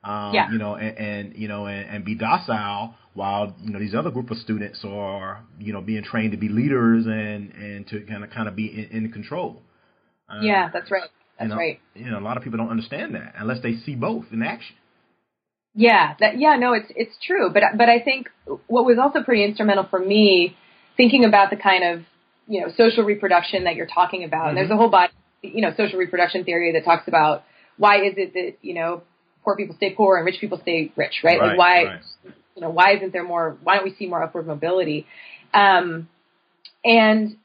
um, 0.05 0.33
Yeah. 0.35 0.53
you 0.53 0.59
know, 0.59 0.77
and, 0.77 0.97
and 0.97 1.37
you 1.37 1.49
know, 1.49 1.67
and, 1.67 1.91
and 1.91 2.05
be 2.05 2.15
docile, 2.15 2.95
while 3.15 3.57
you 3.61 3.73
know 3.73 3.81
these 3.81 3.95
other 3.95 4.13
group 4.13 4.31
of 4.31 4.39
students 4.39 4.79
are, 4.87 5.43
you 5.59 5.73
know, 5.73 5.81
being 5.81 6.05
trained 6.05 6.31
to 6.31 6.39
be 6.39 6.49
leaders 6.49 7.07
and 7.07 7.53
and 7.55 7.87
to 7.89 8.01
kind 8.03 8.23
of 8.23 8.31
kind 8.31 8.47
of 8.49 8.55
be 8.55 8.67
in, 8.69 9.05
in 9.07 9.13
control. 9.13 9.63
Uh, 10.31 10.41
yeah, 10.43 10.71
that's 10.73 10.91
right. 10.93 11.11
That's 11.39 11.49
you 11.49 11.49
know, 11.49 11.57
right. 11.57 11.81
You 11.95 12.11
know, 12.13 12.19
a 12.21 12.25
lot 12.29 12.37
of 12.37 12.45
people 12.45 12.59
don't 12.59 12.71
understand 12.71 13.17
that 13.17 13.35
unless 13.37 13.61
they 13.63 13.75
see 13.85 13.97
both 13.97 14.27
in 14.33 14.43
action. 14.43 14.77
Yeah, 15.75 16.15
that 16.21 16.39
yeah, 16.39 16.55
no, 16.57 16.73
it's 16.75 16.91
it's 16.95 17.17
true. 17.27 17.51
But 17.53 17.65
but 17.77 17.89
I 17.89 17.99
think 17.99 18.29
what 18.69 18.85
was 18.85 18.99
also 19.03 19.25
pretty 19.25 19.45
instrumental 19.45 19.87
for 19.91 19.99
me 19.99 20.57
thinking 20.97 21.25
about 21.25 21.51
the 21.51 21.57
kind 21.57 21.83
of 21.83 22.05
you 22.53 22.61
know 22.61 22.69
social 22.77 23.05
reproduction 23.05 23.65
that 23.65 23.77
you're 23.77 23.87
talking 23.87 24.25
about. 24.25 24.49
And 24.49 24.57
there's 24.59 24.71
a 24.71 24.77
whole 24.77 24.91
body 24.91 25.13
you 25.41 25.63
know 25.63 25.73
social 25.77 25.99
reproduction 25.99 26.45
theory 26.45 26.73
that 26.73 26.85
talks 26.85 27.09
about 27.09 27.45
why 27.79 28.05
is 28.05 28.15
it 28.17 28.35
that 28.35 28.57
you 28.61 28.75
know 28.75 29.03
poor 29.43 29.57
people 29.57 29.75
stay 29.77 29.95
poor 29.95 30.19
and 30.19 30.27
rich 30.27 30.37
people 30.39 30.59
stay 30.61 30.93
rich, 30.95 31.21
right? 31.25 31.41
Right, 31.41 31.49
like 31.49 31.59
why 31.59 31.85
right. 31.85 32.01
you 32.55 32.63
know 32.63 32.71
why 32.71 32.97
isn't 32.97 33.13
there 33.13 33.25
more? 33.25 33.57
Why 33.63 33.77
don't 33.77 33.85
we 33.85 33.95
see 33.95 34.07
more 34.07 34.23
upward 34.23 34.47
mobility? 34.47 35.07
Um, 35.55 36.09
and 36.85 37.37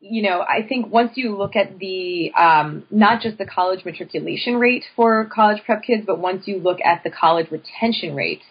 you 0.00 0.22
know, 0.22 0.40
I 0.40 0.66
think 0.66 0.90
once 0.90 1.12
you 1.14 1.36
look 1.36 1.56
at 1.56 1.78
the 1.78 2.32
um, 2.32 2.84
not 2.90 3.20
just 3.20 3.36
the 3.36 3.46
college 3.46 3.84
matriculation 3.84 4.56
rate 4.56 4.84
for 4.96 5.30
college 5.34 5.62
prep 5.66 5.82
kids, 5.82 6.04
but 6.06 6.18
once 6.18 6.46
you 6.46 6.58
look 6.58 6.78
at 6.82 7.02
the 7.04 7.10
college 7.10 7.50
retention 7.50 8.14
rate, 8.14 8.42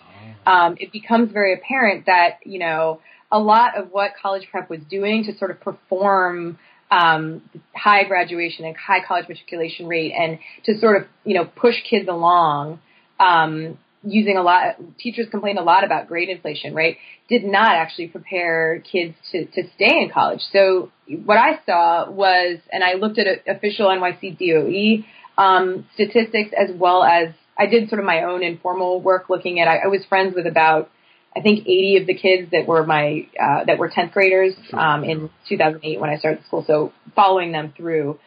um, 0.46 0.76
it 0.80 0.92
becomes 0.92 1.32
very 1.32 1.54
apparent 1.54 2.06
that 2.06 2.38
you 2.44 2.60
know 2.60 3.02
a 3.34 3.40
lot 3.40 3.76
of 3.76 3.90
what 3.92 4.12
college 4.22 4.48
prep 4.52 4.70
was 4.70 4.80
doing 4.90 5.26
to 5.26 5.36
sort 5.38 5.50
of 5.52 5.60
perform 5.60 6.60
um, 6.92 7.42
high 7.76 8.04
graduation 8.04 8.64
and 8.64 8.78
high 8.78 9.04
college 9.06 9.26
matriculation 9.28 9.88
rate, 9.88 10.14
and 10.18 10.38
to 10.66 10.80
sort 10.80 11.02
of 11.02 11.08
you 11.26 11.34
know 11.34 11.46
push 11.46 11.76
kids 11.90 12.08
along. 12.08 12.80
Um, 13.20 13.80
using 14.06 14.38
a 14.38 14.44
lot 14.44 14.76
teachers 15.00 15.28
complained 15.32 15.58
a 15.58 15.64
lot 15.64 15.86
about 15.86 16.10
grade 16.10 16.28
inflation 16.28 16.74
right 16.74 16.98
did 17.30 17.46
not 17.46 17.72
actually 17.72 18.10
prepare 18.10 18.84
kids 18.92 19.16
to, 19.32 19.46
to 19.46 19.64
stay 19.76 20.02
in 20.02 20.10
college 20.14 20.42
so 20.52 20.92
what 21.24 21.38
i 21.38 21.58
saw 21.66 22.12
was 22.12 22.60
and 22.70 22.84
i 22.84 22.96
looked 22.96 23.18
at 23.18 23.28
official 23.48 23.88
nyc 23.88 24.38
doe 24.38 25.04
um, 25.42 25.88
statistics 25.94 26.50
as 26.52 26.76
well 26.76 27.02
as 27.02 27.30
i 27.58 27.66
did 27.66 27.88
sort 27.88 28.00
of 28.00 28.06
my 28.06 28.24
own 28.24 28.44
informal 28.44 29.00
work 29.00 29.30
looking 29.30 29.62
at 29.62 29.70
i, 29.70 29.78
I 29.86 29.88
was 29.88 30.04
friends 30.10 30.36
with 30.36 30.48
about 30.48 30.90
i 31.36 31.42
think 31.42 31.62
80 31.62 31.98
of 32.02 32.08
the 32.08 32.14
kids 32.14 32.52
that 32.52 32.68
were 32.68 32.86
my 32.86 33.28
uh, 33.42 33.66
that 33.66 33.78
were 33.78 33.90
10th 33.90 34.12
graders 34.12 34.54
um, 34.74 35.04
in 35.04 35.30
2008 35.50 36.00
when 36.00 36.10
i 36.10 36.18
started 36.18 36.44
school 36.46 36.64
so 36.66 36.94
following 37.16 37.52
them 37.52 37.74
through 37.76 38.20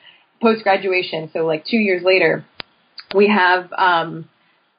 post 0.43 0.63
graduation 0.63 1.31
so 1.33 1.41
like 1.41 1.65
two 1.65 1.79
years 1.79 2.03
later 2.03 2.45
we 3.15 3.29
have 3.29 3.73
um, 3.73 4.29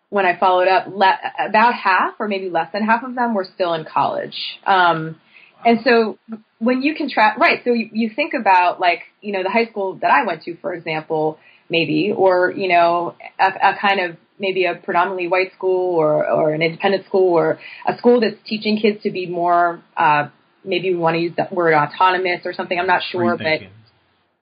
when 0.10 0.26
I 0.26 0.38
followed 0.40 0.68
up, 0.68 0.88
le- 0.88 1.20
about 1.40 1.74
half 1.74 2.16
or 2.20 2.28
maybe 2.28 2.50
less 2.50 2.72
than 2.72 2.84
half 2.84 3.04
of 3.04 3.16
them 3.16 3.34
were 3.34 3.48
still 3.56 3.74
in 3.74 3.86
college. 3.86 4.36
Um, 4.66 5.20
and 5.66 5.80
so 5.84 6.18
when 6.60 6.82
you 6.82 6.96
contrast, 6.96 7.40
right, 7.40 7.62
so 7.64 7.74
you, 7.74 7.90
you 7.92 8.12
think 8.16 8.34
about 8.34 8.80
like, 8.80 9.02
you 9.22 9.34
know, 9.34 9.44
the 9.44 9.50
high 9.50 9.66
school 9.66 9.96
that 10.02 10.12
I 10.12 10.26
went 10.26 10.44
to, 10.44 10.56
for 10.58 10.74
example, 10.74 11.40
maybe, 11.70 12.14
or, 12.16 12.52
you 12.52 12.70
know, 12.70 13.16
a, 13.40 13.48
a 13.48 13.78
kind 13.80 14.00
of 14.00 14.18
maybe 14.40 14.66
a 14.66 14.76
predominantly 14.76 15.28
white 15.28 15.54
school 15.54 15.96
or, 15.96 16.30
or 16.30 16.54
an 16.54 16.62
independent 16.62 17.06
school 17.06 17.34
or 17.34 17.60
a 17.88 17.98
school 17.98 18.20
that's 18.22 18.36
teaching 18.46 18.80
kids 18.80 19.02
to 19.04 19.12
be 19.12 19.26
more, 19.26 19.82
uh, 19.96 20.30
maybe 20.64 20.92
we 20.94 20.98
want 20.98 21.16
to 21.16 21.20
use 21.20 21.34
that 21.38 21.52
word 21.52 21.74
autonomous 21.74 22.42
or 22.46 22.54
something. 22.54 22.78
I'm 22.80 22.88
not 22.88 23.02
sure, 23.12 23.38
but 23.38 23.62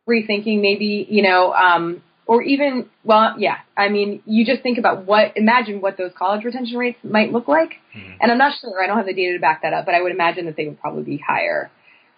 Rethinking. 0.08 0.62
maybe, 0.62 1.08
you 1.10 1.24
know, 1.24 1.54
um, 1.54 2.04
or 2.28 2.42
even, 2.42 2.90
well, 3.04 3.36
yeah, 3.38 3.58
I 3.78 3.90
mean, 3.90 4.24
you 4.26 4.46
just 4.46 4.64
think 4.64 4.78
about 4.78 5.06
what, 5.06 5.38
imagine 5.38 5.80
what 5.80 5.98
those 5.98 6.12
college 6.18 6.44
retention 6.44 6.78
rates 6.78 6.98
might 7.04 7.32
look 7.32 7.48
like. 7.48 7.74
And 8.20 8.32
I'm 8.32 8.38
not 8.38 8.54
sure, 8.60 8.84
I 8.84 8.88
don't 8.88 8.98
have 8.98 9.06
the 9.06 9.14
data 9.14 9.34
to 9.34 9.40
back 9.40 9.62
that 9.62 9.74
up, 9.74 9.86
but 9.86 9.94
I 9.94 10.02
would 10.02 10.12
imagine 10.12 10.46
that 10.48 10.56
they 10.58 10.68
would 10.68 10.80
probably 10.80 11.04
be 11.04 11.18
higher. 11.26 11.70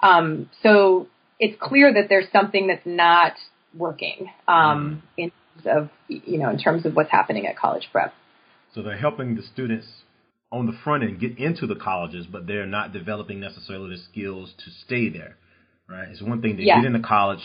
Um, 0.02 0.50
so 0.64 1.08
it's 1.40 1.58
clear 1.62 1.94
that 1.94 2.08
there's 2.10 2.32
something 2.32 2.68
that's 2.68 2.86
not 2.86 3.34
working, 3.76 4.30
um, 4.48 5.04
in 5.18 5.26
terms 5.26 5.34
of, 5.66 5.90
you 6.08 6.38
know, 6.38 6.50
in 6.50 6.58
terms 6.58 6.86
of 6.86 6.96
what's 6.96 7.12
happening 7.12 7.48
at 7.48 7.58
college 7.58 7.88
prep. 7.92 8.14
So 8.74 8.82
they're 8.82 8.98
helping 8.98 9.36
the 9.36 9.42
students 9.42 9.88
on 10.52 10.66
the 10.66 10.74
front 10.84 11.04
end 11.04 11.20
get 11.20 11.38
into 11.38 11.68
the 11.68 11.76
colleges, 11.76 12.26
but 12.32 12.48
they're 12.48 12.66
not 12.66 12.94
developing 12.94 13.40
necessarily 13.40 13.96
the 13.96 14.02
skills 14.12 14.54
to 14.64 14.72
stay 14.86 15.10
there. 15.10 15.36
Right? 15.90 16.10
It's 16.10 16.22
one 16.22 16.42
thing 16.42 16.58
to 16.58 16.64
Yeah. 16.64 16.82
get 16.82 16.86
into 16.86 17.00
college. 17.08 17.44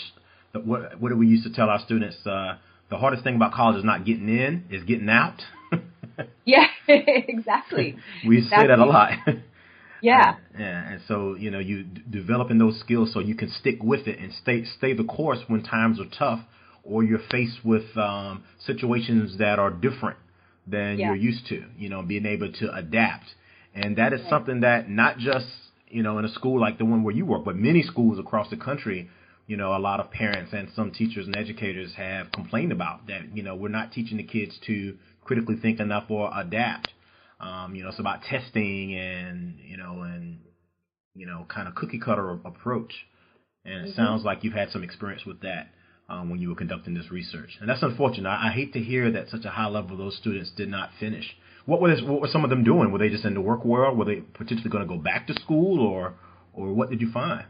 What 0.52 1.00
what 1.00 1.08
do 1.08 1.16
we 1.16 1.26
used 1.26 1.44
to 1.44 1.52
tell 1.52 1.70
our 1.70 1.78
students? 1.80 2.16
Uh, 2.26 2.56
the 2.90 2.98
hardest 2.98 3.24
thing 3.24 3.36
about 3.36 3.52
college 3.52 3.78
is 3.78 3.84
not 3.84 4.04
getting 4.04 4.28
in; 4.28 4.64
is 4.70 4.84
getting 4.84 5.08
out. 5.08 5.40
Yeah, 6.44 6.66
exactly. 6.88 7.96
we 8.26 8.42
to 8.42 8.48
say 8.48 8.66
that 8.66 8.78
a 8.78 8.84
lot. 8.84 9.12
Yeah. 10.02 10.34
Yeah, 10.58 10.92
and 10.92 11.00
so 11.06 11.34
you 11.34 11.50
know 11.50 11.60
you 11.60 11.84
d- 11.84 12.02
developing 12.10 12.58
those 12.58 12.78
skills 12.80 13.12
so 13.14 13.20
you 13.20 13.34
can 13.34 13.48
stick 13.48 13.82
with 13.82 14.06
it 14.08 14.18
and 14.18 14.32
stay 14.32 14.64
stay 14.64 14.92
the 14.94 15.04
course 15.04 15.38
when 15.46 15.62
times 15.62 16.00
are 16.00 16.06
tough 16.18 16.40
or 16.84 17.02
you're 17.04 17.20
faced 17.30 17.64
with 17.64 17.96
um, 17.96 18.42
situations 18.66 19.38
that 19.38 19.58
are 19.58 19.70
different 19.70 20.16
than 20.66 20.98
Yeah. 20.98 21.06
you're 21.08 21.16
used 21.16 21.46
to. 21.48 21.64
You 21.78 21.88
know, 21.88 22.02
being 22.02 22.26
able 22.26 22.52
to 22.52 22.74
adapt, 22.74 23.34
and 23.74 23.96
that 23.96 24.12
is 24.12 24.26
something 24.28 24.60
that 24.60 24.88
not 24.88 25.18
just 25.18 25.46
you 25.88 26.02
know 26.02 26.18
in 26.18 26.24
a 26.24 26.28
school 26.30 26.60
like 26.60 26.78
the 26.78 26.84
one 26.84 27.02
where 27.02 27.14
you 27.14 27.24
work, 27.26 27.44
but 27.44 27.56
many 27.56 27.82
schools 27.82 28.18
across 28.18 28.50
the 28.50 28.56
country. 28.56 29.08
You 29.48 29.56
know, 29.56 29.76
a 29.76 29.78
lot 29.78 29.98
of 29.98 30.10
parents 30.10 30.52
and 30.52 30.68
some 30.74 30.92
teachers 30.92 31.26
and 31.26 31.36
educators 31.36 31.94
have 31.94 32.30
complained 32.30 32.70
about 32.70 33.08
that. 33.08 33.36
You 33.36 33.42
know, 33.42 33.56
we're 33.56 33.68
not 33.68 33.92
teaching 33.92 34.16
the 34.16 34.22
kids 34.22 34.56
to 34.66 34.96
critically 35.24 35.56
think 35.56 35.80
enough 35.80 36.04
or 36.10 36.30
adapt. 36.34 36.92
Um, 37.40 37.74
you 37.74 37.82
know, 37.82 37.88
it's 37.90 37.98
about 37.98 38.22
testing 38.22 38.94
and 38.94 39.58
you 39.60 39.76
know 39.76 40.02
and 40.02 40.38
you 41.14 41.26
know 41.26 41.44
kind 41.48 41.66
of 41.68 41.74
cookie 41.74 41.98
cutter 41.98 42.30
approach. 42.44 42.92
And 43.64 43.88
it 43.88 43.94
sounds 43.94 44.24
like 44.24 44.42
you've 44.42 44.54
had 44.54 44.70
some 44.70 44.82
experience 44.82 45.24
with 45.24 45.40
that 45.42 45.68
um, 46.12 46.28
when 46.30 46.40
you 46.40 46.50
were 46.50 46.54
conducting 46.54 46.94
this 46.94 47.10
research, 47.10 47.50
and 47.60 47.68
that's 47.68 47.82
unfortunate. 47.82 48.28
I, 48.28 48.48
I 48.48 48.52
hate 48.52 48.72
to 48.74 48.80
hear 48.80 49.10
that 49.12 49.28
such 49.30 49.44
a 49.44 49.50
high 49.50 49.68
level 49.68 49.92
of 49.92 49.98
those 49.98 50.16
students 50.16 50.50
did 50.56 50.68
not 50.68 50.90
finish. 51.00 51.24
What 51.64 51.80
was 51.80 52.02
what 52.02 52.20
were 52.20 52.28
some 52.28 52.44
of 52.44 52.50
them 52.50 52.64
doing? 52.64 52.92
Were 52.92 52.98
they 52.98 53.08
just 53.08 53.24
in 53.24 53.34
the 53.34 53.40
work 53.40 53.64
world? 53.64 53.96
Were 53.98 54.04
they 54.04 54.16
potentially 54.16 54.70
going 54.70 54.86
to 54.86 54.88
go 54.88 55.00
back 55.00 55.26
to 55.28 55.34
school, 55.34 55.80
or 55.80 56.14
or 56.52 56.72
what 56.72 56.90
did 56.90 57.00
you 57.00 57.10
find? 57.10 57.46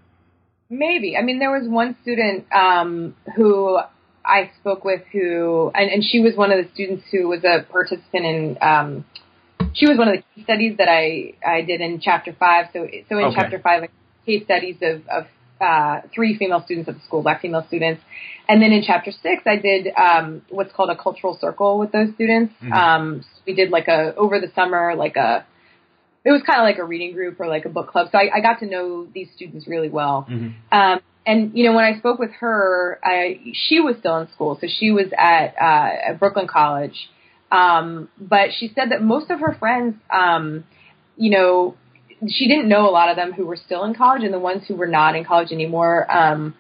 Maybe. 0.71 1.17
I 1.17 1.23
mean, 1.23 1.39
there 1.39 1.51
was 1.51 1.69
one 1.69 1.97
student 2.03 2.47
um, 2.53 3.15
who 3.37 3.79
I 4.25 4.51
spoke 4.61 4.85
with 4.85 5.03
who, 5.13 5.71
and, 5.75 5.91
and 5.91 6.05
she 6.05 6.21
was 6.21 6.35
one 6.37 6.51
of 6.53 6.65
the 6.65 6.71
students 6.73 7.05
who 7.11 7.29
was 7.29 7.43
a 7.45 7.65
participant 7.71 8.25
in. 8.25 8.59
Um, 8.63 9.05
she 9.75 9.87
was 9.87 9.97
one 9.99 10.09
of 10.09 10.15
the 10.17 10.23
case 10.23 10.45
studies 10.45 10.77
that 10.79 10.89
I 10.89 11.33
I 11.47 11.63
did 11.63 11.81
in 11.81 12.01
chapter 12.01 12.33
five. 12.39 12.67
So 12.73 12.87
so 13.09 13.19
in 13.19 13.25
Okay. 13.27 13.35
chapter 13.35 13.59
five, 13.59 13.81
like, 13.83 13.93
case 14.25 14.45
studies 14.45 14.77
of 14.83 15.07
of 15.09 15.27
uh, 15.63 16.01
three 16.15 16.37
female 16.37 16.63
students 16.65 16.89
at 16.89 16.97
the 16.97 17.01
school, 17.03 17.23
black 17.23 17.43
female 17.43 17.65
students, 17.69 18.03
and 18.49 18.61
then 18.61 18.73
in 18.73 18.83
chapter 18.85 19.13
six, 19.13 19.45
I 19.47 19.57
did 19.57 19.89
um, 19.97 20.43
what's 20.51 20.73
called 20.73 20.91
a 20.91 20.97
cultural 20.97 21.39
circle 21.41 21.79
with 21.79 21.93
those 21.93 22.13
students. 22.15 22.53
Mhm. 22.63 22.73
Um, 22.73 23.23
so 23.23 23.41
we 23.47 23.55
did 23.55 23.71
like 23.71 23.89
a 23.89 24.15
over 24.17 24.41
the 24.41 24.51
summer, 24.55 24.95
like 24.97 25.17
a 25.17 25.47
it 26.25 26.31
was 26.31 26.43
kind 26.43 26.61
of 26.61 26.65
like 26.65 26.79
a 26.79 26.85
reading 26.85 27.13
group 27.15 27.41
or 27.41 27.49
like 27.49 27.65
a 27.65 27.69
book 27.69 27.91
club. 27.91 28.09
So 28.13 28.19
I, 28.19 28.31
I 28.37 28.41
got 28.41 28.61
to 28.61 28.67
know 28.67 29.07
these 29.13 29.29
students 29.35 29.67
really 29.67 29.89
well. 29.89 30.27
Mhm. 30.31 30.55
Um, 30.71 31.01
and 31.25 31.57
you 31.57 31.65
know, 31.65 31.75
when 31.75 31.85
I 31.85 31.99
spoke 31.99 32.19
with 32.19 32.33
her, 32.41 32.99
I, 33.03 33.41
she 33.55 33.81
was 33.81 33.97
still 33.99 34.19
in 34.19 34.29
school, 34.33 34.59
so 34.61 34.67
she 34.69 34.91
was 34.91 35.07
at, 35.17 35.55
uh, 35.61 36.11
at 36.11 36.19
Brooklyn 36.19 36.49
College. 36.49 37.09
Um, 37.51 38.09
but 38.19 38.51
she 38.57 38.73
said 38.75 38.91
that 38.91 39.03
most 39.03 39.31
of 39.31 39.41
her 39.41 39.55
friends, 39.59 39.95
um, 40.11 40.65
you 41.17 41.31
know, 41.31 41.77
she 42.29 42.49
didn't 42.49 42.69
know 42.69 42.89
a 42.89 42.93
lot 42.93 43.09
of 43.09 43.17
them 43.17 43.33
who 43.33 43.47
were 43.47 43.57
still 43.57 43.85
in 43.85 43.95
college, 43.95 44.23
and 44.23 44.33
the 44.33 44.39
ones 44.39 44.63
who 44.67 44.75
were 44.75 44.87
not 44.87 45.17
in 45.17 45.25
college 45.25 45.53
anymore 45.53 46.11
um, 46.11 46.55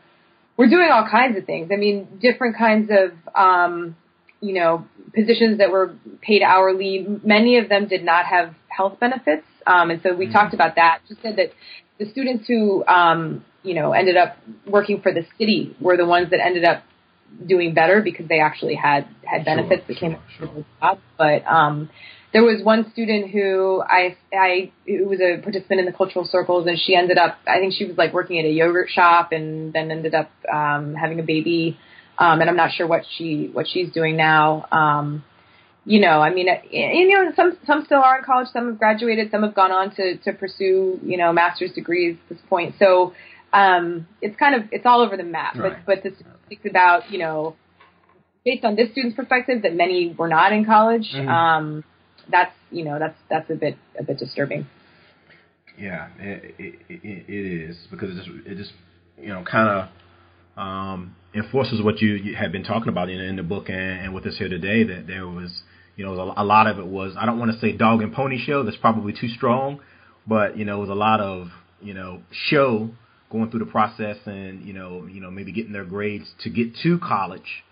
were 0.56 0.68
doing 0.68 0.88
all 0.92 1.06
kinds 1.08 1.36
of 1.38 1.44
things. 1.44 1.70
I 1.72 1.76
mean, 1.76 2.18
different 2.20 2.56
kinds 2.56 2.90
of, 2.90 3.12
um, 3.34 3.96
you 4.40 4.54
know, 4.54 4.84
positions 5.14 5.58
that 5.58 5.70
were 5.70 5.94
paid 6.20 6.42
hourly. 6.42 7.06
Many 7.24 7.58
of 7.58 7.68
them 7.68 7.86
did 7.86 8.04
not 8.04 8.26
have 8.26 8.54
health 8.68 8.98
benefits, 8.98 9.46
um, 9.66 9.90
and 9.90 10.00
so 10.02 10.14
we 10.14 10.26
Mhm. 10.26 10.32
talked 10.32 10.54
about 10.54 10.74
that. 10.76 11.00
She 11.08 11.14
said 11.22 11.36
that 11.36 11.52
the 11.98 12.06
students 12.06 12.46
who, 12.48 12.84
um, 12.86 13.44
you 13.62 13.74
know, 13.74 13.92
ended 13.92 14.16
up 14.16 14.36
working 14.66 15.00
for 15.00 15.12
the 15.12 15.24
city 15.38 15.76
were 15.80 15.96
the 15.96 16.06
ones 16.06 16.30
that 16.30 16.44
ended 16.44 16.64
up 16.64 16.82
doing 17.46 17.72
better 17.72 18.02
because 18.02 18.26
they 18.28 18.40
actually 18.40 18.74
had 18.74 19.06
had 19.24 19.44
Sure, 19.44 19.56
benefits 19.56 19.86
that 19.86 19.96
came 19.96 20.16
sure, 20.36 20.48
the 20.48 20.64
job. 20.80 20.98
But 21.16 21.46
um, 21.46 21.88
there 22.32 22.42
was 22.42 22.62
one 22.62 22.90
student 22.92 23.30
who 23.30 23.82
I 23.86 24.16
I 24.32 24.72
who 24.86 25.06
was 25.06 25.20
a 25.20 25.40
participant 25.42 25.80
in 25.80 25.86
the 25.86 25.92
cultural 25.92 26.24
circles, 26.24 26.66
and 26.66 26.78
she 26.78 26.94
ended 26.94 27.18
up 27.18 27.38
I 27.46 27.58
think 27.58 27.74
she 27.74 27.84
was 27.84 27.96
like 27.96 28.12
working 28.12 28.38
at 28.38 28.44
a 28.44 28.50
yogurt 28.50 28.88
shop, 28.88 29.32
and 29.32 29.72
then 29.72 29.90
ended 29.90 30.14
up 30.14 30.30
um, 30.52 30.94
having 30.94 31.20
a 31.20 31.22
baby. 31.22 31.78
Um, 32.18 32.40
and 32.40 32.48
I'm 32.48 32.56
not 32.56 32.72
sure 32.72 32.86
what 32.86 33.02
she 33.16 33.50
what 33.52 33.66
she's 33.68 33.90
doing 33.92 34.16
now. 34.16 34.66
Um, 34.70 35.24
you 35.84 36.00
know, 36.00 36.20
I 36.20 36.32
mean, 36.32 36.48
uh, 36.48 36.60
you 36.70 37.08
know, 37.08 37.32
some 37.34 37.58
some 37.66 37.84
still 37.84 37.98
are 37.98 38.18
in 38.18 38.24
college, 38.24 38.48
some 38.52 38.66
have 38.68 38.78
graduated, 38.78 39.30
some 39.30 39.42
have 39.42 39.54
gone 39.54 39.72
on 39.72 39.94
to 39.96 40.16
to 40.18 40.32
pursue 40.32 41.00
you 41.02 41.16
know 41.16 41.32
master's 41.32 41.72
degrees 41.72 42.16
at 42.22 42.36
this 42.36 42.44
point. 42.48 42.76
So 42.78 43.12
um, 43.52 44.06
it's 44.22 44.36
kind 44.36 44.54
of 44.54 44.68
it's 44.70 44.86
all 44.86 45.00
over 45.00 45.16
the 45.16 45.24
map. 45.24 45.56
Right. 45.56 45.84
But 45.84 46.02
but 46.02 46.02
this 46.02 46.14
speaks 46.46 46.64
about 46.68 47.10
you 47.10 47.18
know 47.18 47.56
based 48.44 48.64
on 48.64 48.76
this 48.76 48.90
student's 48.92 49.16
perspective 49.16 49.62
that 49.62 49.74
many 49.74 50.14
were 50.16 50.28
not 50.28 50.52
in 50.52 50.64
college. 50.64 51.12
Mhm. 51.14 51.28
Um, 51.28 51.84
that's 52.30 52.54
you 52.70 52.84
know 52.84 52.98
that's 52.98 53.18
that's 53.28 53.50
a 53.50 53.54
bit 53.54 53.76
a 53.98 54.02
bit 54.02 54.18
disturbing. 54.18 54.66
Yeah, 55.78 56.08
it, 56.18 56.54
it, 56.58 56.74
it, 56.88 57.24
it 57.28 57.70
is 57.70 57.76
because 57.90 58.10
it 58.10 58.16
just 58.16 58.28
it 58.46 58.56
just 58.56 58.72
you 59.18 59.28
know 59.28 59.44
kind 59.44 59.68
of 59.68 60.62
um, 60.62 61.16
enforces 61.34 61.82
what 61.82 62.00
you, 62.00 62.14
you 62.14 62.36
had 62.36 62.52
been 62.52 62.64
talking 62.64 62.88
about 62.88 63.08
in, 63.08 63.18
in 63.18 63.36
the 63.36 63.42
book 63.42 63.68
and, 63.68 63.78
and 63.78 64.14
with 64.14 64.26
us 64.26 64.36
here 64.36 64.48
today 64.48 64.84
that 64.84 65.06
there 65.06 65.26
was 65.26 65.62
you 65.96 66.04
know 66.04 66.12
a, 66.12 66.42
a 66.42 66.44
lot 66.44 66.66
of 66.66 66.78
it 66.78 66.86
was 66.86 67.14
I 67.18 67.26
don't 67.26 67.38
want 67.38 67.52
to 67.52 67.58
say 67.58 67.72
dog 67.72 68.02
and 68.02 68.12
pony 68.12 68.38
show 68.38 68.62
that's 68.62 68.76
probably 68.76 69.12
too 69.12 69.28
strong, 69.28 69.80
but 70.26 70.56
you 70.56 70.64
know 70.64 70.76
it 70.78 70.80
was 70.80 70.90
a 70.90 70.94
lot 70.94 71.20
of 71.20 71.48
you 71.80 71.94
know 71.94 72.22
show 72.48 72.90
going 73.30 73.50
through 73.50 73.60
the 73.60 73.66
process 73.70 74.18
and 74.26 74.62
you 74.66 74.74
know 74.74 75.06
you 75.06 75.20
know 75.20 75.30
maybe 75.30 75.52
getting 75.52 75.72
their 75.72 75.86
grades 75.86 76.26
to 76.40 76.50
get 76.50 76.76
to 76.82 76.98
college, 76.98 77.64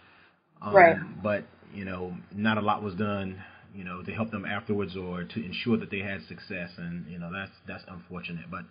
um, 0.63 0.75
Right. 0.75 0.97
But 1.23 1.45
you 1.75 1.85
know 1.85 2.17
not 2.35 2.57
a 2.57 2.63
lot 2.63 2.83
was 2.83 2.95
done 2.95 3.43
you 3.75 3.85
know 3.85 4.03
to 4.03 4.13
help 4.13 4.31
them 4.31 4.45
afterwards 4.45 4.97
or 4.97 5.25
to 5.25 5.45
ensure 5.45 5.77
that 5.77 5.91
they 5.91 6.01
had 6.01 6.21
success 6.29 6.71
and 6.79 7.07
you 7.11 7.19
know 7.19 7.31
that's 7.33 7.53
that's 7.67 7.85
unfortunate 7.89 8.51
but 8.51 8.65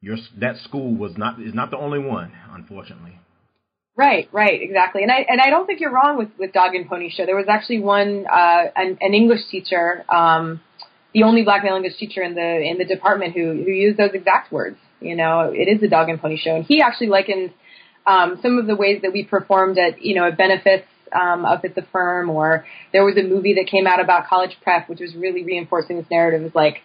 your 0.00 0.16
that 0.38 0.56
school 0.56 0.94
was 0.94 1.16
not 1.16 1.40
is 1.40 1.54
not 1.54 1.70
the 1.70 1.76
only 1.76 1.98
one 1.98 2.32
unfortunately 2.52 3.18
Right, 3.98 4.28
right, 4.30 4.62
exactly. 4.62 5.02
And 5.02 5.10
I 5.10 5.26
and 5.28 5.40
I 5.40 5.50
don't 5.50 5.66
think 5.66 5.80
you're 5.80 5.90
wrong 5.90 6.18
with 6.18 6.28
with 6.38 6.52
Dog 6.52 6.76
and 6.76 6.88
Pony 6.88 7.10
Show. 7.10 7.26
There 7.26 7.34
was 7.34 7.48
actually 7.48 7.80
one 7.80 8.26
uh, 8.32 8.66
an, 8.76 8.96
an 9.00 9.12
English 9.12 9.40
teacher, 9.50 10.04
um, 10.08 10.60
the 11.12 11.24
only 11.24 11.42
black 11.42 11.64
male 11.64 11.74
English 11.74 11.96
teacher 11.98 12.22
in 12.22 12.36
the 12.36 12.60
in 12.60 12.78
the 12.78 12.84
department 12.84 13.34
who 13.34 13.54
who 13.64 13.72
used 13.72 13.98
those 13.98 14.12
exact 14.14 14.52
words. 14.52 14.76
You 15.00 15.16
know, 15.16 15.50
it 15.52 15.66
is 15.66 15.82
a 15.82 15.88
Dog 15.88 16.08
and 16.10 16.20
Pony 16.20 16.38
Show, 16.38 16.54
and 16.54 16.64
he 16.64 16.80
actually 16.80 17.08
likened 17.08 17.50
um, 18.06 18.38
some 18.40 18.58
of 18.58 18.68
the 18.68 18.76
ways 18.76 19.02
that 19.02 19.12
we 19.12 19.24
performed 19.24 19.78
at 19.78 20.00
you 20.00 20.14
know 20.14 20.28
at 20.28 20.38
benefits 20.38 20.86
um, 21.12 21.44
up 21.44 21.64
at 21.64 21.74
the 21.74 21.82
firm, 21.92 22.30
or 22.30 22.66
there 22.92 23.04
was 23.04 23.16
a 23.16 23.22
movie 23.22 23.54
that 23.54 23.66
came 23.70 23.86
out 23.86 24.00
about 24.00 24.26
college 24.26 24.56
prep, 24.62 24.88
which 24.88 25.00
was 25.00 25.14
really 25.14 25.44
reinforcing 25.44 25.96
this 25.98 26.06
narrative. 26.10 26.42
Is 26.42 26.54
like 26.54 26.82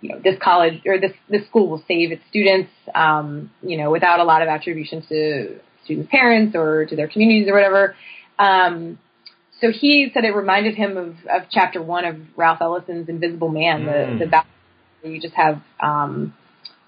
you 0.00 0.10
know, 0.10 0.20
this 0.22 0.36
college 0.42 0.82
or 0.84 0.98
this 0.98 1.12
this 1.28 1.46
school 1.46 1.68
will 1.68 1.82
save 1.88 2.12
its 2.12 2.22
students, 2.28 2.70
um, 2.94 3.50
you 3.62 3.76
know, 3.78 3.90
without 3.90 4.20
a 4.20 4.24
lot 4.24 4.42
of 4.42 4.48
attribution 4.48 5.02
to 5.08 5.58
students' 5.84 6.10
parents 6.10 6.54
or 6.56 6.86
to 6.86 6.96
their 6.96 7.08
communities 7.08 7.48
or 7.48 7.54
whatever. 7.54 7.94
Um, 8.38 8.98
so 9.60 9.70
he 9.70 10.10
said 10.12 10.24
it 10.24 10.34
reminded 10.34 10.74
him 10.74 10.96
of, 10.96 11.08
of 11.30 11.42
chapter 11.50 11.80
one 11.80 12.04
of 12.04 12.16
Ralph 12.36 12.60
Ellison's 12.60 13.08
Invisible 13.08 13.48
Man, 13.48 13.84
Mm. 13.84 14.18
the 14.18 14.24
the 14.24 14.30
battle 14.30 14.50
where 15.00 15.12
you 15.12 15.20
just 15.20 15.34
have, 15.34 15.62
um, 15.80 16.34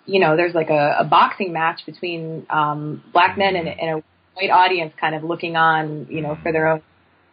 you 0.06 0.20
know, 0.20 0.36
there's 0.36 0.54
like 0.54 0.70
a, 0.70 0.96
a 1.00 1.04
boxing 1.04 1.52
match 1.52 1.86
between 1.86 2.46
um, 2.50 3.02
black 3.12 3.38
men 3.38 3.54
and, 3.56 3.68
and 3.68 3.98
a 3.98 4.02
white 4.34 4.50
audience, 4.50 4.92
kind 5.00 5.14
of 5.14 5.24
looking 5.24 5.56
on, 5.56 6.06
you 6.10 6.20
know, 6.20 6.36
for 6.42 6.52
their 6.52 6.66
own 6.68 6.82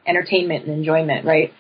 entertainment 0.05 0.65
and 0.65 0.73
enjoyment, 0.77 1.25
right? 1.25 1.53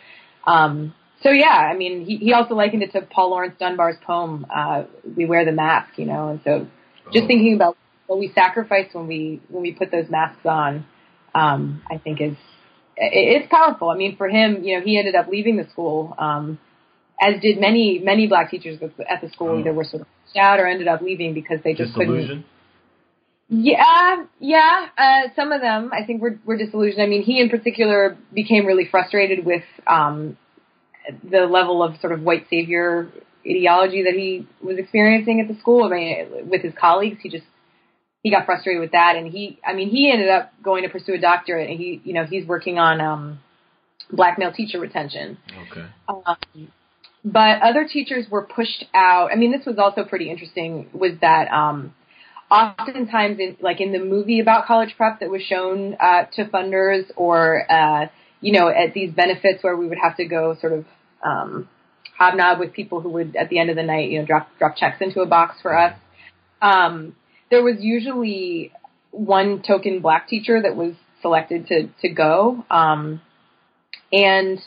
Um, 0.45 0.93
so 1.23 1.29
yeah, 1.31 1.49
I 1.49 1.75
mean, 1.75 2.05
he, 2.05 2.17
he 2.17 2.33
also 2.33 2.55
likened 2.55 2.81
it 2.83 2.91
to 2.93 3.01
Paul 3.01 3.29
Laurence 3.31 3.55
Dunbar's 3.59 3.97
poem, 4.05 4.45
uh, 4.53 4.83
"We 5.15 5.25
Wear 5.25 5.45
the 5.45 5.51
Mask," 5.51 5.97
you 5.97 6.05
know, 6.05 6.29
and 6.29 6.41
so 6.43 6.67
just 7.13 7.25
Oh. 7.25 7.27
thinking 7.27 7.53
about 7.55 7.77
what 8.07 8.19
we 8.19 8.31
sacrifice 8.33 8.87
when 8.93 9.07
we 9.07 9.39
when 9.49 9.61
we 9.61 9.71
put 9.71 9.91
those 9.91 10.09
masks 10.09 10.45
on, 10.45 10.85
um, 11.35 11.81
I 11.89 11.97
think 11.97 12.21
is 12.21 12.33
it, 12.97 13.41
it's 13.43 13.51
powerful. 13.51 13.89
I 13.89 13.97
mean, 13.97 14.15
for 14.17 14.27
him, 14.27 14.63
you 14.63 14.77
know, 14.79 14.83
he 14.83 14.97
ended 14.97 15.13
up 15.15 15.27
leaving 15.27 15.57
the 15.57 15.65
school, 15.69 16.15
um, 16.17 16.57
as 17.21 17.39
did 17.41 17.59
many 17.59 17.99
many 17.99 18.25
black 18.27 18.49
teachers 18.49 18.79
at 19.07 19.21
the- 19.21 19.29
school. 19.29 19.49
Oh. 19.49 19.59
Either 19.59 19.73
were 19.73 19.83
sort 19.83 20.01
of 20.01 20.07
out 20.35 20.59
or 20.59 20.65
ended 20.65 20.87
up 20.87 21.01
leaving 21.01 21.33
because 21.33 21.59
they 21.63 21.73
just 21.73 21.93
couldn't. 21.93 22.45
Yeah, 23.53 24.23
yeah. 24.39 24.87
Uh, 24.97 25.27
some 25.35 25.51
of 25.51 25.59
them, 25.59 25.91
I 25.93 26.05
think, 26.05 26.21
were 26.21 26.39
were 26.45 26.55
disillusioned. 26.57 27.01
I 27.01 27.05
mean, 27.05 27.21
he 27.21 27.41
in 27.41 27.49
particular 27.49 28.17
became 28.33 28.65
really 28.65 28.87
frustrated 28.89 29.45
with 29.45 29.63
um, 29.85 30.37
the 31.29 31.41
level 31.41 31.83
of 31.83 31.99
sort 31.99 32.13
of 32.13 32.21
white 32.21 32.47
savior 32.49 33.11
ideology 33.45 34.03
that 34.03 34.13
he 34.13 34.47
was 34.63 34.77
experiencing 34.77 35.41
at 35.41 35.53
the 35.53 35.59
school. 35.59 35.83
I 35.83 35.89
mean, 35.89 36.49
with 36.49 36.61
his 36.61 36.73
colleagues, 36.79 37.17
he 37.21 37.29
just 37.29 37.43
he 38.23 38.31
got 38.31 38.45
frustrated 38.45 38.79
with 38.79 38.93
that, 38.93 39.17
and 39.17 39.27
he, 39.27 39.59
I 39.65 39.73
mean, 39.73 39.89
he 39.89 40.09
ended 40.09 40.29
up 40.29 40.53
going 40.63 40.83
to 40.83 40.89
pursue 40.89 41.15
a 41.15 41.19
doctorate, 41.19 41.69
and 41.69 41.77
he, 41.77 42.01
you 42.05 42.13
know, 42.13 42.23
he's 42.23 42.45
working 42.45 42.79
on 42.79 43.01
um, 43.01 43.39
black 44.09 44.39
male 44.39 44.53
teacher 44.53 44.79
retention. 44.79 45.37
okay 45.67 45.87
Um, 46.07 46.71
but 47.25 47.61
other 47.61 47.85
teachers 47.91 48.27
were 48.29 48.43
pushed 48.43 48.85
out. 48.93 49.29
I 49.31 49.35
mean, 49.35 49.51
this 49.51 49.65
was 49.65 49.77
also 49.77 50.03
pretty 50.03 50.29
interesting. 50.29 50.89
Was 50.93 51.13
that 51.21 51.51
um, 51.51 51.93
oftentimes, 52.51 53.39
in, 53.39 53.57
like 53.61 53.79
in 53.79 53.93
the 53.93 53.99
movie 53.99 54.41
about 54.41 54.65
college 54.65 54.93
prep 54.97 55.21
that 55.21 55.29
was 55.29 55.41
shown 55.41 55.95
uh, 55.99 56.25
to 56.35 56.45
funders, 56.45 57.09
or 57.15 57.71
uh, 57.71 58.07
you 58.41 58.51
know, 58.51 58.67
at 58.67 58.93
these 58.93 59.11
benefits 59.11 59.63
where 59.63 59.77
we 59.77 59.87
would 59.87 59.97
have 59.97 60.17
to 60.17 60.25
go 60.25 60.55
sort 60.59 60.73
of 60.73 60.85
um, 61.23 61.69
hobnob 62.17 62.59
with 62.59 62.73
people 62.73 62.99
who 63.01 63.09
would, 63.09 63.35
at 63.35 63.49
the 63.49 63.57
end 63.57 63.69
of 63.69 63.75
the 63.75 63.83
night, 63.83 64.11
you 64.11 64.19
know, 64.19 64.25
drop 64.25 64.49
drop 64.59 64.75
checks 64.75 64.97
into 64.99 65.21
a 65.21 65.25
box 65.25 65.55
for 65.61 65.77
us. 65.77 65.97
Um, 66.61 67.15
there 67.49 67.63
was 67.63 67.77
usually 67.79 68.71
one 69.11 69.63
token 69.65 70.01
black 70.01 70.27
teacher 70.27 70.61
that 70.61 70.75
was 70.75 70.93
selected 71.21 71.67
to 71.67 71.89
to 72.01 72.09
go, 72.09 72.65
um, 72.69 73.21
and 74.11 74.59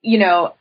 you 0.00 0.18
know, 0.18 0.54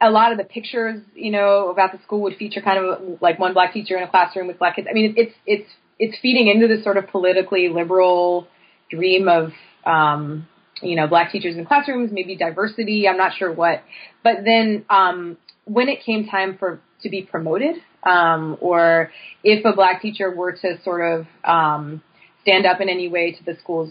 a 0.00 0.10
lot 0.10 0.32
of 0.32 0.38
the 0.38 0.44
pictures, 0.44 1.02
you 1.14 1.30
know, 1.30 1.70
about 1.70 1.92
the 1.92 1.98
school 2.04 2.22
would 2.22 2.36
feature 2.36 2.60
kind 2.60 2.78
of 2.78 3.20
like 3.20 3.38
one 3.38 3.52
black 3.52 3.72
teacher 3.72 3.96
in 3.96 4.02
a 4.02 4.08
classroom 4.08 4.46
with 4.46 4.58
black 4.58 4.76
kids. 4.76 4.86
I 4.88 4.94
mean, 4.94 5.14
it's 5.16 5.34
it's 5.46 5.68
it's 5.98 6.16
feeding 6.22 6.48
into 6.48 6.68
this 6.68 6.84
sort 6.84 6.96
of 6.96 7.08
politically 7.08 7.68
liberal 7.68 8.46
dream 8.90 9.28
of 9.28 9.50
um, 9.84 10.46
you 10.80 10.94
know 10.94 11.08
black 11.08 11.32
teachers 11.32 11.56
in 11.56 11.66
classrooms, 11.66 12.10
maybe 12.12 12.36
diversity. 12.36 13.08
I'm 13.08 13.16
not 13.16 13.32
sure 13.36 13.52
what, 13.52 13.82
but 14.22 14.44
then 14.44 14.84
um, 14.88 15.36
when 15.64 15.88
it 15.88 16.04
came 16.04 16.26
time 16.26 16.56
for 16.58 16.80
to 17.02 17.08
be 17.08 17.22
promoted, 17.22 17.76
um, 18.04 18.56
or 18.60 19.10
if 19.42 19.64
a 19.64 19.72
black 19.74 20.00
teacher 20.00 20.30
were 20.30 20.52
to 20.52 20.80
sort 20.84 21.00
of 21.12 21.26
um, 21.44 22.02
stand 22.42 22.66
up 22.66 22.80
in 22.80 22.88
any 22.88 23.08
way 23.08 23.32
to 23.32 23.44
the 23.44 23.56
school's 23.60 23.90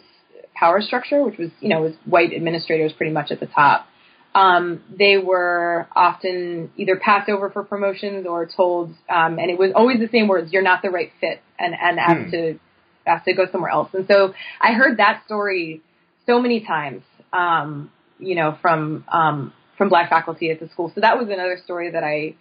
power 0.55 0.81
structure, 0.81 1.21
which 1.23 1.37
was 1.37 1.49
you 1.59 1.67
know 1.67 1.81
was 1.81 1.93
white 2.05 2.33
administrators 2.33 2.93
pretty 2.93 3.11
much 3.11 3.29
at 3.29 3.41
the 3.41 3.47
top 3.47 3.87
um, 4.35 4.83
they 4.97 5.17
were 5.17 5.87
often 5.95 6.71
either 6.77 6.95
passed 6.95 7.29
over 7.29 7.49
for 7.49 7.63
promotions 7.63 8.25
or 8.27 8.45
told, 8.45 8.89
um, 9.09 9.39
and 9.39 9.49
it 9.49 9.57
was 9.57 9.71
always 9.75 9.99
the 9.99 10.09
same 10.09 10.27
words: 10.27 10.51
"You're 10.51 10.63
not 10.63 10.81
the 10.81 10.89
right 10.89 11.11
fit," 11.19 11.41
and 11.57 11.73
and 11.73 11.99
asked 11.99 12.25
Hmm. 12.25 12.31
to 12.31 12.59
asked 13.05 13.25
to 13.25 13.33
go 13.33 13.45
somewhere 13.51 13.71
else. 13.71 13.89
And 13.93 14.05
so 14.09 14.33
I 14.59 14.73
heard 14.73 14.97
that 14.97 15.23
story 15.25 15.81
so 16.25 16.41
many 16.41 16.59
times, 16.65 17.03
um, 17.33 17.91
you 18.19 18.35
know, 18.35 18.57
from 18.61 19.05
um, 19.11 19.53
from 19.77 19.89
black 19.89 20.09
faculty 20.09 20.51
at 20.51 20.59
the 20.59 20.67
school. 20.69 20.91
So 20.93 21.01
that 21.01 21.17
was 21.17 21.29
another 21.29 21.57
story 21.63 21.91
that 21.91 22.03
I 22.03 22.35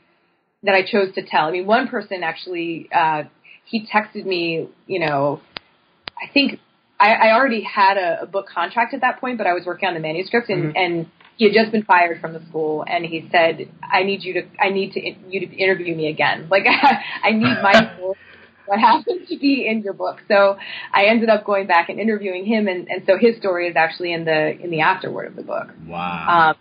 that 0.63 0.75
I 0.75 0.83
chose 0.83 1.15
to 1.15 1.23
tell. 1.23 1.47
I 1.47 1.53
mean, 1.53 1.67
one 1.67 1.89
person 1.89 2.23
actually 2.23 2.89
uh, 2.93 3.25
he 3.65 3.87
texted 3.87 4.25
me, 4.25 4.69
you 4.87 5.01
know, 5.01 5.41
I 6.21 6.33
think 6.33 6.61
I, 6.99 7.13
I 7.13 7.35
already 7.35 7.63
had 7.63 7.97
a, 7.99 8.23
a 8.23 8.27
book 8.27 8.47
contract 8.49 8.95
at 8.95 9.03
that 9.03 9.21
point, 9.21 9.39
but 9.39 9.47
I 9.47 9.53
was 9.53 9.65
working 9.67 9.89
on 9.89 9.95
the 9.95 10.01
manuscript 10.01 10.49
and, 10.49 10.65
mm-hmm. 10.65 10.77
and 10.77 11.07
he 11.37 11.45
had 11.45 11.55
just 11.55 11.71
been 11.73 11.85
fired 11.85 12.21
from 12.21 12.33
the 12.33 12.43
school 12.49 12.85
and 12.89 13.05
he 13.05 13.29
said, 13.31 13.69
I 13.83 14.03
need 14.03 14.23
you 14.25 14.35
to, 14.35 14.43
I 14.61 14.71
need 14.71 14.93
to, 14.93 15.01
you 15.01 15.41
to 15.41 15.55
interview 15.55 15.95
me 15.95 16.09
again. 16.09 16.49
Like 16.57 16.65
I 16.67 17.33
need 17.33 17.57
my 17.63 17.91
what 18.67 18.79
happened 18.81 19.27
to 19.29 19.39
be 19.39 19.67
in 19.67 19.83
your 19.83 19.93
book. 19.93 20.19
So 20.29 20.57
I 20.93 21.07
ended 21.07 21.29
up 21.29 21.45
going 21.45 21.67
back 21.67 21.89
and 21.89 21.99
interviewing 21.99 22.45
him, 22.45 22.69
and, 22.69 22.89
and 22.89 23.03
so 23.07 23.17
his 23.19 23.37
story 23.39 23.69
is 23.69 23.77
actually 23.77 24.13
in 24.13 24.25
the 24.25 24.59
in 24.59 24.71
the 24.71 24.81
afterword 24.81 25.29
of 25.29 25.37
the 25.37 25.43
book. 25.43 25.69
Wow. 25.87 26.51
Um, 26.51 26.57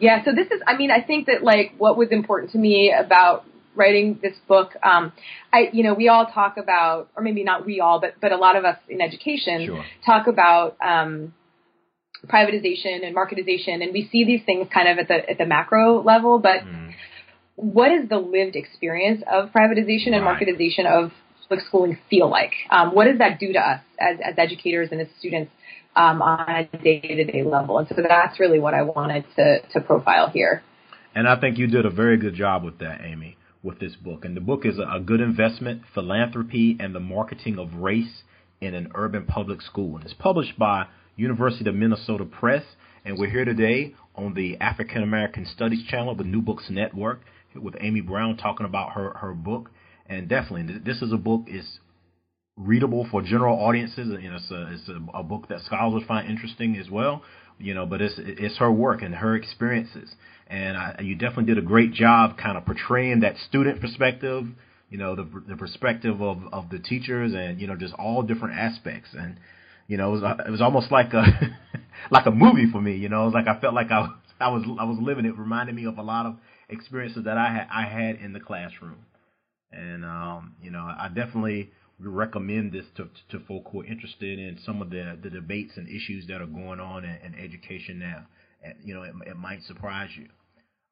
yeah. 0.00 0.24
So 0.24 0.32
this 0.32 0.46
is, 0.46 0.60
I 0.66 0.76
mean, 0.76 0.90
I 0.90 1.02
think 1.02 1.26
that 1.26 1.42
like 1.42 1.74
what 1.78 1.96
was 1.96 2.08
important 2.10 2.52
to 2.52 2.58
me 2.58 2.92
about 2.96 3.44
writing 3.74 4.18
this 4.22 4.34
book, 4.48 4.72
um, 4.82 5.12
I, 5.52 5.70
you 5.72 5.82
know, 5.82 5.94
we 5.94 6.08
all 6.08 6.26
talk 6.26 6.56
about, 6.56 7.08
or 7.16 7.22
maybe 7.22 7.44
not 7.44 7.66
we 7.66 7.80
all, 7.80 8.00
but 8.00 8.14
but 8.20 8.32
a 8.32 8.36
lot 8.36 8.56
of 8.56 8.64
us 8.64 8.78
in 8.88 9.00
education 9.00 9.66
sure. 9.66 9.84
talk 10.04 10.26
about. 10.26 10.76
Um, 10.84 11.34
privatization 12.26 13.04
and 13.04 13.16
marketization 13.16 13.82
and 13.82 13.92
we 13.92 14.08
see 14.12 14.24
these 14.24 14.40
things 14.44 14.68
kind 14.72 14.88
of 14.88 14.98
at 14.98 15.08
the 15.08 15.30
at 15.30 15.38
the 15.38 15.46
macro 15.46 16.02
level 16.02 16.38
but 16.38 16.60
mm. 16.60 16.92
what 17.56 17.90
is 17.90 18.08
the 18.08 18.18
lived 18.18 18.56
experience 18.56 19.22
of 19.30 19.50
privatization 19.50 20.14
and 20.14 20.24
right. 20.24 20.40
marketization 20.40 20.86
of 20.86 21.10
public 21.42 21.64
schooling 21.66 21.98
feel 22.08 22.30
like 22.30 22.52
um, 22.70 22.94
what 22.94 23.06
does 23.06 23.18
that 23.18 23.40
do 23.40 23.52
to 23.52 23.58
us 23.58 23.80
as 23.98 24.18
as 24.24 24.34
educators 24.38 24.88
and 24.92 25.00
as 25.00 25.08
students 25.18 25.50
um, 25.96 26.22
on 26.22 26.48
a 26.48 26.64
day 26.78 27.00
to 27.00 27.24
day 27.24 27.42
level 27.42 27.78
and 27.78 27.88
so 27.88 27.96
that's 28.06 28.38
really 28.38 28.58
what 28.58 28.74
I 28.74 28.82
wanted 28.82 29.24
to 29.36 29.60
to 29.72 29.80
profile 29.80 30.28
here 30.28 30.62
and 31.14 31.26
I 31.26 31.40
think 31.40 31.58
you 31.58 31.66
did 31.66 31.86
a 31.86 31.90
very 31.90 32.18
good 32.18 32.34
job 32.34 32.62
with 32.62 32.78
that 32.78 33.00
Amy 33.02 33.36
with 33.62 33.78
this 33.78 33.94
book. 33.94 34.24
And 34.24 34.36
the 34.36 34.40
book 34.40 34.64
is 34.64 34.78
a, 34.78 35.00
good 35.00 35.20
investment, 35.20 35.82
philanthropy, 35.92 36.76
and 36.80 36.94
the 36.94 37.00
marketing 37.00 37.58
of 37.58 37.74
race 37.74 38.22
in 38.60 38.74
an 38.74 38.90
urban 38.94 39.26
public 39.26 39.60
school. 39.62 39.96
And 39.96 40.04
it's 40.04 40.14
published 40.14 40.58
by 40.58 40.86
University 41.16 41.68
of 41.68 41.74
Minnesota 41.74 42.24
Press. 42.24 42.64
And 43.04 43.18
we're 43.18 43.30
here 43.30 43.44
today 43.44 43.94
on 44.14 44.34
the 44.34 44.56
African 44.58 45.02
American 45.02 45.46
Studies 45.46 45.86
channel, 45.88 46.10
of 46.10 46.18
the 46.18 46.24
New 46.24 46.42
Books 46.42 46.66
Network, 46.70 47.20
with 47.54 47.74
Amy 47.80 48.00
Brown 48.00 48.36
talking 48.36 48.66
about 48.66 48.92
her, 48.92 49.14
her 49.18 49.32
book. 49.32 49.70
And 50.06 50.28
definitely, 50.28 50.78
this 50.84 51.02
is 51.02 51.12
a 51.12 51.16
book 51.16 51.44
is 51.46 51.78
readable 52.56 53.06
for 53.10 53.22
general 53.22 53.58
audiences. 53.58 54.10
And 54.10 54.34
it's 54.34 54.50
a, 54.50 54.72
it's 54.72 54.88
a, 54.88 55.18
a 55.18 55.22
book 55.22 55.48
that 55.48 55.60
scholars 55.62 55.94
would 55.94 56.06
find 56.06 56.28
interesting 56.28 56.76
as 56.76 56.90
well. 56.90 57.22
You 57.58 57.74
know, 57.74 57.84
but 57.84 58.00
it's 58.00 58.14
it's 58.16 58.58
her 58.58 58.72
work 58.72 59.02
and 59.02 59.14
her 59.14 59.36
experiences 59.36 60.14
and 60.50 60.76
I, 60.76 60.96
you 61.00 61.14
definitely 61.14 61.44
did 61.44 61.58
a 61.58 61.66
great 61.66 61.92
job 61.92 62.36
kind 62.36 62.58
of 62.58 62.66
portraying 62.66 63.20
that 63.20 63.36
student 63.48 63.80
perspective, 63.80 64.46
you 64.90 64.98
know, 64.98 65.14
the 65.14 65.26
the 65.48 65.56
perspective 65.56 66.20
of 66.20 66.42
of 66.52 66.68
the 66.70 66.80
teachers, 66.80 67.32
and 67.34 67.60
you 67.60 67.68
know, 67.68 67.76
just 67.76 67.94
all 67.94 68.22
different 68.22 68.58
aspects, 68.58 69.10
and 69.16 69.38
you 69.90 69.96
know, 69.96 70.14
it 70.14 70.20
was 70.20 70.36
it 70.46 70.50
was 70.50 70.60
almost 70.60 70.92
like 70.92 71.12
a 71.14 71.24
like 72.12 72.26
a 72.26 72.30
movie 72.30 72.70
for 72.70 72.80
me, 72.80 72.94
you 72.94 73.08
know, 73.08 73.22
it 73.22 73.24
was 73.26 73.34
like 73.34 73.48
I 73.48 73.60
felt 73.60 73.74
like 73.74 73.90
I 73.90 73.98
was 73.98 74.10
I 74.38 74.48
was 74.48 74.62
I 74.78 74.84
was 74.84 74.98
living 75.02 75.24
it, 75.24 75.36
reminded 75.36 75.74
me 75.74 75.84
of 75.84 75.98
a 75.98 76.02
lot 76.02 76.26
of 76.26 76.36
experiences 76.68 77.24
that 77.24 77.36
I 77.36 77.52
had 77.52 77.66
I 77.74 77.86
had 77.86 78.20
in 78.20 78.32
the 78.32 78.38
classroom, 78.38 79.04
and 79.72 80.04
um, 80.04 80.54
you 80.62 80.70
know, 80.70 80.78
I 80.78 81.08
definitely 81.12 81.72
recommend 81.98 82.70
this 82.70 82.84
to 82.98 83.08
to 83.32 83.44
folk 83.46 83.64
who 83.72 83.80
are 83.80 83.84
interested 83.84 84.38
in 84.38 84.60
some 84.64 84.80
of 84.80 84.90
the 84.90 85.18
the 85.20 85.28
debates 85.28 85.72
and 85.76 85.88
issues 85.88 86.24
that 86.28 86.40
are 86.40 86.46
going 86.46 86.78
on 86.78 87.04
in, 87.04 87.16
in 87.24 87.34
education 87.34 87.98
now. 87.98 88.26
And, 88.62 88.74
you 88.84 88.94
know, 88.94 89.02
it, 89.02 89.14
it 89.26 89.36
might 89.36 89.62
surprise 89.64 90.10
you. 90.16 90.28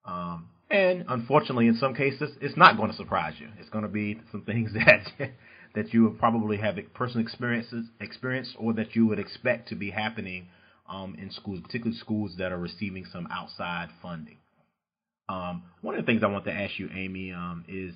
Um, 0.04 0.48
and 0.70 1.04
unfortunately, 1.08 1.68
in 1.68 1.76
some 1.76 1.94
cases, 1.94 2.30
it's 2.40 2.56
not 2.56 2.76
going 2.76 2.90
to 2.90 2.96
surprise 2.96 3.34
you. 3.38 3.48
It's 3.60 3.68
going 3.68 3.82
to 3.82 3.90
be 3.90 4.18
some 4.32 4.42
things 4.42 4.72
that 4.86 5.30
that 5.74 5.92
you 5.92 6.04
would 6.04 6.18
probably 6.18 6.56
have 6.58 6.76
personal 6.94 7.24
experiences 7.24 7.86
experienced 8.00 8.54
or 8.58 8.72
that 8.74 8.94
you 8.94 9.06
would 9.06 9.18
expect 9.18 9.68
to 9.68 9.74
be 9.74 9.90
happening 9.90 10.48
um, 10.88 11.16
in 11.20 11.30
schools, 11.30 11.60
particularly 11.62 11.98
schools 11.98 12.32
that 12.38 12.52
are 12.52 12.58
receiving 12.58 13.04
some 13.12 13.28
outside 13.30 13.88
funding. 14.02 14.38
Um, 15.28 15.64
one 15.82 15.94
of 15.94 16.00
the 16.00 16.06
things 16.06 16.22
I 16.22 16.28
want 16.28 16.46
to 16.46 16.52
ask 16.52 16.78
you, 16.78 16.88
Amy, 16.94 17.32
um, 17.32 17.64
is 17.68 17.94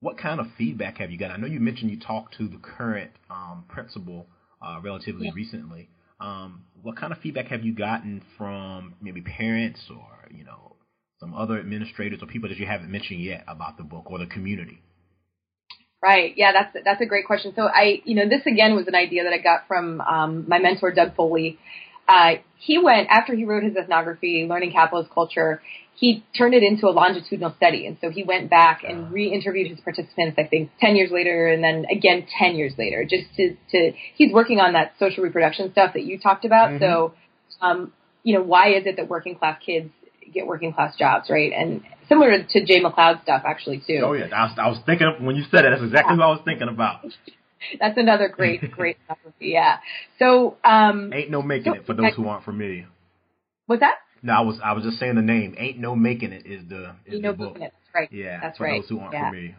what 0.00 0.18
kind 0.18 0.40
of 0.40 0.46
feedback 0.58 0.98
have 0.98 1.10
you 1.10 1.18
got? 1.18 1.30
I 1.30 1.36
know 1.36 1.46
you 1.46 1.60
mentioned 1.60 1.90
you 1.90 1.98
talked 1.98 2.36
to 2.38 2.48
the 2.48 2.58
current 2.58 3.12
um, 3.30 3.64
principal 3.68 4.26
uh, 4.60 4.80
relatively 4.82 5.26
yeah. 5.26 5.32
recently. 5.34 5.88
Um, 6.20 6.64
what 6.82 6.96
kind 6.96 7.12
of 7.12 7.18
feedback 7.20 7.46
have 7.46 7.62
you 7.64 7.74
gotten 7.74 8.22
from 8.38 8.94
maybe 9.00 9.20
parents 9.20 9.80
or 9.90 10.28
you 10.30 10.44
know 10.44 10.76
some 11.20 11.34
other 11.34 11.58
administrators 11.58 12.22
or 12.22 12.26
people 12.26 12.48
that 12.48 12.58
you 12.58 12.66
haven't 12.66 12.90
mentioned 12.90 13.20
yet 13.20 13.44
about 13.48 13.76
the 13.78 13.84
book 13.84 14.10
or 14.10 14.18
the 14.18 14.26
community? 14.26 14.82
Right. 16.02 16.34
Yeah, 16.36 16.52
that's 16.52 16.76
that's 16.84 17.00
a 17.00 17.06
great 17.06 17.26
question. 17.26 17.52
So 17.56 17.62
I, 17.62 18.02
you 18.04 18.14
know, 18.14 18.28
this 18.28 18.42
again 18.46 18.76
was 18.76 18.86
an 18.86 18.94
idea 18.94 19.24
that 19.24 19.32
I 19.32 19.38
got 19.38 19.66
from 19.66 20.00
um, 20.02 20.44
my 20.46 20.58
mentor 20.58 20.92
Doug 20.92 21.16
Foley. 21.16 21.58
Uh, 22.06 22.34
he 22.58 22.78
went 22.78 23.08
after 23.10 23.34
he 23.34 23.44
wrote 23.44 23.64
his 23.64 23.74
ethnography, 23.76 24.46
learning 24.48 24.72
capitalist 24.72 25.10
culture. 25.10 25.62
He 25.94 26.22
turned 26.36 26.52
it 26.52 26.62
into 26.62 26.86
a 26.86 26.90
longitudinal 26.90 27.54
study, 27.56 27.86
and 27.86 27.96
so 28.02 28.10
he 28.10 28.22
went 28.22 28.50
back 28.50 28.84
and 28.86 29.06
ah. 29.06 29.08
re-interviewed 29.10 29.70
his 29.70 29.80
participants. 29.80 30.36
I 30.38 30.44
think 30.44 30.70
ten 30.78 30.94
years 30.94 31.10
later, 31.10 31.48
and 31.48 31.64
then 31.64 31.86
again 31.90 32.26
ten 32.38 32.54
years 32.56 32.74
later, 32.76 33.04
just 33.04 33.34
to 33.36 33.56
to. 33.70 33.92
He's 34.14 34.32
working 34.32 34.60
on 34.60 34.74
that 34.74 34.92
social 34.98 35.24
reproduction 35.24 35.72
stuff 35.72 35.94
that 35.94 36.04
you 36.04 36.18
talked 36.18 36.44
about. 36.44 36.70
Mm-hmm. 36.70 36.84
So, 36.84 37.14
um, 37.62 37.92
you 38.22 38.34
know, 38.36 38.42
why 38.42 38.74
is 38.74 38.86
it 38.86 38.96
that 38.96 39.08
working 39.08 39.34
class 39.34 39.58
kids 39.64 39.90
get 40.32 40.46
working 40.46 40.72
class 40.72 40.96
jobs, 40.96 41.28
right? 41.30 41.52
And 41.52 41.82
similar 42.08 42.42
to 42.42 42.64
Jay 42.64 42.80
MacLeod 42.80 43.20
stuff, 43.22 43.42
actually, 43.46 43.82
too. 43.86 44.02
Oh 44.04 44.12
yeah, 44.12 44.26
I 44.34 44.44
was, 44.44 44.54
I 44.58 44.68
was 44.68 44.78
thinking 44.86 45.06
of, 45.06 45.22
when 45.22 45.36
you 45.36 45.44
said 45.50 45.64
it. 45.64 45.70
That's 45.70 45.82
exactly 45.82 46.16
what 46.16 46.24
I 46.24 46.30
was 46.30 46.40
thinking 46.44 46.68
about. 46.68 47.04
that's 47.80 47.98
another 47.98 48.28
great, 48.28 48.70
great 48.70 48.96
biography. 49.08 49.48
Yeah. 49.48 49.78
So 50.18 50.56
um, 50.64 51.12
ain't 51.12 51.30
no 51.30 51.42
making 51.42 51.72
so, 51.72 51.80
it 51.80 51.86
for 51.86 51.94
those 51.94 52.14
who 52.14 52.28
aren't 52.28 52.44
familiar. 52.44 52.86
What's 53.66 53.80
that? 53.80 53.96
No, 54.22 54.32
I 54.32 54.40
was 54.40 54.58
I 54.64 54.72
was 54.72 54.84
just 54.84 54.98
saying 54.98 55.14
the 55.14 55.22
name. 55.22 55.54
Ain't 55.58 55.78
no 55.78 55.94
making 55.94 56.32
it 56.32 56.46
is 56.46 56.62
the 56.68 56.94
is 57.04 57.14
ain't 57.14 57.22
the 57.22 57.28
no 57.28 57.32
book. 57.32 57.56
It. 57.56 57.60
That's 57.60 57.74
right. 57.94 58.12
Yeah. 58.12 58.40
That's 58.40 58.58
for 58.58 58.64
right. 58.64 58.80
those 58.80 58.88
who 58.88 59.00
aren't 59.00 59.12
yeah. 59.12 59.30
familiar. 59.30 59.56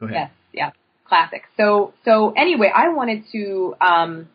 Go 0.00 0.06
ahead. 0.06 0.16
Yes. 0.16 0.30
Yeah. 0.52 0.70
Classic. 1.08 1.42
So 1.56 1.94
so 2.04 2.32
anyway, 2.36 2.70
I 2.74 2.88
wanted 2.88 3.24
to 3.32 3.74
um, 3.80 4.28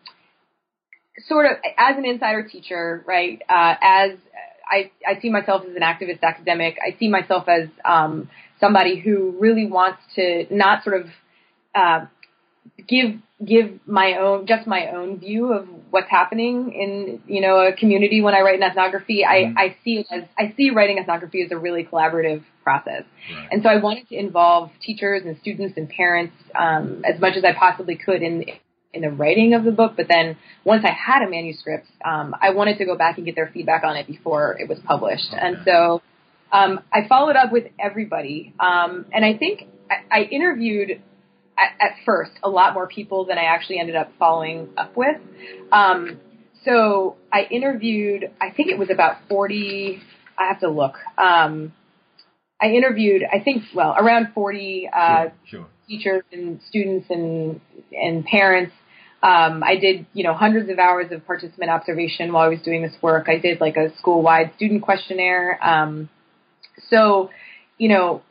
sort 1.27 1.45
of 1.45 1.51
as 1.77 1.97
an 1.97 2.05
insider 2.05 2.47
teacher, 2.47 3.03
right? 3.07 3.41
Uh, 3.47 3.75
as 3.81 4.11
I, 4.69 4.91
I 5.07 5.19
see 5.21 5.29
myself 5.29 5.63
as 5.67 5.75
an 5.75 5.81
activist 5.81 6.21
academic. 6.21 6.77
I 6.85 6.97
see 6.99 7.09
myself 7.09 7.47
as 7.47 7.69
um, 7.83 8.29
somebody 8.59 8.99
who 8.99 9.35
really 9.39 9.65
wants 9.65 9.99
to 10.15 10.45
not 10.51 10.83
sort 10.83 11.01
of 11.01 11.07
uh, 11.75 12.05
give 12.87 13.15
give 13.45 13.79
my 13.85 14.15
own 14.19 14.45
just 14.47 14.67
my 14.67 14.87
own 14.87 15.17
view 15.17 15.53
of 15.53 15.67
what's 15.91 16.09
happening 16.09 16.73
in 16.73 17.21
you 17.33 17.41
know 17.41 17.59
a 17.59 17.73
community 17.73 18.21
when 18.21 18.33
I 18.33 18.41
write 18.41 18.55
an 18.55 18.63
ethnography. 18.63 19.23
Mm-hmm. 19.23 19.57
I, 19.57 19.63
I 19.63 19.77
see 19.83 19.99
it 19.99 20.07
as 20.11 20.23
I 20.37 20.53
see 20.57 20.71
writing 20.71 20.97
ethnography 20.97 21.43
as 21.43 21.51
a 21.51 21.57
really 21.57 21.83
collaborative 21.83 22.43
process, 22.63 23.03
right. 23.33 23.47
and 23.51 23.63
so 23.63 23.69
I 23.69 23.77
wanted 23.77 24.09
to 24.09 24.15
involve 24.15 24.71
teachers 24.81 25.23
and 25.25 25.37
students 25.41 25.77
and 25.77 25.89
parents 25.89 26.35
um, 26.57 27.03
as 27.05 27.19
much 27.19 27.37
as 27.37 27.43
I 27.43 27.53
possibly 27.57 27.95
could 27.95 28.21
in 28.21 28.45
in 28.93 29.01
the 29.01 29.11
writing 29.11 29.53
of 29.53 29.63
the 29.63 29.71
book, 29.71 29.93
but 29.95 30.07
then 30.07 30.37
once 30.63 30.83
I 30.83 30.91
had 30.91 31.21
a 31.21 31.29
manuscript, 31.29 31.87
um, 32.03 32.35
I 32.41 32.51
wanted 32.51 32.77
to 32.79 32.85
go 32.85 32.97
back 32.97 33.17
and 33.17 33.25
get 33.25 33.35
their 33.35 33.49
feedback 33.53 33.83
on 33.83 33.95
it 33.95 34.07
before 34.07 34.57
it 34.59 34.67
was 34.67 34.79
published. 34.85 35.27
Okay. 35.31 35.39
And 35.39 35.57
so 35.63 36.01
um, 36.51 36.79
I 36.91 37.07
followed 37.07 37.35
up 37.35 37.51
with 37.51 37.65
everybody, 37.79 38.53
um, 38.59 39.05
and 39.13 39.23
I 39.23 39.37
think 39.37 39.63
I, 39.89 40.21
I 40.21 40.23
interviewed 40.23 41.01
at, 41.57 41.71
at, 41.79 41.95
first 42.05 42.31
a 42.41 42.49
lot 42.49 42.73
more 42.73 42.87
people 42.87 43.25
than 43.25 43.37
I 43.37 43.43
actually 43.43 43.79
ended 43.79 43.95
up 43.95 44.11
following 44.17 44.69
up 44.77 44.95
with. 44.97 45.17
Um, 45.71 46.19
so 46.65 47.17
I 47.31 47.43
interviewed, 47.51 48.31
I 48.41 48.49
think 48.49 48.69
it 48.69 48.79
was 48.79 48.89
about 48.89 49.17
forty. 49.29 50.01
I 50.37 50.47
have 50.47 50.61
to 50.61 50.69
look. 50.69 50.95
Um, 51.17 51.73
I 52.61 52.67
interviewed, 52.67 53.23
I 53.31 53.39
think, 53.39 53.63
well, 53.75 53.95
around 53.97 54.29
forty 54.33 54.89
uh, 54.91 55.27
sure, 55.45 55.59
sure. 55.61 55.67
Teachers 55.89 56.23
and 56.31 56.61
students 56.69 57.07
and 57.09 57.59
and 57.91 58.23
parents 58.23 58.71
um, 59.21 59.63
I 59.63 59.75
did, 59.75 60.05
you 60.13 60.23
know, 60.23 60.33
hundreds 60.33 60.69
of 60.69 60.79
hours 60.79 61.11
of 61.11 61.25
participant 61.25 61.69
observation 61.69 62.31
while 62.31 62.45
I 62.45 62.47
was 62.47 62.61
doing 62.61 62.81
this 62.81 62.93
work. 63.01 63.27
I 63.27 63.37
did 63.37 63.59
like 63.59 63.75
a 63.75 63.93
school-wide 63.97 64.51
student 64.55 64.81
questionnaire. 64.81 65.59
Um, 65.61 66.09
so, 66.89 67.29
you 67.77 67.89
know, 67.89 68.21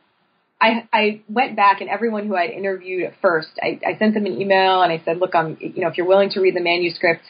I, 0.59 0.87
I 0.91 1.21
went 1.29 1.55
back 1.55 1.81
and 1.81 1.89
everyone 1.91 2.27
who 2.27 2.35
I'd 2.35 2.49
interviewed 2.49 3.03
at 3.03 3.13
first, 3.21 3.49
I, 3.61 3.79
I 3.85 3.99
sent 3.99 4.15
them 4.15 4.25
an 4.25 4.41
email 4.41 4.81
and 4.81 4.91
I 4.91 5.01
said, 5.05 5.19
look, 5.19 5.35
I'm, 5.35 5.57
you 5.59 5.81
know, 5.81 5.89
if 5.89 5.97
you're 5.97 6.07
willing 6.07 6.31
to 6.31 6.41
read 6.41 6.55
the 6.55 6.61
manuscript, 6.61 7.21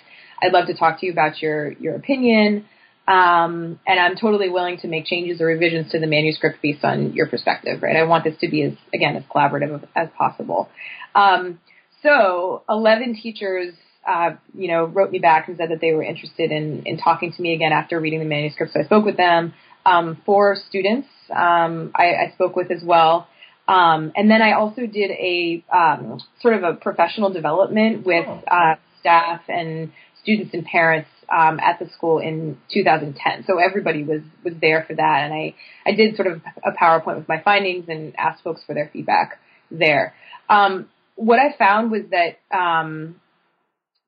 I'd 0.42 0.54
love 0.54 0.68
to 0.68 0.74
talk 0.74 1.02
to 1.02 1.06
you 1.06 1.12
about 1.12 1.42
your, 1.42 1.74
your 1.74 1.96
opinion. 1.96 2.66
Um, 3.10 3.80
and 3.88 4.00
I'm 4.00 4.16
totally 4.16 4.50
willing 4.50 4.78
to 4.80 4.88
make 4.88 5.06
changes 5.06 5.42
or 5.42 5.48
revisions 5.48 5.92
to 5.92 6.00
the 6.00 6.08
manuscript 6.08 6.62
based 6.62 6.84
on 6.84 7.14
your 7.14 7.28
perspective, 7.28 7.82
right? 7.82 7.96
I 7.96 8.04
want 8.04 8.24
this 8.24 8.36
to 8.42 8.50
be 8.50 8.62
as, 8.64 8.74
again, 8.94 9.16
as 9.16 9.24
collaborative 9.24 9.88
as 9.96 10.10
possible. 10.16 10.70
Um, 11.16 11.60
so 12.04 12.64
11 12.70 13.20
teachers 13.22 13.74
uh, 14.08 14.32
you 14.56 14.68
know, 14.68 14.86
wrote 14.86 15.12
me 15.12 15.20
back 15.20 15.48
and 15.48 15.58
said 15.58 15.70
that 15.72 15.82
they 15.82 15.92
were 15.92 16.04
interested 16.04 16.52
in, 16.52 16.84
in 16.86 16.98
talking 16.98 17.34
to 17.34 17.42
me 17.42 17.54
again 17.54 17.72
after 17.72 18.00
reading 18.00 18.20
the 18.20 18.26
manuscript. 18.26 18.74
So 18.74 18.80
I 18.80 18.84
spoke 18.84 19.06
with 19.06 19.18
them. 19.18 19.54
Um, 19.86 20.22
four 20.26 20.56
students 20.68 21.08
um, 21.36 21.92
I, 21.96 22.28
I 22.28 22.32
spoke 22.36 22.56
with 22.56 22.72
as 22.72 22.84
well. 22.84 23.28
Um, 23.68 24.12
and 24.16 24.30
then 24.30 24.42
I 24.42 24.54
also 24.54 24.82
did 24.88 25.12
a 25.12 25.64
um, 25.74 26.20
sort 26.42 26.56
of 26.56 26.64
a 26.64 26.74
professional 26.74 27.32
development 27.32 28.06
with 28.06 28.26
Oh. 28.28 28.42
uh, 28.48 28.76
staff 29.00 29.42
and 29.48 29.92
students 30.22 30.54
and 30.54 30.66
parents 30.66 31.10
um, 31.32 31.60
at 31.60 31.80
the 31.80 31.90
school 31.90 32.20
in 32.20 32.58
2010. 32.74 33.46
So 33.48 33.60
everybody 33.60 34.04
was 34.04 34.22
was 34.44 34.54
there 34.62 34.86
for 34.88 34.96
that, 34.96 35.24
and 35.24 35.34
I 35.34 35.56
I 35.86 35.94
did 35.94 36.16
sort 36.16 36.28
of 36.28 36.42
a 36.66 36.72
PowerPoint 36.72 37.18
with 37.18 37.28
my 37.28 37.42
findings 37.42 37.86
and 37.88 38.14
asked 38.18 38.44
folks 38.44 38.62
for 38.66 38.74
their 38.74 38.90
feedback 38.92 39.40
there. 39.72 40.14
Um, 40.50 40.90
what 41.16 41.40
I 41.40 41.56
found 41.58 41.92
was 41.92 42.04
that 42.12 42.40
um, 42.58 43.20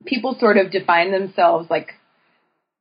people 0.05 0.37
sort 0.39 0.57
of 0.57 0.71
define 0.71 1.11
themselves 1.11 1.69
like 1.69 1.89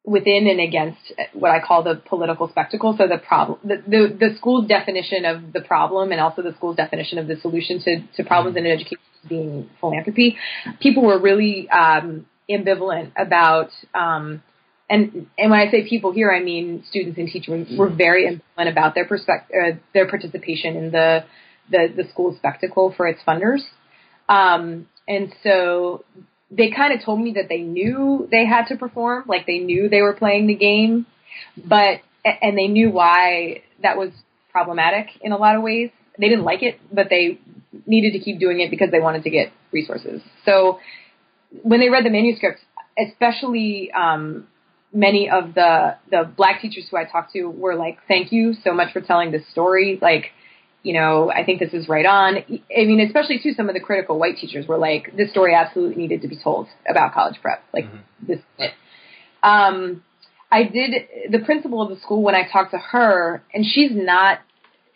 within 0.05 0.47
and 0.49 0.61
against 0.61 1.13
what 1.35 1.51
I 1.51 1.61
call 1.61 1.83
the 1.83 2.01
political 2.09 2.49
spectacle. 2.49 2.95
So 2.97 3.07
the 3.07 3.19
problem, 3.19 3.59
the, 3.63 3.77
the, 3.87 4.17
the 4.19 4.37
school's 4.39 4.67
definition 4.67 5.25
of 5.25 5.53
the 5.53 5.61
problem 5.61 6.11
and 6.11 6.21
also 6.21 6.43
the 6.43 6.55
school's 6.57 6.77
definition 6.77 7.19
of 7.19 7.27
the 7.27 7.37
solution 7.37 7.81
to, 7.85 8.07
to 8.17 8.25
problems 8.25 8.57
in 8.57 8.67
education 8.67 8.99
being 9.29 9.69
philanthropy. 9.81 10.37
People 10.81 11.05
were 11.05 11.21
really 11.21 11.69
um, 11.69 12.27
ambivalent 12.51 13.13
about, 13.17 13.71
um, 13.95 14.43
and 14.89 15.27
and 15.39 15.51
when 15.51 15.61
I 15.61 15.71
say 15.71 15.89
people 15.89 16.13
here, 16.13 16.31
I 16.33 16.43
mean 16.43 16.85
students 16.89 17.19
and 17.19 17.29
teachers 17.29 17.69
were 17.77 17.89
very 17.89 18.27
ambivalent 18.27 18.71
about 18.71 18.95
their 18.95 19.07
perspective, 19.07 19.57
uh, 19.57 19.77
their 19.95 20.09
participation 20.09 20.77
in 20.77 20.91
the 20.91 21.25
the 21.71 21.93
the 21.97 22.09
school 22.11 22.35
spectacle 22.37 22.93
for 22.97 23.07
its 23.07 23.21
funders. 23.27 23.61
Um, 24.29 24.89
and 25.09 25.33
so 25.43 26.05
they 26.51 26.71
kind 26.71 26.93
of 26.93 27.05
told 27.05 27.21
me 27.21 27.33
that 27.37 27.49
they 27.49 27.61
knew 27.61 28.29
they 28.31 28.45
had 28.47 28.67
to 28.67 28.77
perform, 28.77 29.25
like 29.27 29.47
they 29.47 29.59
knew 29.59 29.89
they 29.89 30.03
were 30.03 30.13
playing 30.13 30.47
the 30.47 30.55
game, 30.55 31.07
but 31.57 32.01
and 32.25 32.59
they 32.59 32.67
knew 32.67 32.91
why 32.91 33.63
that 33.83 33.97
was 33.97 34.11
problematic 34.51 35.07
in 35.21 35.33
a 35.33 35.37
lot 35.37 35.57
of 35.57 35.63
ways. 35.63 35.91
They 36.19 36.29
didn't 36.29 36.45
like 36.45 36.63
it, 36.63 36.81
but 36.93 37.09
they 37.09 37.39
needed 37.87 38.13
to 38.13 38.19
keep 38.19 38.39
doing 38.39 38.61
it 38.61 38.71
because 38.71 38.91
they 38.91 39.01
wanted 39.01 39.23
to 39.25 39.31
get 39.31 39.53
resources. 39.73 40.21
So 40.45 40.81
when 41.63 41.81
they 41.81 41.89
read 41.89 42.05
the 42.05 42.11
manuscript, 42.11 42.61
especially 42.99 43.91
um, 43.93 44.47
many 44.93 45.31
of 45.31 45.55
the 45.55 45.97
the 46.11 46.31
black 46.37 46.61
teachers 46.61 46.87
who 46.91 46.97
I 46.97 47.05
talked 47.05 47.33
to 47.33 47.47
were 47.47 47.75
like, 47.75 47.99
"Thank 48.09 48.33
you 48.33 48.55
so 48.65 48.73
much 48.73 48.93
for 48.93 49.01
telling 49.01 49.31
this 49.33 49.47
story." 49.51 49.99
Like, 50.01 50.33
you 50.83 50.95
know, 50.95 51.31
I 51.31 51.45
think 51.45 51.61
this 51.61 51.73
is 51.73 51.89
right 51.89 52.07
on. 52.07 52.37
I 52.37 52.85
mean, 52.85 53.01
especially 53.01 53.39
too, 53.43 53.53
some 53.53 53.69
of 53.69 53.75
the 53.75 53.81
critical 53.81 54.19
white 54.19 54.37
teachers 54.37 54.67
were 54.67 54.79
like, 54.79 55.17
"This 55.17 55.31
story 55.31 55.55
absolutely 55.55 55.97
needed 55.97 56.23
to 56.23 56.29
be 56.29 56.37
told 56.37 56.69
about 56.89 57.15
college 57.15 57.41
prep." 57.41 57.63
Like, 57.73 57.87
this 58.27 58.39
is 58.39 58.45
it. 58.59 58.73
Um, 59.43 60.03
I 60.53 60.65
did 60.65 61.31
the 61.31 61.39
principal 61.41 61.81
of 61.83 61.91
the 61.91 62.01
school 62.01 62.23
when 62.23 62.35
I 62.35 62.49
talked 62.51 62.73
to 62.73 62.79
her, 62.79 63.43
and 63.55 63.65
she's 63.65 63.93
not 63.93 64.41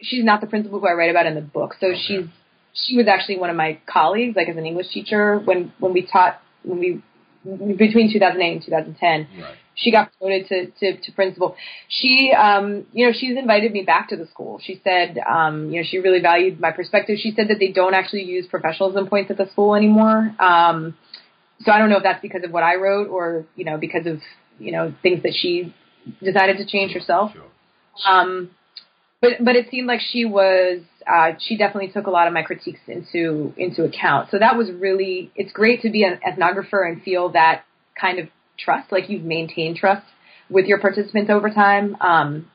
she's 0.00 0.24
not 0.24 0.40
the 0.40 0.46
principal 0.46 0.80
who 0.80 0.86
I 0.86 0.92
write 0.92 1.10
about 1.10 1.26
in 1.26 1.34
the 1.34 1.40
book. 1.40 1.74
So 1.80 1.94
she's 1.94 2.26
she 2.72 2.96
was 2.96 3.06
actually 3.06 3.38
one 3.38 3.50
of 3.50 3.56
my 3.56 3.78
colleagues, 3.86 4.36
like 4.36 4.48
as 4.48 4.56
an 4.56 4.66
English 4.66 4.88
teacher 4.90 5.38
when 5.38 5.72
when 5.78 5.92
we 5.92 6.02
taught 6.02 6.40
when 6.64 6.78
we 6.78 7.02
between 7.44 8.12
2008 8.12 8.52
and 8.52 8.64
2010. 8.64 9.28
Right. 9.42 9.54
She 9.76 9.90
got 9.90 10.12
promoted 10.18 10.48
to, 10.48 10.66
to, 10.70 11.00
to 11.00 11.12
principal. 11.12 11.56
She, 11.88 12.32
um, 12.32 12.86
you 12.92 13.06
know, 13.06 13.12
she's 13.12 13.36
invited 13.36 13.72
me 13.72 13.82
back 13.82 14.08
to 14.10 14.16
the 14.16 14.26
school. 14.26 14.60
She 14.62 14.80
said, 14.84 15.18
um, 15.18 15.70
you 15.70 15.80
know, 15.80 15.86
she 15.88 15.98
really 15.98 16.20
valued 16.20 16.60
my 16.60 16.70
perspective. 16.70 17.18
She 17.20 17.32
said 17.32 17.48
that 17.48 17.58
they 17.58 17.72
don't 17.72 17.94
actually 17.94 18.22
use 18.22 18.46
professionalism 18.46 19.08
points 19.08 19.30
at 19.30 19.36
the 19.36 19.50
school 19.50 19.74
anymore. 19.74 20.34
Um, 20.38 20.96
so 21.60 21.72
I 21.72 21.78
don't 21.78 21.90
know 21.90 21.96
if 21.96 22.02
that's 22.04 22.22
because 22.22 22.44
of 22.44 22.52
what 22.52 22.62
I 22.62 22.76
wrote 22.76 23.08
or, 23.08 23.46
you 23.56 23.64
know, 23.64 23.76
because 23.76 24.06
of, 24.06 24.20
you 24.60 24.70
know, 24.70 24.94
things 25.02 25.22
that 25.24 25.34
she 25.34 25.74
decided 26.22 26.58
to 26.58 26.66
change 26.66 26.92
herself. 26.92 27.32
Sure. 27.32 27.42
Um, 28.06 28.50
but 29.24 29.44
but 29.44 29.56
it 29.56 29.70
seemed 29.70 29.86
like 29.86 30.00
she 30.00 30.24
was 30.24 30.80
uh, 31.06 31.32
she 31.38 31.56
definitely 31.56 31.90
took 31.92 32.06
a 32.06 32.10
lot 32.10 32.26
of 32.26 32.32
my 32.32 32.42
critiques 32.42 32.80
into 32.86 33.52
into 33.56 33.84
account. 33.84 34.30
So 34.30 34.38
that 34.38 34.56
was 34.56 34.70
really 34.70 35.30
it's 35.36 35.52
great 35.52 35.82
to 35.82 35.90
be 35.90 36.04
an 36.04 36.18
ethnographer 36.26 36.86
and 36.88 37.02
feel 37.02 37.30
that 37.32 37.64
kind 38.00 38.18
of 38.18 38.28
trust, 38.58 38.90
like 38.92 39.08
you've 39.08 39.24
maintained 39.24 39.76
trust 39.76 40.06
with 40.50 40.66
your 40.66 40.78
participants 40.80 41.30
over 41.30 41.50
time. 41.50 41.96
Um, 42.00 42.50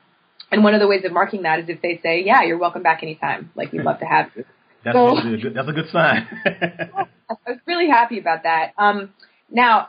and 0.50 0.64
one 0.64 0.74
of 0.74 0.80
the 0.80 0.88
ways 0.88 1.04
of 1.04 1.12
marking 1.12 1.42
that 1.42 1.60
is 1.60 1.66
if 1.68 1.80
they 1.82 2.00
say, 2.02 2.22
"Yeah, 2.24 2.42
you're 2.42 2.58
welcome 2.58 2.82
back 2.82 3.02
anytime. 3.02 3.50
Like 3.54 3.72
we'd 3.72 3.82
love 3.82 4.00
to 4.00 4.06
have 4.06 4.30
you." 4.36 4.44
That's, 4.84 4.96
So- 4.96 5.18
a 5.18 5.36
good, 5.36 5.54
that's 5.54 5.68
a 5.68 5.72
good 5.72 5.90
sign. 5.92 6.26
I 6.46 7.34
was 7.46 7.58
really 7.66 7.88
happy 7.88 8.18
about 8.18 8.42
that. 8.44 8.72
Um, 8.78 9.12
now, 9.50 9.88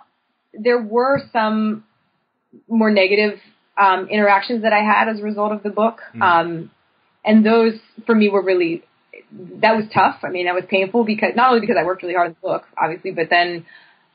there 0.53 0.81
were 0.81 1.21
some 1.31 1.85
more 2.67 2.91
negative 2.91 3.39
um, 3.83 3.99
interactions 4.15 4.59
that 4.65 4.73
I 4.73 4.83
had 4.93 5.05
as 5.11 5.19
a 5.19 5.23
result 5.31 5.51
of 5.57 5.61
the 5.63 5.73
book, 5.81 5.97
Hmm. 6.13 6.21
um, 6.21 6.49
and 7.27 7.45
those 7.51 7.75
for 8.05 8.15
me 8.15 8.29
were 8.29 8.43
really 8.51 8.73
that 9.65 9.75
was 9.79 9.85
tough. 9.93 10.17
I 10.23 10.29
mean, 10.29 10.45
that 10.47 10.55
was 10.55 10.65
painful 10.75 11.01
because 11.05 11.31
not 11.35 11.49
only 11.49 11.61
because 11.61 11.77
I 11.79 11.85
worked 11.85 12.01
really 12.03 12.15
hard 12.15 12.27
on 12.31 12.35
the 12.41 12.47
book, 12.47 12.63
obviously, 12.77 13.11
but 13.11 13.27
then 13.29 13.65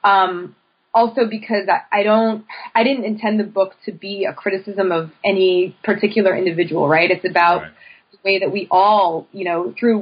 um, 0.05 0.55
also 0.93 1.23
because 1.39 1.65
I, 1.77 1.81
I 2.01 2.03
don't 2.03 2.45
I 2.75 2.85
didn't 2.85 3.05
intend 3.13 3.41
the 3.41 3.45
book 3.59 3.71
to 3.87 3.93
be 3.93 4.15
a 4.33 4.35
criticism 4.43 4.93
of 4.93 5.11
any 5.25 5.77
particular 5.91 6.37
individual. 6.37 6.85
Right? 6.97 7.11
It's 7.11 7.25
about 7.25 7.63
Right. 7.63 7.73
the 8.13 8.19
way 8.25 8.39
that 8.41 8.51
we 8.53 8.69
all, 8.71 9.27
you 9.33 9.45
know, 9.49 9.75
through 9.79 9.99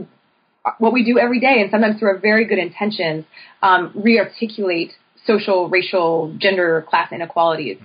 what 0.78 0.92
we 0.92 1.04
do 1.04 1.18
every 1.18 1.40
day 1.40 1.56
and 1.60 1.70
sometimes 1.70 1.98
through 1.98 2.08
our 2.14 2.18
very 2.18 2.44
good 2.50 2.58
intentions, 2.68 3.24
um, 3.62 3.92
re-articulate 3.94 4.92
social, 5.26 5.68
racial, 5.68 6.34
gender, 6.38 6.84
class 6.88 7.08
inequalities 7.12 7.78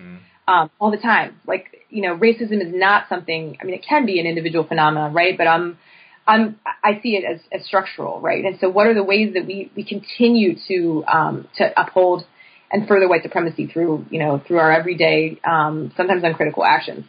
um, 0.50 0.72
all 0.80 0.89
the 0.89 0.97
time. 0.97 1.39
Like, 1.45 1.86
you 1.89 2.02
know, 2.02 2.18
racism 2.18 2.62
is 2.66 2.74
not 2.74 3.08
something. 3.08 3.58
I 3.62 3.66
mean, 3.66 3.76
it 3.76 3.86
can 3.88 4.06
be 4.06 4.20
an 4.20 4.26
individual 4.26 4.66
phenomenon, 4.66 5.14
right? 5.14 5.38
But 5.38 5.47
I'm, 5.47 5.78
I'm, 6.26 6.60
I 6.84 7.00
see 7.02 7.16
it 7.16 7.24
as, 7.24 7.39
as 7.52 7.66
structural, 7.66 8.20
right? 8.20 8.43
And 8.43 8.58
so, 8.60 8.70
what 8.70 8.88
are 8.88 8.95
the 8.95 9.04
ways 9.04 9.34
that 9.36 9.45
we 9.45 9.72
we 9.76 9.84
continue 9.84 10.56
to 10.68 11.04
um, 11.08 11.47
to 11.58 11.72
uphold 11.80 12.26
and 12.72 12.88
further 12.88 13.08
white 13.08 13.24
supremacy 13.24 13.68
through, 13.68 14.06
you 14.10 14.20
know, 14.20 14.41
through 14.45 14.58
our 14.58 14.72
everyday, 14.72 15.39
um, 15.43 15.91
sometimes 15.95 16.24
uncritical 16.24 16.66
actions? 16.66 17.06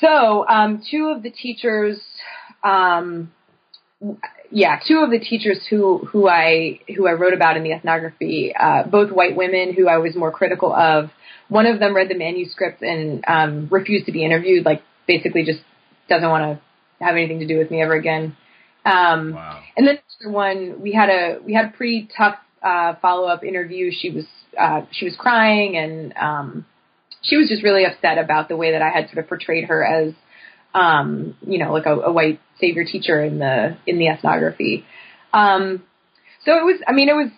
So, 0.00 0.46
um, 0.48 0.82
two 0.88 1.12
of 1.14 1.22
the 1.22 1.30
teachers. 1.30 2.00
Um, 2.62 3.32
yeah, 4.50 4.78
two 4.86 4.98
of 4.98 5.10
the 5.10 5.18
teachers 5.18 5.66
who 5.68 5.98
who 5.98 6.28
I 6.28 6.80
who 6.96 7.06
I 7.06 7.12
wrote 7.12 7.34
about 7.34 7.56
in 7.56 7.62
the 7.62 7.72
ethnography, 7.72 8.54
uh, 8.58 8.84
both 8.84 9.12
white 9.12 9.36
women 9.36 9.74
who 9.74 9.88
I 9.88 9.98
was 9.98 10.16
more 10.16 10.32
critical 10.32 10.72
of. 10.72 11.10
One 11.48 11.66
of 11.66 11.80
them 11.80 11.94
read 11.94 12.08
the 12.08 12.16
manuscript 12.16 12.80
and 12.82 13.24
um, 13.26 13.68
refused 13.70 14.06
to 14.06 14.12
be 14.12 14.24
interviewed, 14.24 14.64
like 14.64 14.82
basically 15.06 15.44
just 15.44 15.60
doesn't 16.08 16.28
want 16.28 16.42
to 16.44 17.04
have 17.04 17.16
anything 17.16 17.40
to 17.40 17.46
do 17.46 17.58
with 17.58 17.70
me 17.70 17.82
ever 17.82 17.94
again. 17.94 18.36
Um, 18.84 19.34
wow. 19.34 19.60
and 19.76 19.86
then 19.86 19.98
the 20.20 20.30
one, 20.30 20.80
we 20.80 20.92
had 20.92 21.08
a 21.08 21.38
we 21.44 21.52
had 21.52 21.66
a 21.66 21.70
pretty 21.70 22.08
tough 22.16 22.36
uh, 22.62 22.94
follow 23.02 23.26
up 23.26 23.44
interview. 23.44 23.90
She 23.92 24.10
was 24.10 24.24
uh, 24.58 24.82
she 24.92 25.04
was 25.04 25.16
crying 25.16 25.76
and 25.76 26.14
um, 26.16 26.66
she 27.22 27.36
was 27.36 27.48
just 27.48 27.62
really 27.62 27.84
upset 27.84 28.18
about 28.18 28.48
the 28.48 28.56
way 28.56 28.72
that 28.72 28.82
I 28.82 28.90
had 28.90 29.08
sort 29.08 29.18
of 29.18 29.28
portrayed 29.28 29.64
her 29.64 29.84
as 29.84 30.14
um, 30.74 31.36
you 31.42 31.58
know 31.58 31.72
like 31.72 31.86
a, 31.86 31.94
a 31.94 32.12
white 32.12 32.40
savior 32.60 32.84
teacher 32.84 33.22
in 33.22 33.38
the 33.38 33.76
in 33.86 33.98
the 33.98 34.08
ethnography. 34.08 34.84
Um, 35.32 35.82
so 36.44 36.52
it 36.56 36.64
was 36.64 36.80
I 36.86 36.92
mean 36.92 37.08
it 37.08 37.14
was 37.14 37.30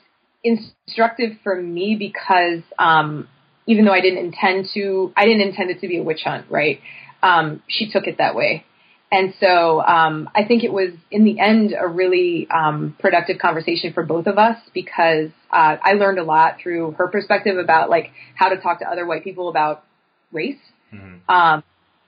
instructive 0.44 1.32
for 1.42 1.60
me 1.60 1.96
because 1.98 2.62
um, 2.78 3.28
even 3.66 3.84
though 3.84 3.92
I 3.92 4.00
didn't 4.00 4.24
intend 4.24 4.68
to 4.74 5.12
I 5.16 5.24
didn't 5.24 5.48
intend 5.48 5.70
it 5.70 5.80
to 5.80 5.88
be 5.88 5.98
a 5.98 6.02
witch 6.02 6.22
hunt 6.24 6.46
right 6.50 6.80
um, 7.22 7.62
she 7.68 7.90
took 7.90 8.06
it 8.06 8.18
that 8.18 8.34
way. 8.34 8.64
And 9.10 9.34
so 9.40 9.82
um, 9.82 10.30
I 10.34 10.44
think 10.44 10.64
it 10.64 10.72
was, 10.72 10.90
in 11.10 11.24
the 11.24 11.38
end, 11.38 11.74
a 11.78 11.86
really 11.86 12.48
um, 12.50 12.96
productive 12.98 13.38
conversation 13.38 13.92
for 13.92 14.02
both 14.02 14.26
of 14.26 14.38
us 14.38 14.56
because 14.72 15.30
uh, 15.52 15.76
I 15.82 15.92
learned 15.92 16.18
a 16.18 16.24
lot 16.24 16.56
through 16.62 16.92
her 16.92 17.08
perspective 17.08 17.58
about 17.58 17.90
like 17.90 18.10
how 18.34 18.48
to 18.48 18.56
talk 18.56 18.78
to 18.78 18.86
other 18.86 19.06
white 19.06 19.22
people 19.22 19.50
about 19.50 19.84
race. 20.32 20.56
Mhm. 20.92 21.20
Um, 21.28 21.62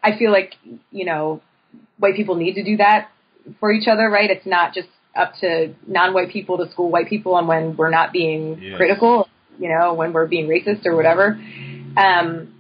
I 0.05 0.17
feel 0.19 0.31
like 0.31 0.55
you 0.91 1.05
know 1.05 1.41
white 1.99 2.15
people 2.15 2.37
need 2.37 2.55
to 2.55 2.65
do 2.65 2.77
that 2.77 3.11
for 3.59 3.73
each 3.73 3.89
other, 3.89 4.09
right? 4.09 4.31
It's 4.31 4.47
not 4.47 4.75
just 4.75 4.89
up 5.17 5.33
to 5.41 5.75
non-white 5.87 6.31
people 6.31 6.59
to 6.59 6.71
school 6.71 6.91
white 6.91 7.09
people 7.09 7.35
on 7.35 7.47
when 7.47 7.77
we're 7.77 7.91
not 7.91 8.13
being 8.13 8.59
Yes. 8.61 8.77
critical, 8.77 9.29
you 9.59 9.69
know, 9.69 9.95
when 9.95 10.13
we're 10.13 10.27
being 10.27 10.49
racist 10.49 10.87
or 10.87 10.97
whatever. 10.97 11.41
Um, 11.97 12.55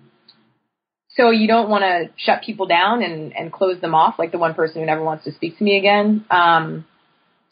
so 1.16 1.30
you 1.30 1.46
don't 1.46 1.68
want 1.68 1.82
to 1.82 2.10
shut 2.16 2.42
people 2.42 2.66
down 2.66 3.02
and, 3.02 3.36
and 3.36 3.52
close 3.52 3.80
them 3.80 3.94
off, 3.94 4.18
like 4.18 4.32
the 4.32 4.38
one 4.38 4.54
person 4.54 4.80
who 4.80 4.86
never 4.86 5.02
wants 5.02 5.24
to 5.24 5.32
speak 5.32 5.58
to 5.58 5.64
me 5.64 5.78
again. 5.78 6.24
Um, 6.30 6.86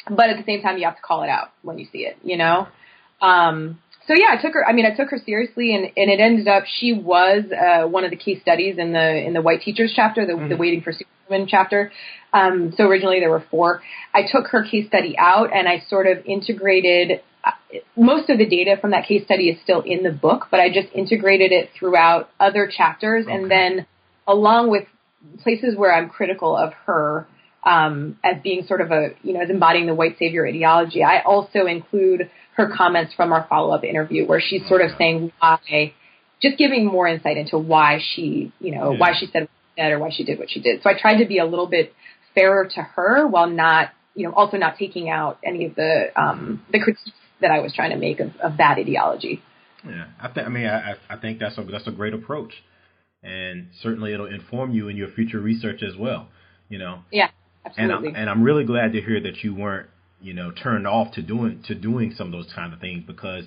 but 0.08 0.30
at 0.30 0.36
the 0.36 0.44
same 0.44 0.62
time, 0.62 0.78
you 0.78 0.84
have 0.84 0.96
to 0.96 1.02
call 1.02 1.22
it 1.22 1.28
out 1.28 1.52
when 1.62 1.78
you 1.78 1.86
see 1.92 2.00
it, 2.00 2.18
you 2.24 2.36
know. 2.36 2.66
Um, 3.20 3.80
so 4.06 4.14
yeah, 4.14 4.36
I 4.36 4.42
took 4.42 4.54
her. 4.54 4.66
I 4.66 4.72
mean, 4.72 4.86
I 4.86 4.94
took 4.94 5.10
her 5.10 5.18
seriously, 5.24 5.74
and, 5.74 5.84
and 5.96 6.10
it 6.10 6.20
ended 6.20 6.48
up 6.48 6.64
she 6.66 6.92
was 6.92 7.44
uh, 7.52 7.86
one 7.86 8.04
of 8.04 8.10
the 8.10 8.16
case 8.16 8.40
studies 8.42 8.76
in 8.78 8.92
the 8.92 9.26
in 9.26 9.32
the 9.32 9.42
white 9.42 9.62
teachers 9.62 9.92
chapter, 9.94 10.26
the, 10.26 10.48
the 10.48 10.56
waiting 10.56 10.82
for 10.82 10.92
superwomen 10.92 11.48
chapter. 11.48 11.92
Um, 12.32 12.72
so 12.76 12.84
originally 12.84 13.20
there 13.20 13.30
were 13.30 13.44
four. 13.50 13.82
I 14.12 14.22
took 14.22 14.48
her 14.48 14.64
case 14.64 14.86
study 14.88 15.16
out, 15.18 15.54
and 15.54 15.68
I 15.68 15.82
sort 15.88 16.06
of 16.06 16.24
integrated 16.26 17.20
most 17.96 18.30
of 18.30 18.38
the 18.38 18.46
data 18.46 18.76
from 18.80 18.90
that 18.90 19.06
case 19.06 19.24
study 19.24 19.48
is 19.48 19.60
still 19.62 19.80
in 19.80 20.02
the 20.02 20.12
book, 20.12 20.46
but 20.50 20.60
I 20.60 20.68
just 20.68 20.88
integrated 20.94 21.52
it 21.52 21.70
throughout 21.78 22.30
other 22.38 22.70
chapters, 22.74 23.26
okay. 23.26 23.34
and 23.34 23.50
then 23.50 23.86
along 24.26 24.70
with 24.70 24.86
places 25.42 25.76
where 25.76 25.94
I'm 25.94 26.08
critical 26.08 26.56
of 26.56 26.72
her 26.86 27.26
um, 27.64 28.18
as 28.24 28.42
being 28.42 28.64
sort 28.66 28.80
of 28.80 28.90
a 28.90 29.10
you 29.22 29.34
know 29.34 29.40
as 29.40 29.50
embodying 29.50 29.86
the 29.86 29.94
white 29.94 30.18
savior 30.18 30.46
ideology, 30.46 31.02
I 31.02 31.22
also 31.22 31.66
include 31.66 32.30
her 32.56 32.70
comments 32.76 33.14
from 33.14 33.32
our 33.32 33.46
follow 33.48 33.74
up 33.74 33.84
interview 33.84 34.26
where 34.26 34.40
she's 34.40 34.66
sort 34.68 34.82
of 34.82 34.90
saying 34.98 35.32
why, 35.38 35.94
just 36.40 36.58
giving 36.58 36.84
more 36.84 37.06
insight 37.08 37.36
into 37.36 37.58
why 37.58 38.00
she 38.14 38.52
you 38.58 38.74
know 38.74 38.92
yeah. 38.92 38.98
why 38.98 39.12
she 39.18 39.26
said 39.26 39.42
what 39.42 39.50
she 39.50 39.80
said 39.82 39.92
or 39.92 39.98
why 39.98 40.10
she 40.10 40.24
did 40.24 40.38
what 40.38 40.50
she 40.50 40.60
did. 40.60 40.82
So 40.82 40.90
I 40.90 40.98
tried 40.98 41.18
to 41.18 41.26
be 41.26 41.38
a 41.38 41.44
little 41.44 41.68
bit 41.68 41.94
fairer 42.34 42.68
to 42.74 42.82
her 42.82 43.26
while 43.26 43.48
not 43.48 43.90
you 44.14 44.26
know 44.26 44.34
also 44.34 44.56
not 44.56 44.76
taking 44.78 45.08
out 45.08 45.38
any 45.44 45.66
of 45.66 45.74
the 45.74 46.06
um, 46.16 46.64
the 46.72 46.80
critiques 46.80 47.10
that 47.40 47.50
I 47.50 47.60
was 47.60 47.72
trying 47.74 47.90
to 47.90 47.96
make 47.96 48.20
of, 48.20 48.34
of 48.42 48.56
that 48.56 48.78
ideology. 48.78 49.42
Yeah, 49.84 50.06
I 50.20 50.28
think. 50.28 50.46
I 50.46 50.50
mean, 50.50 50.66
I, 50.66 50.94
I 51.10 51.16
think 51.16 51.38
that's 51.38 51.58
a 51.58 51.64
that's 51.64 51.86
a 51.86 51.90
great 51.90 52.14
approach, 52.14 52.52
and 53.22 53.68
certainly 53.82 54.12
it'll 54.12 54.26
inform 54.26 54.72
you 54.72 54.88
in 54.88 54.96
your 54.96 55.08
future 55.08 55.40
research 55.40 55.82
as 55.82 55.96
well. 55.96 56.28
You 56.68 56.78
know. 56.78 57.00
Yeah, 57.10 57.30
absolutely. 57.64 58.08
And 58.08 58.16
I'm, 58.16 58.22
and 58.22 58.30
I'm 58.30 58.42
really 58.42 58.64
glad 58.64 58.92
to 58.92 59.00
hear 59.00 59.20
that 59.20 59.42
you 59.42 59.54
weren't, 59.54 59.88
you 60.20 60.34
know, 60.34 60.50
turned 60.50 60.86
off 60.86 61.12
to 61.14 61.22
doing 61.22 61.62
to 61.66 61.74
doing 61.74 62.14
some 62.16 62.28
of 62.28 62.32
those 62.32 62.52
kind 62.54 62.72
of 62.72 62.80
things 62.80 63.04
because, 63.06 63.44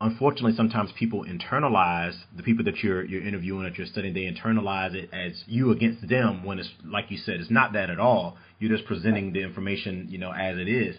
unfortunately, 0.00 0.54
sometimes 0.56 0.90
people 0.98 1.24
internalize 1.24 2.16
the 2.36 2.42
people 2.42 2.64
that 2.64 2.78
you're 2.82 3.04
you're 3.04 3.26
interviewing 3.26 3.64
that 3.64 3.76
you're 3.76 3.86
studying. 3.86 4.14
They 4.14 4.30
internalize 4.30 4.94
it 4.94 5.10
as 5.12 5.44
you 5.46 5.70
against 5.70 6.08
them 6.08 6.44
when 6.44 6.58
it's 6.58 6.70
like 6.84 7.10
you 7.10 7.18
said, 7.18 7.36
it's 7.36 7.50
not 7.50 7.72
that 7.74 7.90
at 7.90 8.00
all. 8.00 8.36
You're 8.58 8.76
just 8.76 8.86
presenting 8.86 9.32
the 9.32 9.42
information, 9.42 10.06
you 10.10 10.18
know, 10.18 10.32
as 10.32 10.58
it 10.58 10.68
is 10.68 10.96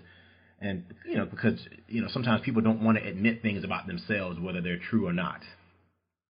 and 0.63 0.83
you 1.05 1.17
know 1.17 1.25
because 1.25 1.59
you 1.87 2.01
know 2.01 2.07
sometimes 2.11 2.41
people 2.43 2.61
don't 2.61 2.81
want 2.81 2.97
to 2.97 3.05
admit 3.05 3.41
things 3.41 3.63
about 3.63 3.85
themselves 3.85 4.39
whether 4.39 4.61
they're 4.61 4.79
true 4.89 5.05
or 5.05 5.13
not 5.13 5.41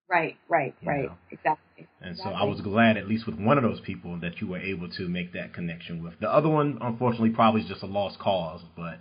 right 0.09 0.37
right 0.49 0.75
right 0.85 1.05
know? 1.05 1.17
exactly 1.31 1.87
and 2.01 2.11
exactly. 2.11 2.33
so 2.33 2.37
i 2.37 2.43
was 2.43 2.61
glad 2.61 2.97
at 2.97 3.07
least 3.07 3.25
with 3.25 3.35
one 3.39 3.57
of 3.57 3.63
those 3.63 3.79
people 3.81 4.19
that 4.19 4.41
you 4.41 4.47
were 4.47 4.59
able 4.59 4.89
to 4.89 5.07
make 5.07 5.33
that 5.33 5.53
connection 5.53 6.03
with 6.03 6.13
the 6.19 6.29
other 6.29 6.49
one 6.49 6.77
unfortunately 6.81 7.29
probably 7.29 7.61
is 7.61 7.67
just 7.67 7.83
a 7.83 7.87
lost 7.87 8.19
cause 8.19 8.61
but 8.75 8.97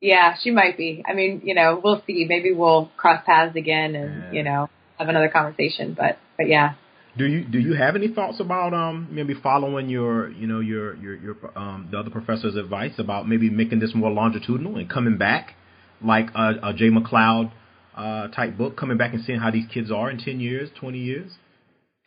yeah 0.00 0.34
she 0.42 0.50
might 0.50 0.76
be 0.76 1.02
i 1.06 1.14
mean 1.14 1.40
you 1.44 1.54
know 1.54 1.80
we'll 1.82 2.02
see 2.06 2.26
maybe 2.28 2.52
we'll 2.52 2.90
cross 2.96 3.22
paths 3.24 3.56
again 3.56 3.94
and 3.94 4.24
yeah. 4.24 4.32
you 4.32 4.42
know 4.42 4.68
have 4.98 5.08
another 5.08 5.28
conversation 5.28 5.94
but 5.96 6.18
but 6.36 6.48
yeah 6.48 6.74
do 7.16 7.26
you 7.26 7.44
do 7.44 7.58
you 7.58 7.74
have 7.74 7.94
any 7.94 8.08
thoughts 8.08 8.40
about 8.40 8.74
um 8.74 9.08
maybe 9.10 9.34
following 9.34 9.88
your 9.88 10.30
you 10.30 10.46
know 10.46 10.60
your 10.60 10.96
your 10.96 11.14
your 11.16 11.36
um 11.56 11.88
the 11.90 11.98
other 11.98 12.10
professor's 12.10 12.56
advice 12.56 12.92
about 12.98 13.28
maybe 13.28 13.48
making 13.50 13.78
this 13.78 13.94
more 13.94 14.10
longitudinal 14.10 14.76
and 14.76 14.90
coming 14.90 15.16
back 15.16 15.54
like 16.02 16.26
a, 16.34 16.54
a 16.62 16.74
Jay 16.74 16.90
MacLeod 16.90 17.50
uh, 17.96 18.28
type 18.28 18.56
book, 18.56 18.76
coming 18.76 18.96
back 18.96 19.14
and 19.14 19.24
seeing 19.24 19.38
how 19.38 19.50
these 19.50 19.66
kids 19.72 19.90
are 19.90 20.10
in 20.10 20.18
ten 20.18 20.40
years, 20.40 20.70
twenty 20.78 20.98
years? 20.98 21.32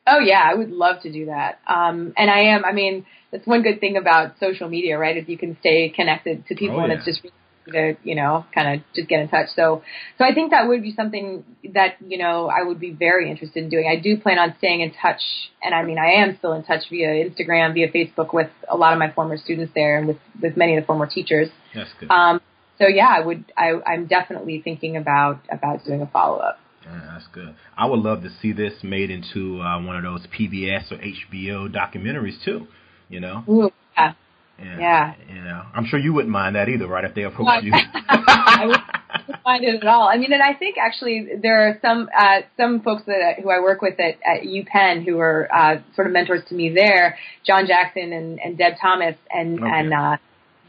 Oh 0.06 0.20
yeah, 0.20 0.42
I 0.44 0.54
would 0.54 0.72
love 0.72 1.02
to 1.04 1.12
do 1.12 1.26
that. 1.26 1.60
Um, 1.68 2.14
and 2.18 2.30
I 2.30 2.56
am. 2.56 2.64
I 2.64 2.72
mean, 2.72 3.06
that's 3.32 3.46
one 3.46 3.62
good 3.62 3.80
thing 3.80 3.98
about 3.98 4.36
social 4.40 4.70
media, 4.70 4.98
right? 4.98 5.18
Is 5.18 5.26
you 5.28 5.38
can 5.38 5.58
stay 5.60 5.90
connected 5.90 6.46
to 6.48 6.56
people, 6.56 6.78
oh, 6.78 6.80
yeah. 6.80 6.84
and 6.86 6.94
it's 6.94 7.06
just 7.06 7.22
to 7.72 7.98
you 8.04 8.16
know 8.16 8.46
kind 8.54 8.80
of 8.80 8.86
just 8.96 9.08
get 9.08 9.20
in 9.20 9.30
touch. 9.30 9.50
So 9.56 9.84
so 10.18 10.26
I 10.26 10.34
think 10.34 10.52
that 10.52 10.68
would 10.68 10.82
be 10.82 10.94
something 10.94 11.44
that 11.74 11.98
you 12.06 12.18
know 12.18 12.50
I 12.50 12.66
would 12.66 12.80
be 12.80 12.92
very 12.92 13.30
interested 13.30 13.64
in 13.64 13.70
doing. 13.70 13.88
I 13.92 14.00
do 14.00 14.18
plan 14.18 14.40
on 14.40 14.56
staying 14.58 14.82
in 14.82 14.92
touch, 14.92 15.22
and 15.62 15.74
I 15.74 15.84
mean 15.84 15.98
I 15.98 16.24
am 16.24 16.38
still 16.38 16.54
in 16.54 16.64
touch 16.64 16.84
via 16.90 17.30
Instagram, 17.30 17.74
via 17.74 17.92
Facebook 17.92 18.34
with 18.34 18.50
a 18.70 18.78
lot 18.78 18.94
of 18.94 19.00
my 19.00 19.12
former 19.12 19.38
students 19.38 19.74
there, 19.76 19.98
and 19.98 20.08
with 20.08 20.18
with 20.42 20.58
many 20.58 20.78
of 20.78 20.84
the 20.84 20.88
former 20.88 21.08
teachers. 21.08 21.50
That's 21.74 21.90
good. 22.00 22.10
Um, 22.10 22.42
so 22.80 22.88
yeah, 22.88 23.08
I 23.10 23.20
would. 23.20 23.46
I, 23.58 23.74
I'm 23.86 24.08
definitely 24.08 24.62
thinking 24.62 24.98
about 24.98 25.40
about 25.52 25.84
doing 25.86 26.02
a 26.02 26.08
follow 26.08 26.38
up. 26.38 26.60
Yeah, 26.84 27.02
that's 27.14 27.28
good. 27.34 27.56
I 27.78 27.86
would 27.86 28.00
love 28.00 28.24
to 28.24 28.30
see 28.42 28.54
this 28.54 28.74
made 28.84 29.10
into 29.10 29.62
uh, 29.62 29.82
one 29.82 29.98
of 29.98 30.04
those 30.04 30.26
PBS 30.28 30.92
or 30.92 30.98
HBO 30.98 31.74
documentaries 31.74 32.44
too. 32.44 32.68
You 33.10 33.20
know. 33.20 33.44
Ooh, 33.50 33.72
yeah. 33.98 34.14
Yeah, 34.60 34.80
yeah. 34.80 35.14
You 35.30 35.42
know, 35.44 35.64
I'm 35.76 35.86
sure 35.86 36.00
you 36.00 36.14
wouldn't 36.14 36.32
mind 36.32 36.56
that 36.56 36.68
either, 36.68 36.88
right? 36.88 37.04
If 37.04 37.14
they 37.14 37.24
approached 37.24 37.46
well, 37.46 37.64
you. 37.64 37.74
I 37.74 38.66
wouldn't 38.66 39.46
mind 39.46 39.64
it 39.64 39.76
at 39.84 39.88
all. 39.88 40.08
I 40.08 40.18
mean, 40.18 40.34
and 40.34 40.42
I 40.42 40.54
think 40.54 40.78
actually 40.78 41.28
there 41.42 41.68
are 41.68 41.80
some 41.82 42.10
uh, 42.18 42.42
some 42.58 42.82
folks 42.82 43.04
that 43.06 43.40
who 43.42 43.50
I 43.50 43.60
work 43.60 43.82
with 43.82 44.00
at, 44.00 44.16
at 44.26 44.44
UPenn 44.44 45.06
who 45.06 45.20
are 45.20 45.48
uh, 45.54 45.82
sort 45.96 46.08
of 46.08 46.14
mentors 46.14 46.42
to 46.50 46.56
me 46.56 46.74
there, 46.74 47.18
John 47.46 47.68
Jackson 47.68 48.14
and, 48.14 48.40
and 48.40 48.58
Deb 48.58 48.74
Thomas, 48.82 49.16
and 49.32 49.60
okay. 49.60 49.70
and 49.72 49.94
uh, 49.94 50.18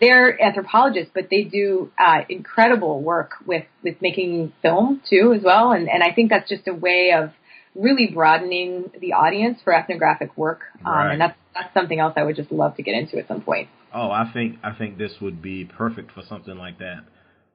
they're 0.00 0.40
anthropologists, 0.42 1.10
but 1.14 1.28
they 1.30 1.44
do 1.44 1.90
uh, 1.98 2.20
incredible 2.28 3.02
work 3.02 3.32
with 3.46 3.64
with 3.82 3.96
making 4.00 4.52
film 4.62 5.02
too 5.08 5.32
as 5.36 5.42
well, 5.42 5.72
and 5.72 5.88
and 5.88 6.02
I 6.02 6.12
think 6.12 6.30
that's 6.30 6.48
just 6.48 6.66
a 6.68 6.74
way 6.74 7.12
of 7.16 7.30
really 7.74 8.08
broadening 8.12 8.90
the 9.00 9.12
audience 9.12 9.58
for 9.62 9.74
ethnographic 9.74 10.36
work, 10.36 10.62
um, 10.84 10.92
right. 10.92 11.12
and 11.12 11.20
that's 11.20 11.38
that's 11.54 11.74
something 11.74 11.98
else 11.98 12.14
I 12.16 12.22
would 12.22 12.36
just 12.36 12.52
love 12.52 12.76
to 12.76 12.82
get 12.82 12.94
into 12.94 13.18
at 13.18 13.28
some 13.28 13.42
point. 13.42 13.68
Oh, 13.94 14.10
I 14.10 14.30
think 14.32 14.56
I 14.62 14.72
think 14.74 14.98
this 14.98 15.12
would 15.20 15.40
be 15.42 15.64
perfect 15.64 16.12
for 16.12 16.22
something 16.28 16.56
like 16.56 16.78
that. 16.78 17.04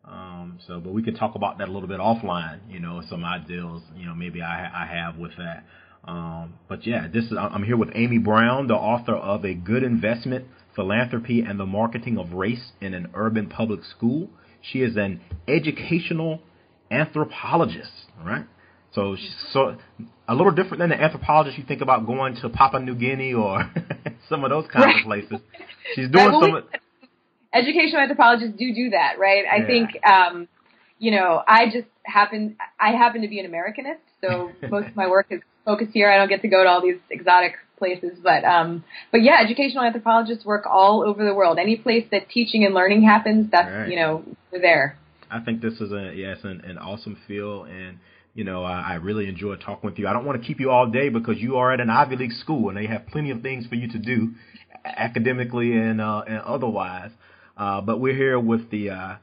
Um, 0.06 0.60
so, 0.68 0.80
but 0.80 0.92
we 0.92 1.02
could 1.02 1.16
talk 1.16 1.36
about 1.36 1.60
that 1.60 1.70
a 1.70 1.72
little 1.72 1.88
bit 1.88 2.00
offline. 2.00 2.60
You 2.70 2.80
know, 2.80 3.02
some 3.10 3.24
ideals. 3.24 3.84
You 3.96 4.08
know, 4.08 4.16
maybe 4.16 4.42
I 4.42 4.84
I 4.84 4.86
have 4.86 5.18
with 5.18 5.32
that. 5.38 5.64
Um, 6.06 6.56
but 6.68 6.86
yeah, 6.86 7.08
this 7.08 7.26
is 7.26 7.34
I'm 7.38 7.64
here 7.64 7.78
with 7.78 7.90
Amy 7.96 8.18
Brown, 8.18 8.68
the 8.68 8.76
author 8.76 9.16
of 9.16 9.46
A 9.46 9.54
Good 9.54 9.84
Investment: 9.84 10.46
Philanthropy 10.76 11.42
and 11.42 11.60
the 11.60 11.66
Marketing 11.66 12.18
of 12.18 12.34
Race 12.34 12.72
in 12.82 12.94
an 12.94 13.10
Urban 13.14 13.48
Public 13.48 13.84
School. 13.86 14.30
She 14.62 14.82
is 14.82 14.98
an 14.98 15.22
educational 15.48 16.42
anthropologist, 16.92 17.92
right? 18.24 18.46
So, 18.94 19.16
she's 19.16 19.36
so 19.52 19.78
a 20.28 20.36
little 20.36 20.52
different 20.52 20.80
than 20.80 20.90
the 20.90 21.02
anthropologist 21.02 21.58
you 21.58 21.64
think 21.64 21.82
about 21.82 22.06
going 22.06 22.36
to 22.36 22.50
Papua 22.50 22.82
New 22.82 22.96
Guinea 22.96 23.34
or 23.34 23.72
some 24.30 24.44
of 24.44 24.52
those 24.52 24.66
kinds 24.72 24.86
right. 24.86 25.00
of 25.00 25.06
places. 25.06 25.40
She's 25.96 26.10
doing 26.10 26.28
right, 26.28 26.64
some. 26.72 26.80
educational 27.54 28.02
anthropologists 28.02 28.56
do 28.58 28.74
do 28.74 28.90
that, 28.92 29.18
right? 29.20 29.46
I 29.52 29.66
think, 29.66 29.90
um, 30.06 30.48
you 31.04 31.12
know, 31.12 31.44
I 31.46 31.66
just 31.66 31.88
happen 32.04 32.56
I 32.80 32.92
happen 32.92 33.22
to 33.24 33.28
be 33.28 33.40
an 33.40 33.52
Americanist, 33.52 34.00
so 34.22 34.52
most 34.70 34.88
of 34.88 34.96
my 34.96 35.08
work 35.08 35.28
is 35.32 35.42
focused 35.66 35.92
here. 35.94 36.10
I 36.10 36.16
don't 36.16 36.30
get 36.30 36.42
to 36.44 36.48
go 36.48 36.64
to 36.64 36.70
all 36.70 36.82
these 36.82 37.00
exotic 37.10 37.56
places, 37.78 38.18
but 38.24 38.46
um, 38.46 38.86
but 39.12 39.22
yeah, 39.22 39.42
educational 39.44 39.84
anthropologists 39.84 40.46
work 40.46 40.66
all 40.66 41.04
over 41.06 41.26
the 41.26 41.34
world. 41.34 41.60
Any 41.60 41.76
place 41.76 42.06
that 42.12 42.30
teaching 42.30 42.64
and 42.64 42.74
learning 42.74 43.04
happens, 43.04 43.52
that's 43.52 43.70
right. 43.70 43.90
you 43.90 43.98
know, 43.98 44.24
we're 44.50 44.62
there. 44.62 44.98
I 45.30 45.42
think 45.42 45.62
this 45.62 45.74
is 45.82 45.92
a 45.92 46.14
yes, 46.16 46.38
an, 46.44 46.62
an 46.62 46.78
awesome 46.78 47.18
field 47.28 47.68
and 47.68 48.00
you 48.34 48.46
know, 48.46 48.64
I, 48.64 48.80
I 48.82 48.94
really 48.96 49.28
enjoy 49.28 49.58
talking 49.58 49.88
with 49.88 50.00
you. 50.00 50.08
I 50.08 50.14
don't 50.14 50.26
want 50.26 50.42
to 50.42 50.48
keep 50.48 50.60
you 50.60 50.72
all 50.72 50.90
day 50.90 51.10
because 51.10 51.38
you 51.38 51.58
are 51.58 51.72
at 51.72 51.80
an 51.80 51.90
Ivy 51.92 52.16
League 52.16 52.32
school 52.32 52.70
and 52.70 52.78
they 52.78 52.88
have 52.88 53.06
plenty 53.08 53.30
of 53.30 53.42
things 53.42 53.68
for 53.68 53.76
you 53.76 53.88
to 53.92 54.00
do 54.00 54.32
academically 54.84 55.74
and, 55.74 56.02
uh, 56.02 56.24
and 56.28 56.40
otherwise. 56.40 57.12
Uh, 57.56 57.82
but 57.82 58.00
we're 58.00 58.16
here 58.16 58.40
with 58.40 58.72
the, 58.72 58.90
uh, 58.90 59.16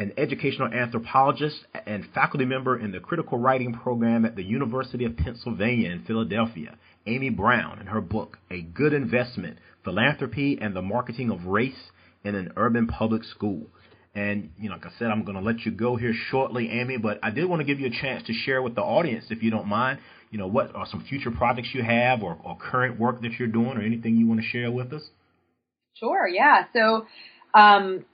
an 0.00 0.14
educational 0.16 0.72
anthropologist 0.72 1.58
and 1.86 2.06
faculty 2.14 2.46
member 2.46 2.78
in 2.78 2.90
the 2.90 2.98
critical 2.98 3.36
writing 3.36 3.74
program 3.74 4.24
at 4.24 4.34
the 4.34 4.42
University 4.42 5.04
of 5.04 5.14
Pennsylvania 5.14 5.90
in 5.90 6.02
Philadelphia, 6.04 6.78
Amy 7.06 7.28
Brown, 7.28 7.78
and 7.78 7.90
her 7.90 8.00
book, 8.00 8.38
A 8.50 8.62
Good 8.62 8.94
Investment 8.94 9.58
Philanthropy 9.84 10.58
and 10.58 10.74
the 10.74 10.80
Marketing 10.80 11.30
of 11.30 11.44
Race 11.44 11.90
in 12.24 12.34
an 12.34 12.50
Urban 12.56 12.86
Public 12.86 13.24
School. 13.24 13.66
And 14.14 14.50
you 14.58 14.70
know, 14.70 14.76
like 14.76 14.86
I 14.86 14.90
said, 14.98 15.08
I'm 15.08 15.22
going 15.22 15.36
to 15.36 15.44
let 15.44 15.66
you 15.66 15.70
go 15.70 15.96
here 15.96 16.14
shortly, 16.30 16.70
Amy. 16.70 16.96
But 16.96 17.18
I 17.22 17.30
did 17.30 17.44
want 17.44 17.60
to 17.60 17.66
give 17.66 17.78
you 17.78 17.86
a 17.86 18.02
chance 18.02 18.26
to 18.26 18.32
share 18.32 18.62
with 18.62 18.74
the 18.74 18.82
audience, 18.82 19.26
if 19.28 19.42
you 19.42 19.50
don't 19.50 19.68
mind, 19.68 19.98
you 20.30 20.38
know, 20.38 20.46
what 20.46 20.74
are 20.74 20.86
some 20.86 21.04
future 21.04 21.30
projects 21.30 21.68
you 21.74 21.82
have, 21.82 22.22
or, 22.22 22.38
or 22.42 22.56
current 22.56 22.98
work 22.98 23.20
that 23.20 23.32
you're 23.38 23.48
doing, 23.48 23.76
or 23.76 23.82
anything 23.82 24.16
you 24.16 24.26
want 24.26 24.40
to 24.40 24.46
share 24.46 24.70
with 24.72 24.94
us. 24.94 25.02
Sure. 25.94 26.26
Yeah. 26.26 26.64
So 26.72 27.06
um, 27.52 28.06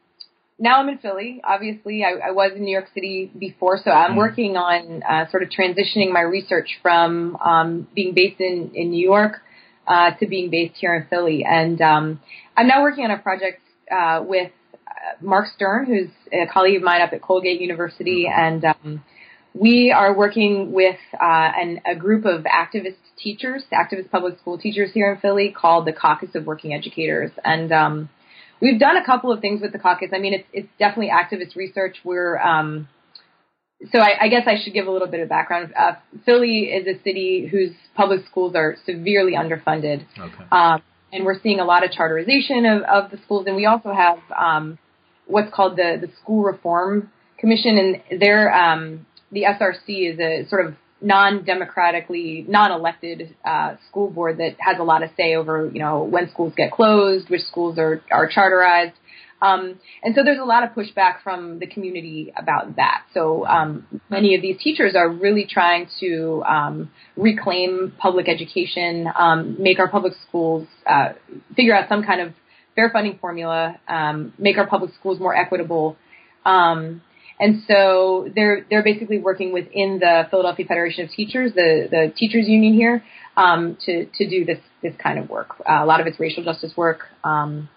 now 0.59 0.81
I'm 0.81 0.89
in 0.89 0.99
Philly. 0.99 1.41
Obviously, 1.45 2.03
I, 2.03 2.29
I, 2.29 2.31
was 2.31 2.53
in 2.57 2.65
New 2.65 2.73
York 2.73 2.89
City 2.95 3.31
before, 3.39 3.79
so 3.83 3.91
I'm 3.91 4.13
mm 4.13 4.17
working 4.17 4.57
on 4.57 5.03
uh, 5.03 5.31
sort 5.31 5.43
of 5.43 5.51
transitioning 5.51 6.13
my 6.13 6.23
research 6.23 6.79
from 6.83 7.37
um, 7.37 7.87
being 7.95 8.15
based 8.15 8.41
in 8.41 8.71
in 8.75 8.91
New 8.91 9.05
York 9.05 9.43
uh, 9.87 10.13
to 10.19 10.27
being 10.27 10.51
based 10.51 10.77
here 10.77 10.95
in 10.95 11.07
Philly. 11.09 11.45
And 11.45 11.81
um, 11.81 12.21
I'm 12.57 12.67
now 12.67 12.83
working 12.83 13.05
on 13.05 13.11
a 13.11 13.19
project 13.19 13.61
uh, 13.91 14.23
with 14.27 14.51
Mark 15.21 15.47
Stern, 15.55 15.87
who's 15.87 16.11
a 16.33 16.51
colleague 16.51 16.77
of 16.77 16.83
mine 16.83 17.03
up 17.03 17.13
at 17.13 17.23
Colgate 17.23 17.61
University, 17.61 18.27
and 18.27 18.65
um, 18.65 19.05
we 19.55 19.91
are 19.91 20.15
working 20.15 20.73
with 20.73 20.99
uh, 21.15 21.19
an, 21.23 21.81
a 21.87 21.95
group 21.95 22.25
of 22.25 22.45
activist 22.45 22.97
teachers, 23.17 23.65
activist 23.73 24.11
public 24.11 24.39
school 24.39 24.59
teachers 24.59 24.91
here 24.93 25.13
in 25.13 25.21
Philly, 25.21 25.55
called 25.57 25.87
the 25.87 25.93
Caucus 25.93 26.35
of 26.35 26.45
Working 26.45 26.75
Educators, 26.75 27.31
and 27.45 27.73
um, 27.73 28.09
we've 28.61 28.81
done 28.81 28.97
a 28.97 29.05
couple 29.05 29.33
of 29.33 29.41
things 29.41 29.61
with 29.61 29.73
the 29.73 29.79
caucus. 29.79 30.11
I 30.15 30.19
mean, 30.19 30.35
it's 30.35 30.49
it's 30.53 30.69
definitely 30.79 31.11
activist 31.11 31.57
research. 31.57 31.97
We're 32.05 32.39
um, 32.39 32.89
so 33.93 33.99
I, 33.99 34.25
I, 34.25 34.29
guess 34.29 34.47
I 34.47 34.57
should 34.63 34.73
give 34.73 34.87
a 34.87 34.91
little 34.91 35.09
bit 35.09 35.21
of 35.21 35.29
background. 35.29 35.75
Uh, 35.79 35.93
Philly 36.25 36.65
is 36.65 36.87
a 36.87 37.03
city 37.03 37.47
whose 37.51 37.73
public 37.95 38.21
schools 38.27 38.55
are 38.55 38.77
severely 38.87 39.33
underfunded, 39.33 40.07
okay. 40.19 40.45
um, 40.51 40.83
and 41.13 41.25
we're 41.25 41.41
seeing 41.43 41.61
a 41.61 41.65
lot 41.65 41.85
of 41.85 41.91
charterization 41.91 42.65
of, 42.65 42.83
of 42.83 43.11
the 43.11 43.19
schools, 43.25 43.47
and 43.47 43.55
we 43.55 43.67
also 43.67 43.93
have 43.93 44.19
um, 44.37 44.79
what's 45.27 45.53
called 45.55 45.77
the, 45.77 45.99
the 46.01 46.09
school 46.23 46.43
reform 46.43 47.11
commission, 47.39 48.03
and 48.11 48.21
their 48.21 48.53
um, 48.53 49.07
the 49.31 49.43
SRC 49.43 50.15
is 50.15 50.19
a 50.19 50.49
sort 50.49 50.67
of 50.67 50.75
non-democratically, 51.01 52.47
non-elected 52.49 53.35
uh, 53.45 53.77
school 53.89 54.11
board 54.11 54.39
that 54.39 54.57
has 54.59 54.79
a 54.79 54.83
lot 54.83 55.03
of 55.03 55.11
say 55.17 55.35
over, 55.35 55.71
you 55.73 55.81
know, 55.81 56.03
when 56.03 56.31
schools 56.31 56.53
get 56.57 56.73
closed, 56.73 57.29
which 57.29 57.43
schools 57.43 57.79
are 57.79 58.03
are 58.11 58.29
charterized. 58.29 58.95
Um, 59.43 59.79
and 60.03 60.15
so 60.15 60.23
there's 60.25 60.39
a 60.39 60.45
lot 60.45 60.63
of 60.63 60.71
pushback 60.71 61.23
from 61.23 61.59
the 61.59 61.67
community 61.67 62.33
about 62.37 62.77
that. 62.77 63.05
So 63.13 63.47
um, 63.47 63.87
many 64.09 64.35
of 64.35 64.41
these 64.41 64.57
teachers 64.59 64.95
are 64.97 65.11
really 65.11 65.47
trying 65.49 65.89
to 66.01 66.43
um, 66.45 66.91
reclaim 67.17 67.93
public 67.99 68.29
education, 68.29 69.07
um, 69.19 69.57
make 69.59 69.79
our 69.79 69.89
public 69.89 70.15
schools, 70.27 70.67
uh, 70.87 71.11
figure 71.55 71.75
out 71.75 71.89
some 71.89 72.03
kind 72.03 72.23
of 72.23 72.33
fair 72.75 72.89
funding 72.91 73.19
formula, 73.19 73.79
um, 73.89 74.33
make 74.39 74.57
our 74.57 74.67
public 74.67 74.93
schools 74.99 75.21
more 75.21 75.37
equitable. 75.37 75.97
Um, 76.47 77.03
and 77.39 77.63
so 77.69 78.31
they're 78.35 78.67
they're 78.71 78.85
basically 78.85 79.19
working 79.19 79.53
within 79.53 79.99
the 80.01 80.27
Philadelphia 80.31 80.67
Federation 80.67 81.05
of 81.05 81.11
Teachers, 81.11 81.53
the 81.55 81.89
the 81.91 82.13
teachers 82.17 82.49
union 82.49 82.75
here, 82.75 83.05
to 83.37 84.07
to 84.07 84.29
do 84.29 84.45
this 84.45 84.59
this 84.83 84.95
kind 85.03 85.19
of 85.19 85.29
work. 85.29 85.57
Uh, 85.61 85.83
a 85.83 85.87
lot 85.87 86.01
of 86.01 86.07
it's 86.07 86.19
racial 86.19 86.45
justice 86.45 86.73
work. 86.77 87.05
Um, 87.25 87.69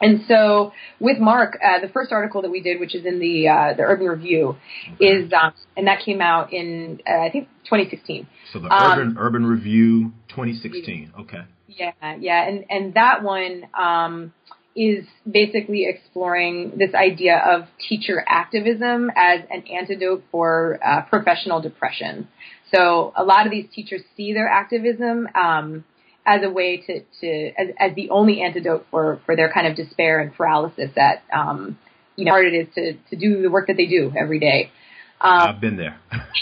and 0.00 0.22
so 0.28 0.72
with 1.00 1.18
Mark, 1.18 1.58
uh, 1.64 1.80
the 1.80 1.88
first 1.92 2.12
article 2.12 2.42
that 2.42 2.50
we 2.50 2.60
did, 2.60 2.80
which 2.80 2.94
is 2.94 3.06
in 3.06 3.20
the 3.20 3.48
uh, 3.48 3.74
the 3.74 3.82
Urban 3.82 4.06
Review, 4.06 4.56
is 5.00 5.32
um, 5.32 5.54
and 5.76 5.86
that 5.86 6.04
came 6.04 6.20
out 6.20 6.52
in 6.52 7.00
uh, 7.08 7.20
I 7.20 7.30
think 7.30 7.48
2016. 7.64 8.26
So 8.52 8.58
the 8.58 8.66
Urban 8.66 9.08
um, 9.08 9.18
Urban 9.18 9.46
Review 9.46 10.12
2016. 10.28 11.12
Okay. 11.20 11.42
Yeah, 11.68 11.92
yeah, 12.18 12.46
and 12.46 12.64
and 12.68 12.94
that 12.94 13.22
one 13.22 13.64
um, 13.78 14.32
is 14.76 15.04
basically 15.30 15.86
exploring 15.86 16.72
this 16.76 16.94
idea 16.94 17.38
of 17.38 17.66
teacher 17.88 18.24
activism 18.26 19.10
as 19.16 19.40
an 19.50 19.64
antidote 19.68 20.24
for 20.32 20.80
uh, 20.84 21.02
professional 21.02 21.60
depression. 21.60 22.28
So 22.74 23.12
a 23.16 23.22
lot 23.22 23.46
of 23.46 23.52
these 23.52 23.66
teachers 23.72 24.02
see 24.16 24.32
their 24.32 24.48
activism 24.48 25.28
um, 25.34 25.84
as 26.26 26.42
a 26.42 26.50
way 26.50 26.78
to, 26.78 27.00
to 27.20 27.52
as, 27.56 27.68
as 27.78 27.94
the 27.94 28.10
only 28.10 28.42
antidote 28.42 28.86
for, 28.90 29.20
for 29.26 29.36
their 29.36 29.52
kind 29.52 29.66
of 29.66 29.76
despair 29.76 30.20
and 30.20 30.34
paralysis 30.34 30.90
that 30.96 31.22
um, 31.32 31.78
you 32.16 32.24
know 32.24 32.32
hard 32.32 32.46
it 32.46 32.56
is 32.56 32.74
to, 32.74 32.94
to 33.10 33.16
do 33.16 33.42
the 33.42 33.50
work 33.50 33.68
that 33.68 33.76
they 33.76 33.86
do 33.86 34.12
every 34.16 34.40
day. 34.40 34.72
Um, 35.20 35.40
I've 35.40 35.60
been 35.60 35.76
there. 35.76 35.98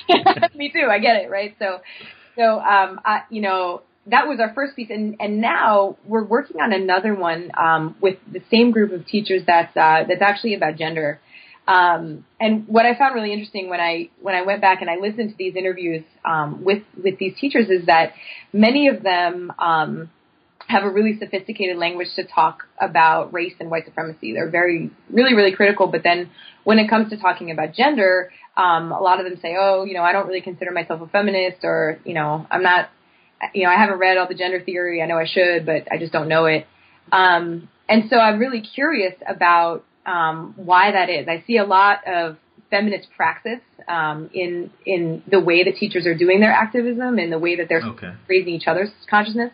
me 0.55 0.71
too. 0.73 0.89
I 0.91 0.99
get 0.99 1.17
it. 1.17 1.31
Right. 1.31 1.55
So 1.59 1.81
so 2.37 2.61
um, 2.61 3.01
I, 3.05 3.23
you 3.29 3.43
know 3.43 3.83
that 4.07 4.27
was 4.27 4.41
our 4.41 4.53
first 4.55 4.75
piece, 4.75 4.91
and 4.91 5.17
and 5.21 5.41
now 5.41 5.97
we're 6.05 6.25
working 6.25 6.61
on 6.61 6.73
another 6.73 7.15
one 7.15 7.51
um, 7.57 7.97
with 8.01 8.19
the 8.31 8.41
same 8.51 8.71
group 8.71 8.93
of 8.93 9.07
teachers 9.07 9.43
that's 9.47 9.77
uh, 9.77 10.05
that's 10.09 10.23
actually 10.23 10.55
about 10.55 10.77
gender. 10.77 11.21
Um, 11.69 12.25
and 12.41 12.67
what 12.67 12.87
I 12.87 12.99
found 12.99 13.15
really 13.15 13.33
interesting 13.33 13.69
when 13.69 13.81
I 13.81 14.11
when 14.21 14.35
I 14.35 14.43
went 14.43 14.61
back 14.61 14.81
and 14.81 14.91
I 14.91 14.97
listened 14.97 15.31
to 15.31 15.37
these 15.39 15.55
interviews 15.55 16.03
um, 16.25 16.65
with 16.65 16.83
with 17.03 17.19
these 17.19 17.35
teachers 17.41 17.69
is 17.69 17.87
that 17.87 18.15
many 18.53 18.89
of 18.89 19.05
them 19.05 19.53
um, 19.61 20.11
have 20.67 20.83
a 20.83 20.91
really 20.91 21.19
sophisticated 21.19 21.77
language 21.77 22.09
to 22.17 22.25
talk 22.25 22.65
about 22.81 23.33
race 23.33 23.55
and 23.61 23.71
white 23.71 23.85
supremacy. 23.85 24.33
They're 24.33 24.51
very 24.51 24.91
really 25.11 25.35
really 25.35 25.55
critical, 25.55 25.87
but 25.87 26.03
then 26.03 26.31
when 26.65 26.81
it 26.81 26.89
comes 26.89 27.11
to 27.11 27.17
talking 27.17 27.53
about 27.53 27.75
gender, 27.75 28.33
um, 28.57 28.91
a 28.91 29.01
lot 29.01 29.21
of 29.21 29.25
them 29.25 29.39
say, 29.41 29.55
"Oh, 29.57 29.85
you 29.85 29.95
know, 29.95 30.03
I 30.03 30.13
don't 30.13 30.27
really 30.27 30.41
consider 30.41 30.73
myself 30.73 31.01
a 31.01 31.07
feminist," 31.07 31.59
or 31.63 31.99
you 32.05 32.15
know, 32.15 32.45
"I'm 32.51 32.65
not." 32.65 32.91
You 33.55 33.65
know, 33.65 33.71
I 33.71 33.77
haven't 33.77 33.99
read 33.99 34.17
all 34.19 34.29
the 34.29 34.35
gender 34.35 34.61
theory. 34.61 35.03
I 35.03 35.07
know 35.07 35.19
I 35.19 35.27
should, 35.27 35.67
but 35.67 35.91
I 35.91 35.99
just 35.99 36.13
don't 36.13 36.29
know 36.29 36.47
it. 36.47 36.67
Um, 37.11 37.69
and 37.89 38.05
so 38.09 38.17
I'm 38.17 38.39
really 38.39 38.61
curious 38.61 39.15
about 39.27 39.85
um, 40.07 40.55
why 40.57 40.93
that 40.93 41.11
is. 41.11 41.29
I 41.29 41.45
see 41.47 41.59
a 41.59 41.65
lot 41.65 42.07
of 42.07 42.37
feminist 42.71 43.09
praxis 43.15 43.61
um, 43.87 44.31
in 44.33 44.71
in 44.87 45.23
the 45.31 45.39
way 45.41 45.65
that 45.65 45.77
teachers 45.77 46.07
are 46.07 46.17
doing 46.17 46.41
their 46.41 46.53
activism 46.53 47.19
and 47.19 47.31
the 47.33 47.39
way 47.39 47.57
that 47.57 47.69
they're 47.69 47.83
okay. 47.83 48.13
raising 48.29 48.55
each 48.55 48.67
other's 48.67 48.91
consciousness, 49.09 49.53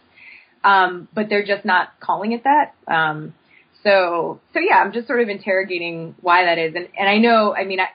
um, 0.65 1.09
but 1.15 1.29
they're 1.29 1.45
just 1.45 1.65
not 1.65 1.89
calling 2.01 2.33
it 2.33 2.45
that. 2.45 2.75
Um, 2.87 3.35
so 3.83 4.41
so 4.55 4.61
yeah, 4.61 4.77
I'm 4.77 4.93
just 4.93 5.07
sort 5.07 5.21
of 5.21 5.29
interrogating 5.29 6.15
why 6.21 6.45
that 6.45 6.59
is, 6.59 6.75
and 6.75 6.89
and 6.99 7.09
I 7.09 7.19
know, 7.19 7.55
I 7.55 7.65
mean, 7.65 7.81
I, 7.81 7.89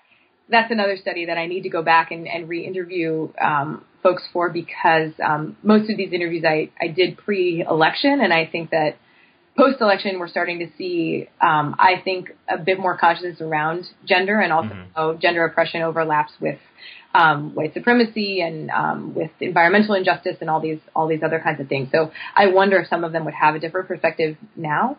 that's 0.50 0.72
another 0.72 0.98
study 0.98 1.26
that 1.28 1.38
I 1.38 1.48
need 1.48 1.62
to 1.62 1.70
go 1.70 1.82
back 1.82 2.12
and, 2.12 2.28
and 2.28 2.50
re-interview 2.50 3.30
um, 3.42 3.86
folks 4.04 4.24
for 4.32 4.50
because 4.50 5.14
um, 5.26 5.58
most 5.64 5.90
of 5.90 5.98
these 5.98 6.12
interviews 6.14 6.44
I, 6.46 6.70
I 6.80 6.90
did 6.90 7.18
pre-election, 7.18 8.20
and 8.22 8.32
I 8.34 8.46
think 8.46 8.70
that 8.72 8.98
post 9.58 9.82
election, 9.82 10.20
we're 10.20 10.28
starting 10.28 10.60
to 10.60 10.68
see, 10.78 11.30
um, 11.42 11.76
I 11.80 12.02
think, 12.04 12.32
a 12.50 12.58
bit 12.58 12.80
more 12.80 12.98
consciousness 12.98 13.40
around 13.40 13.86
gender 14.06 14.40
and 14.40 14.52
also 14.52 14.70
mm-hmm. 14.70 14.92
how 14.96 15.14
gender 15.14 15.46
oppression 15.46 15.82
overlaps 15.82 16.34
with 16.42 16.60
um, 17.14 17.54
white 17.54 17.74
supremacy 17.74 18.42
and 18.42 18.72
um, 18.72 19.14
with 19.14 19.30
environmental 19.40 19.94
injustice 19.94 20.38
and 20.42 20.50
all 20.50 20.60
these 20.60 20.80
all 20.96 21.08
these 21.08 21.22
other 21.24 21.40
kinds 21.40 21.60
of 21.62 21.68
things. 21.68 21.90
So 21.92 22.12
I 22.36 22.48
wonder 22.48 22.78
if 22.80 22.88
some 22.88 23.04
of 23.04 23.12
them 23.12 23.26
would 23.26 23.36
have 23.36 23.56
a 23.56 23.60
different 23.60 23.88
perspective 23.88 24.36
now. 24.56 24.98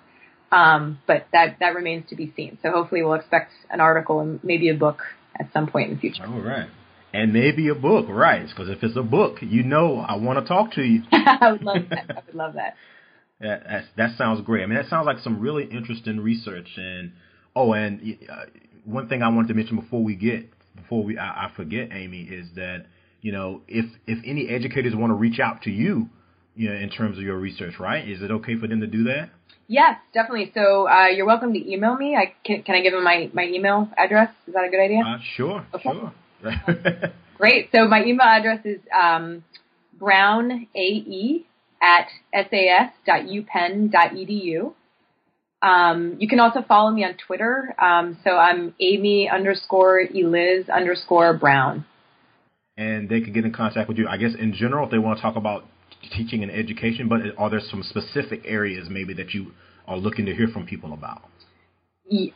Um, 0.53 1.01
but 1.09 1.27
that 1.33 1.57
that 1.59 1.75
remains 1.75 2.09
to 2.11 2.17
be 2.17 2.33
seen. 2.37 2.59
So 2.63 2.71
hopefully 2.71 3.03
we'll 3.03 3.15
expect 3.15 3.51
an 3.71 3.81
article 3.81 4.21
and 4.21 4.39
maybe 4.45 4.69
a 4.69 4.75
book 4.75 5.03
at 5.39 5.53
some 5.53 5.67
point 5.67 5.91
in 5.91 5.97
the 5.97 6.01
future. 6.01 6.25
All 6.25 6.41
right. 6.41 6.69
And 7.15 7.33
maybe 7.33 7.69
a 7.69 7.77
book, 7.77 8.07
right? 8.09 8.45
Because 8.45 8.69
if 8.69 8.83
it's 8.83 8.97
a 8.97 9.03
book, 9.03 9.37
you 9.41 9.63
know 9.63 9.99
I 10.01 10.17
want 10.17 10.41
to 10.41 10.45
talk 10.45 10.73
to 10.73 10.83
you. 10.83 11.03
I 11.13 11.53
would 11.53 11.63
love 11.63 11.83
that. 11.91 12.11
I 12.11 12.23
would 12.27 12.35
love 12.35 12.55
that. 12.55 12.75
That, 13.41 13.85
that 13.97 14.19
sounds 14.19 14.41
great. 14.41 14.65
I 14.65 14.67
mean, 14.67 14.79
that 14.79 14.89
sounds 14.89 15.07
like 15.07 15.19
some 15.21 15.39
really 15.39 15.65
interesting 15.65 16.19
research. 16.19 16.67
And 16.77 17.13
oh, 17.55 17.73
and 17.73 18.19
uh, 18.29 18.47
one 18.85 19.09
thing 19.09 19.23
I 19.23 19.29
wanted 19.29 19.47
to 19.49 19.55
mention 19.55 19.79
before 19.79 20.03
we 20.03 20.17
get 20.17 20.51
before 20.75 21.05
we 21.05 21.17
I, 21.17 21.47
I 21.47 21.53
forget, 21.55 21.91
Amy, 21.93 22.23
is 22.23 22.49
that 22.57 22.87
you 23.23 23.31
know 23.31 23.63
if 23.69 23.87
if 24.09 24.19
any 24.25 24.49
educators 24.49 24.95
want 24.97 25.11
to 25.11 25.15
reach 25.15 25.39
out 25.39 25.63
to 25.63 25.71
you, 25.71 26.09
you 26.57 26.69
know, 26.69 26.75
in 26.75 26.91
terms 26.91 27.17
of 27.17 27.23
your 27.23 27.37
research, 27.37 27.75
right? 27.79 28.09
Is 28.09 28.23
it 28.23 28.33
okay 28.33 28.59
for 28.59 28.67
them 28.67 28.81
to 28.81 28.89
do 28.89 29.05
that? 29.05 29.31
Yes, 29.69 29.99
definitely. 30.13 30.51
So 30.53 30.89
uh, 30.89 31.07
you're 31.07 31.27
welcome 31.27 31.53
to 31.53 31.73
email 31.73 31.97
me. 31.97 32.17
I 32.17 32.35
can 32.45 32.65
can 32.65 32.75
I 32.75 32.81
give 32.81 32.93
them 32.93 33.05
my 33.05 33.31
my 33.33 33.45
email 33.45 33.89
address? 33.97 34.31
Is 34.49 34.55
that 34.55 34.65
a 34.65 34.69
good 34.69 34.81
idea? 34.81 35.01
Uh, 35.07 35.19
sure, 35.37 35.67
okay. 35.75 35.91
sure. 35.91 36.13
Great. 37.39 37.71
So 37.75 37.89
my 37.89 38.05
email 38.05 38.27
address 38.27 38.61
is 38.65 38.81
um, 38.99 39.45
brown 39.99 40.67
ae 40.75 41.45
at 41.83 42.07
sas.upenn.edu. 42.33 44.73
Um, 45.63 46.17
you 46.19 46.29
can 46.29 46.41
also 46.41 46.63
follow 46.67 46.91
me 46.91 47.05
on 47.05 47.15
Twitter. 47.27 47.75
Um, 47.81 48.19
so 48.23 48.33
I'm 48.33 48.75
Amy 48.81 49.31
underscore 49.31 50.01
Eliz 50.01 50.69
underscore 50.69 51.39
Brown. 51.39 51.87
And 52.77 53.09
they 53.09 53.21
can 53.21 53.33
get 53.33 53.45
in 53.45 53.53
contact 53.53 53.89
with 53.89 53.99
you, 53.99 54.09
I 54.09 54.17
guess, 54.17 54.33
in 54.39 54.53
general, 54.53 54.87
if 54.87 54.91
they 54.91 54.99
want 54.99 55.19
to 55.19 55.23
talk 55.23 55.37
about 55.37 55.65
teaching 56.17 56.43
and 56.43 56.51
education, 56.51 57.09
but 57.09 57.21
are 57.39 57.49
there 57.49 57.63
some 57.71 57.83
specific 57.83 58.43
areas 58.45 58.89
maybe 58.91 59.15
that 59.15 59.33
you 59.33 59.53
are 59.87 59.97
looking 59.97 60.27
to 60.27 60.35
hear 60.35 60.49
from 60.49 60.67
people 60.67 60.93
about? 60.93 61.23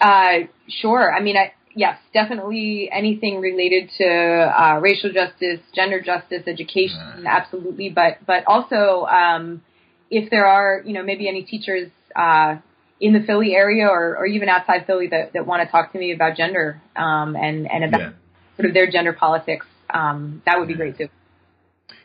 Uh, 0.01 0.47
sure. 0.69 1.13
I 1.13 1.21
mean, 1.21 1.37
I, 1.37 1.53
yes, 1.75 1.99
definitely 2.13 2.89
anything 2.93 3.41
related 3.41 3.91
to 3.99 4.05
uh, 4.05 4.79
racial 4.81 5.13
justice, 5.13 5.61
gender 5.75 6.01
justice, 6.01 6.43
education, 6.47 7.25
right. 7.25 7.27
absolutely. 7.27 7.91
But 7.91 8.19
but 8.27 8.45
also, 8.47 9.07
um, 9.07 9.63
if 10.11 10.31
there 10.31 10.47
are 10.47 10.83
you 10.85 10.93
know 10.93 11.03
maybe 11.03 11.29
any 11.29 11.43
teachers 11.43 11.91
uh, 12.17 12.57
in 13.01 13.13
the 13.13 13.21
Philly 13.27 13.55
area 13.55 13.87
or, 13.87 14.17
or 14.17 14.27
even 14.27 14.49
outside 14.49 14.87
Philly 14.87 15.09
that, 15.09 15.33
that 15.33 15.47
want 15.47 15.67
to 15.67 15.71
talk 15.71 15.93
to 15.93 15.99
me 15.99 16.13
about 16.13 16.37
gender 16.37 16.81
um, 16.97 17.37
and 17.37 17.71
and 17.71 17.85
about 17.85 18.01
yeah. 18.01 18.11
sort 18.57 18.69
of 18.69 18.75
their 18.75 18.91
gender 18.91 19.13
politics, 19.13 19.67
um, 19.91 20.43
that 20.47 20.59
would 20.59 20.69
be 20.69 20.75
yeah. 20.75 20.79
great 20.79 20.99
too. 20.99 21.09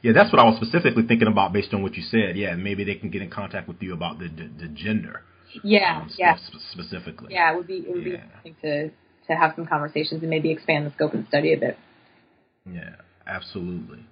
Yeah, 0.02 0.12
that's 0.14 0.34
what 0.34 0.42
I 0.42 0.44
was 0.44 0.58
specifically 0.58 1.04
thinking 1.08 1.30
about 1.30 1.54
based 1.54 1.74
on 1.74 1.82
what 1.82 1.96
you 1.96 2.04
said. 2.04 2.36
Yeah, 2.36 2.56
maybe 2.56 2.84
they 2.84 2.96
can 2.96 3.10
get 3.10 3.22
in 3.22 3.30
contact 3.30 3.68
with 3.68 3.82
you 3.82 3.94
about 3.94 4.20
the 4.20 4.28
the, 4.28 4.50
the 4.60 4.68
gender. 4.68 5.22
Yeah, 5.64 6.02
um, 6.02 6.10
yeah. 6.18 6.36
Specifically. 6.72 7.34
Yeah, 7.34 7.54
it 7.54 7.58
would 7.58 7.68
be 7.68 7.78
it 7.78 7.94
would 7.94 8.04
yeah. 8.04 8.10
be 8.10 8.16
interesting 8.16 8.56
to 8.62 8.90
to 9.28 9.36
have 9.36 9.54
some 9.56 9.66
conversations 9.66 10.22
and 10.22 10.30
maybe 10.30 10.52
expand 10.52 10.86
the 10.86 10.92
scope 10.92 11.14
of 11.14 11.22
the 11.22 11.28
study 11.28 11.54
a 11.54 11.58
bit. 11.58 11.78
Yeah, 12.72 12.96
absolutely. 13.26 14.06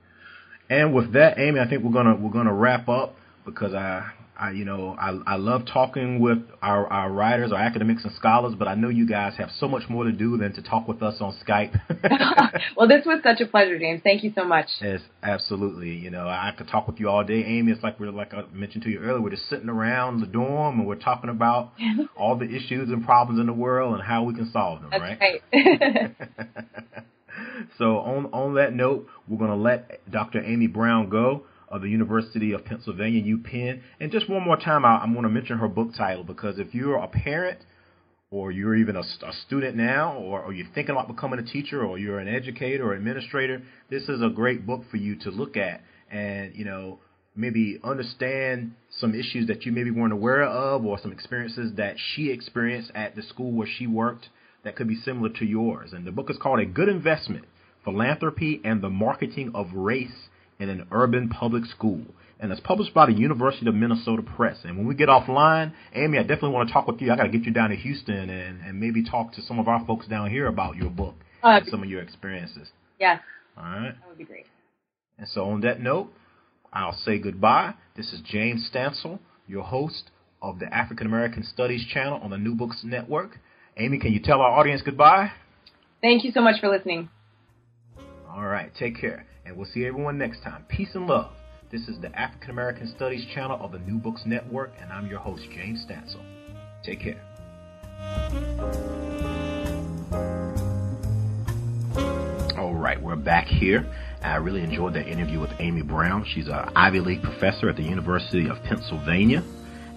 And 0.70 0.94
with 0.94 1.14
that, 1.14 1.38
Amy, 1.38 1.60
I 1.60 1.68
think 1.68 1.84
we're 1.84 1.92
gonna 1.92 2.16
we're 2.16 2.32
gonna 2.32 2.54
wrap 2.54 2.88
up 2.88 3.16
because 3.46 3.74
I 3.74 4.12
I, 4.42 4.52
you 4.52 4.66
know, 4.66 4.96
I, 5.00 5.20
I 5.28 5.36
love 5.36 5.66
talking 5.72 6.20
with 6.20 6.40
our, 6.64 6.88
our 6.88 7.12
writers, 7.12 7.52
our 7.52 7.60
academics 7.60 8.04
and 8.04 8.14
scholars, 8.16 8.56
but 8.58 8.68
I 8.68 8.74
know 8.74 8.90
you 8.90 9.08
guys 9.08 9.34
have 9.38 9.52
so 9.60 9.68
much 9.68 9.88
more 9.88 10.04
to 10.04 10.12
do 10.12 10.36
than 10.36 10.52
to 10.54 10.64
talk 10.64 10.88
with 10.88 11.04
us 11.04 11.18
on 11.22 11.38
Skype. 11.48 11.80
well, 12.76 12.88
this 12.88 13.06
was 13.06 13.22
such 13.24 13.40
a 13.40 13.46
pleasure, 13.46 13.78
James. 13.78 14.02
Thank 14.04 14.24
you 14.24 14.34
so 14.36 14.44
much. 14.44 14.66
Yes, 14.82 15.02
absolutely. 15.22 15.92
You 15.92 16.10
know, 16.10 16.28
I 16.28 16.54
could 16.58 16.68
talk 16.68 16.88
with 16.88 17.00
you 17.00 17.08
all 17.08 17.24
day, 17.24 17.44
Amy. 17.44 17.72
It's 17.72 17.84
like 17.84 18.00
we're 18.00 18.10
like 18.10 18.34
I 18.34 18.44
mentioned 18.52 18.84
to 18.86 18.90
you 18.90 18.98
earlier, 18.98 19.22
we're 19.22 19.30
just 19.30 19.48
sitting 19.48 19.70
around 19.70 20.22
the 20.22 20.28
dorm 20.28 20.80
and 20.80 20.88
we're 20.88 20.96
talking 20.96 21.30
about 21.30 21.74
all 22.18 22.36
the 22.36 22.46
issues 22.46 22.90
and 22.90 23.06
problems 23.06 23.40
in 23.40 23.46
the 23.46 23.54
world 23.54 23.94
and 23.94 24.02
how 24.02 24.24
we 24.24 24.34
can 24.34 24.52
solve 24.52 24.82
them. 24.82 24.90
That's 24.90 25.04
right. 25.04 25.42
right. 25.54 26.16
so 27.78 28.00
on 28.00 28.26
on 28.34 28.56
that 28.56 28.74
note, 28.74 29.08
we're 29.28 29.38
going 29.38 29.52
to 29.52 29.56
let 29.56 30.12
Dr. 30.12 30.44
Amy 30.44 30.66
Brown 30.66 31.10
go 31.10 31.44
of 31.72 31.82
the 31.82 31.90
University 31.90 32.52
of 32.52 32.66
Pennsylvania, 32.66 33.24
UPenn. 33.24 33.82
And 34.00 34.12
just 34.12 34.30
one 34.30 34.44
more 34.44 34.58
time, 34.58 34.86
I, 34.86 35.02
am 35.04 35.14
going 35.14 35.24
to 35.24 35.30
mention 35.30 35.58
her 35.58 35.68
book 35.68 35.96
title 35.98 36.24
because 36.24 36.60
if 36.60 36.74
you're 36.76 36.98
a 36.98 37.08
parent 37.08 37.60
or 38.30 38.52
you're 38.52 38.76
even 38.76 38.96
a, 38.96 39.02
a 39.02 39.34
student 39.46 39.76
now, 39.76 40.18
or, 40.18 40.42
or, 40.42 40.54
you're 40.54 40.68
thinking 40.74 40.96
about 40.96 41.08
becoming 41.08 41.40
a 41.40 41.44
teacher, 41.44 41.84
or 41.84 41.98
you're 41.98 42.20
an 42.20 42.30
educator 42.30 42.90
or 42.90 42.94
administrator, 42.94 43.62
this 43.90 44.04
is 44.04 44.22
a 44.22 44.30
great 44.30 44.66
book 44.66 44.84
for 44.90 44.96
you 44.96 45.18
to 45.18 45.30
look 45.30 45.58
at 45.58 45.82
and, 46.10 46.56
you 46.56 46.64
know, 46.64 47.00
maybe 47.36 47.80
understand 47.84 48.74
some 49.00 49.16
issues 49.16 49.48
that 49.48 49.66
you 49.66 49.72
maybe 49.72 49.92
weren't 49.92 50.14
aware 50.14 50.44
of 50.44 50.86
or 50.86 51.00
some 51.00 51.12
experiences 51.12 51.74
that 51.76 51.96
she 51.98 52.30
experienced 52.30 52.92
at 52.94 53.16
the 53.16 53.24
school 53.24 53.52
where 53.52 53.68
she 53.68 53.88
worked 53.88 54.30
that 54.64 54.76
could 54.76 54.88
be 54.88 54.96
similar 54.96 55.30
to 55.30 55.46
yours. 55.46 55.92
And 55.94 56.06
the 56.06 56.12
book 56.12 56.30
is 56.30 56.38
called 56.42 56.60
A 56.60 56.66
Good 56.66 56.90
Investment 56.90 57.46
Philanthropy 57.84 58.62
and 58.64 58.82
the 58.82 58.90
Marketing 58.90 59.52
of 59.56 59.74
Race 59.74 60.30
in 60.62 60.70
an 60.70 60.88
Urban 60.92 61.28
Public 61.28 61.66
School. 61.66 62.02
And 62.40 62.52
it's 62.52 62.62
published 62.62 62.94
by 62.94 63.06
the 63.08 63.14
University 63.14 63.68
of 63.68 63.76
Minnesota 63.76 64.22
Press. 64.22 64.58
And 64.64 64.78
when 64.78 64.88
we 64.88 64.96
get 64.96 65.10
offline, 65.10 65.74
Amy, 65.94 66.18
I 66.18 66.22
definitely 66.22 66.52
want 66.52 66.70
to 66.70 66.74
talk 66.74 66.88
with 66.88 67.02
you. 67.02 67.12
I 67.12 67.16
got 67.16 67.24
to 67.24 67.30
get 67.30 67.44
you 67.44 67.52
down 67.52 67.70
to 67.70 67.76
Houston 67.76 68.30
and, 68.30 68.62
and 68.62 68.80
maybe 68.80 69.04
talk 69.04 69.34
to 69.34 69.42
some 69.42 69.60
of 69.60 69.68
our 69.68 69.86
folks 69.86 70.08
down 70.08 70.30
here 70.30 70.48
about 70.48 70.76
your 70.76 70.90
book 70.90 71.16
uh, 71.44 71.50
and 71.50 71.68
some 71.68 71.84
of 71.84 71.90
your 71.90 72.02
experiences. 72.02 72.70
Yes. 73.00 73.20
All 73.58 73.64
right. 73.64 73.94
That 74.00 74.08
would 74.08 74.18
be 74.18 74.24
great. 74.24 74.46
And 75.18 75.28
so 75.28 75.46
on 75.46 75.62
that 75.62 75.82
note, 75.82 76.12
I'll 76.74 76.98
say 77.06 77.20
goodbye. 77.20 77.74
This 77.96 78.14
is 78.14 78.22
James 78.26 78.70
Stansel, 78.74 79.20
your 79.48 79.64
host 79.64 80.10
of 80.42 80.60
the 80.60 80.74
African 80.74 81.06
American 81.06 81.44
Studies 81.44 81.86
channel 81.94 82.20
on 82.24 82.32
the 82.32 82.38
New 82.38 82.56
Books 82.56 82.82
Network. 82.84 83.40
Amy, 83.78 84.00
can 84.00 84.14
you 84.14 84.20
tell 84.20 84.42
our 84.42 84.52
audience 84.52 84.82
goodbye? 84.84 85.32
Thank 86.02 86.24
you 86.24 86.32
so 86.32 86.42
much 86.42 86.60
for 86.60 86.70
listening. 86.70 87.10
All 88.30 88.46
right, 88.46 88.72
take 88.80 89.00
care, 89.00 89.26
and 89.46 89.56
we'll 89.56 89.68
see 89.68 89.86
everyone 89.86 90.18
next 90.18 90.42
time. 90.44 90.66
Peace 90.68 90.96
and 90.96 91.08
love. 91.08 91.32
This 91.72 91.88
is 91.88 92.00
the 92.02 92.14
African 92.18 92.50
American 92.50 92.88
Studies 92.96 93.26
channel 93.34 93.58
of 93.62 93.72
the 93.72 93.80
New 93.80 93.98
Books 93.98 94.24
Network, 94.26 94.74
and 94.82 94.92
I'm 94.92 95.08
your 95.08 95.20
host, 95.20 95.44
James 95.54 95.86
Stansel. 95.86 96.22
Take 96.84 97.00
care. 97.00 97.22
All 102.58 102.74
right, 102.74 103.02
we're 103.02 103.16
back 103.16 103.48
here. 103.48 103.86
I 104.22 104.36
really 104.36 104.62
enjoyed 104.62 104.94
that 104.94 105.08
interview 105.08 105.40
with 105.40 105.52
Amy 105.60 105.82
Brown. 105.82 106.26
She's 106.26 106.48
an 106.48 106.70
Ivy 106.76 107.00
League 107.00 107.24
professor 107.24 107.70
at 107.70 107.76
the 107.76 107.84
University 107.84 108.48
of 108.48 108.62
Pennsylvania 108.64 109.44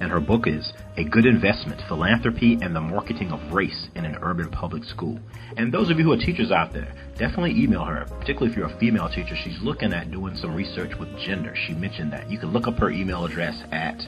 and 0.01 0.11
her 0.11 0.21
book 0.21 0.47
is 0.47 0.73
A 0.97 1.05
Good 1.05 1.27
Investment 1.27 1.81
Philanthropy 1.89 2.59
and 2.61 2.75
the 2.75 2.81
Marketing 2.81 3.31
of 3.33 3.53
Race 3.53 3.89
in 3.95 4.05
an 4.05 4.17
Urban 4.23 4.51
Public 4.51 4.85
School. 4.85 5.19
And 5.57 5.73
those 5.73 5.91
of 5.91 5.99
you 5.99 6.05
who 6.05 6.13
are 6.13 6.17
teachers 6.17 6.51
out 6.51 6.73
there, 6.73 6.93
definitely 7.17 7.53
email 7.63 7.85
her, 7.85 8.05
particularly 8.07 8.51
if 8.51 8.57
you're 8.57 8.67
a 8.67 8.79
female 8.79 9.09
teacher. 9.09 9.37
She's 9.43 9.61
looking 9.63 9.93
at 9.93 10.11
doing 10.11 10.37
some 10.37 10.55
research 10.55 10.93
with 10.99 11.09
gender. 11.19 11.55
She 11.67 11.75
mentioned 11.75 12.13
that. 12.13 12.31
You 12.31 12.39
can 12.39 12.53
look 12.53 12.67
up 12.67 12.79
her 12.79 12.91
email 12.91 13.25
address 13.25 13.63
at 13.73 14.01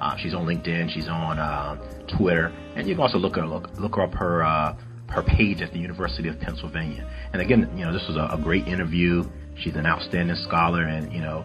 uh, 0.00 0.16
she's 0.16 0.34
on 0.34 0.46
LinkedIn, 0.46 0.90
she's 0.90 1.08
on 1.08 1.38
uh, 1.38 1.76
Twitter, 2.16 2.52
and 2.74 2.88
you 2.88 2.94
can 2.94 3.02
also 3.02 3.18
look 3.18 3.36
her 3.36 3.46
look, 3.46 3.68
look 3.78 3.96
her 3.96 4.02
up 4.02 4.14
her 4.14 4.42
uh, 4.42 4.74
her 5.10 5.22
page 5.22 5.60
at 5.60 5.72
the 5.72 5.78
University 5.78 6.28
of 6.28 6.40
Pennsylvania. 6.40 7.08
And 7.32 7.42
again, 7.42 7.70
you 7.76 7.84
know, 7.84 7.92
this 7.92 8.06
was 8.08 8.16
a, 8.16 8.34
a 8.34 8.40
great 8.42 8.66
interview. 8.66 9.24
She's 9.56 9.76
an 9.76 9.84
outstanding 9.84 10.36
scholar, 10.36 10.84
and 10.84 11.12
you 11.12 11.20
know, 11.20 11.44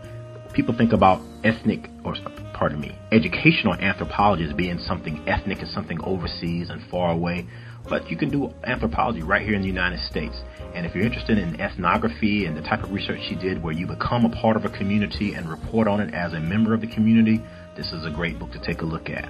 people 0.56 0.74
think 0.74 0.94
about 0.94 1.22
ethnic, 1.44 1.90
or 2.04 2.16
pardon 2.54 2.80
me, 2.80 2.98
educational 3.12 3.74
anthropology 3.76 4.46
as 4.46 4.54
being 4.54 4.80
something 4.80 5.22
ethnic 5.28 5.60
and 5.60 5.70
something 5.70 6.02
overseas 6.02 6.70
and 6.70 6.82
far 6.90 7.12
away. 7.12 7.46
But 7.88 8.10
you 8.10 8.18
can 8.18 8.30
do 8.30 8.52
anthropology 8.64 9.22
right 9.22 9.46
here 9.46 9.54
in 9.54 9.62
the 9.62 9.68
United 9.68 10.00
States. 10.00 10.36
And 10.74 10.86
if 10.86 10.96
you're 10.96 11.06
interested 11.06 11.38
in 11.38 11.60
ethnography 11.60 12.46
and 12.46 12.58
the 12.58 12.62
type 12.62 12.84
of 12.84 12.92
research 12.92 13.20
she 13.28 13.36
did 13.36 13.62
where 13.62 13.74
you 13.74 13.86
become 13.86 14.26
a 14.26 14.30
part 14.30 14.56
of 14.56 14.66
a 14.66 14.70
community 14.70 15.34
and 15.34 15.48
report 15.48 15.88
on 15.88 16.00
it 16.00 16.14
as 16.14 16.34
a 16.34 16.40
member 16.40 16.74
of 16.74 16.82
the 16.82 16.88
community, 16.88 17.44
this 17.76 17.92
is 17.92 18.06
a 18.06 18.10
great 18.10 18.40
book 18.40 18.52
to 18.54 18.60
take 18.60 18.82
a 18.82 18.86
look 18.86 19.10
at. 19.10 19.30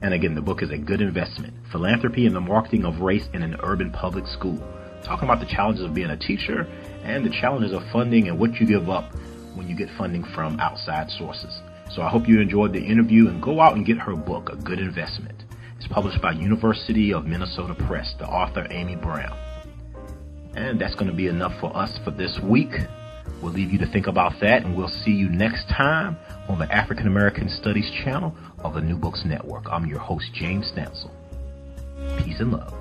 And 0.00 0.14
again, 0.14 0.34
the 0.34 0.40
book 0.40 0.62
is 0.62 0.70
a 0.70 0.78
good 0.78 1.00
investment. 1.00 1.54
Philanthropy 1.72 2.26
and 2.26 2.36
the 2.36 2.40
Marketing 2.40 2.84
of 2.84 3.00
Race 3.00 3.28
in 3.34 3.42
an 3.42 3.56
Urban 3.62 3.90
Public 3.90 4.26
School. 4.26 4.58
Talking 5.02 5.28
about 5.28 5.40
the 5.40 5.52
challenges 5.52 5.84
of 5.84 5.92
being 5.92 6.10
a 6.10 6.16
teacher 6.16 6.66
and 7.02 7.24
the 7.24 7.30
challenges 7.30 7.72
of 7.72 7.82
funding 7.92 8.28
and 8.28 8.38
what 8.38 8.54
you 8.54 8.66
give 8.66 8.88
up 8.88 9.12
when 9.56 9.68
you 9.68 9.74
get 9.74 9.88
funding 9.96 10.24
from 10.34 10.60
outside 10.60 11.10
sources. 11.10 11.60
So 11.90 12.02
I 12.02 12.08
hope 12.08 12.28
you 12.28 12.40
enjoyed 12.40 12.72
the 12.72 12.84
interview 12.84 13.28
and 13.28 13.42
go 13.42 13.60
out 13.60 13.74
and 13.74 13.86
get 13.86 13.98
her 13.98 14.14
book, 14.14 14.50
A 14.52 14.56
Good 14.56 14.78
Investment. 14.78 15.44
It's 15.76 15.86
published 15.88 16.20
by 16.20 16.32
University 16.32 17.12
of 17.12 17.26
Minnesota 17.26 17.74
Press, 17.74 18.14
the 18.18 18.26
author 18.26 18.66
Amy 18.70 18.96
Brown. 18.96 19.36
And 20.54 20.80
that's 20.80 20.94
going 20.94 21.08
to 21.08 21.12
be 21.12 21.28
enough 21.28 21.52
for 21.60 21.76
us 21.76 21.98
for 22.04 22.10
this 22.10 22.38
week. 22.40 22.72
We'll 23.42 23.52
leave 23.52 23.70
you 23.70 23.78
to 23.78 23.86
think 23.86 24.06
about 24.06 24.32
that 24.40 24.64
and 24.64 24.76
we'll 24.76 24.88
see 24.88 25.10
you 25.10 25.28
next 25.28 25.68
time 25.68 26.16
on 26.48 26.58
the 26.58 26.70
African 26.72 27.06
American 27.06 27.48
Studies 27.48 27.90
channel 27.90 28.34
of 28.60 28.74
the 28.74 28.80
New 28.80 28.96
Books 28.96 29.24
Network. 29.24 29.66
I'm 29.70 29.86
your 29.86 29.98
host, 29.98 30.32
James 30.32 30.72
Stansel. 30.72 31.10
Peace 32.24 32.40
and 32.40 32.52
love. 32.52 32.72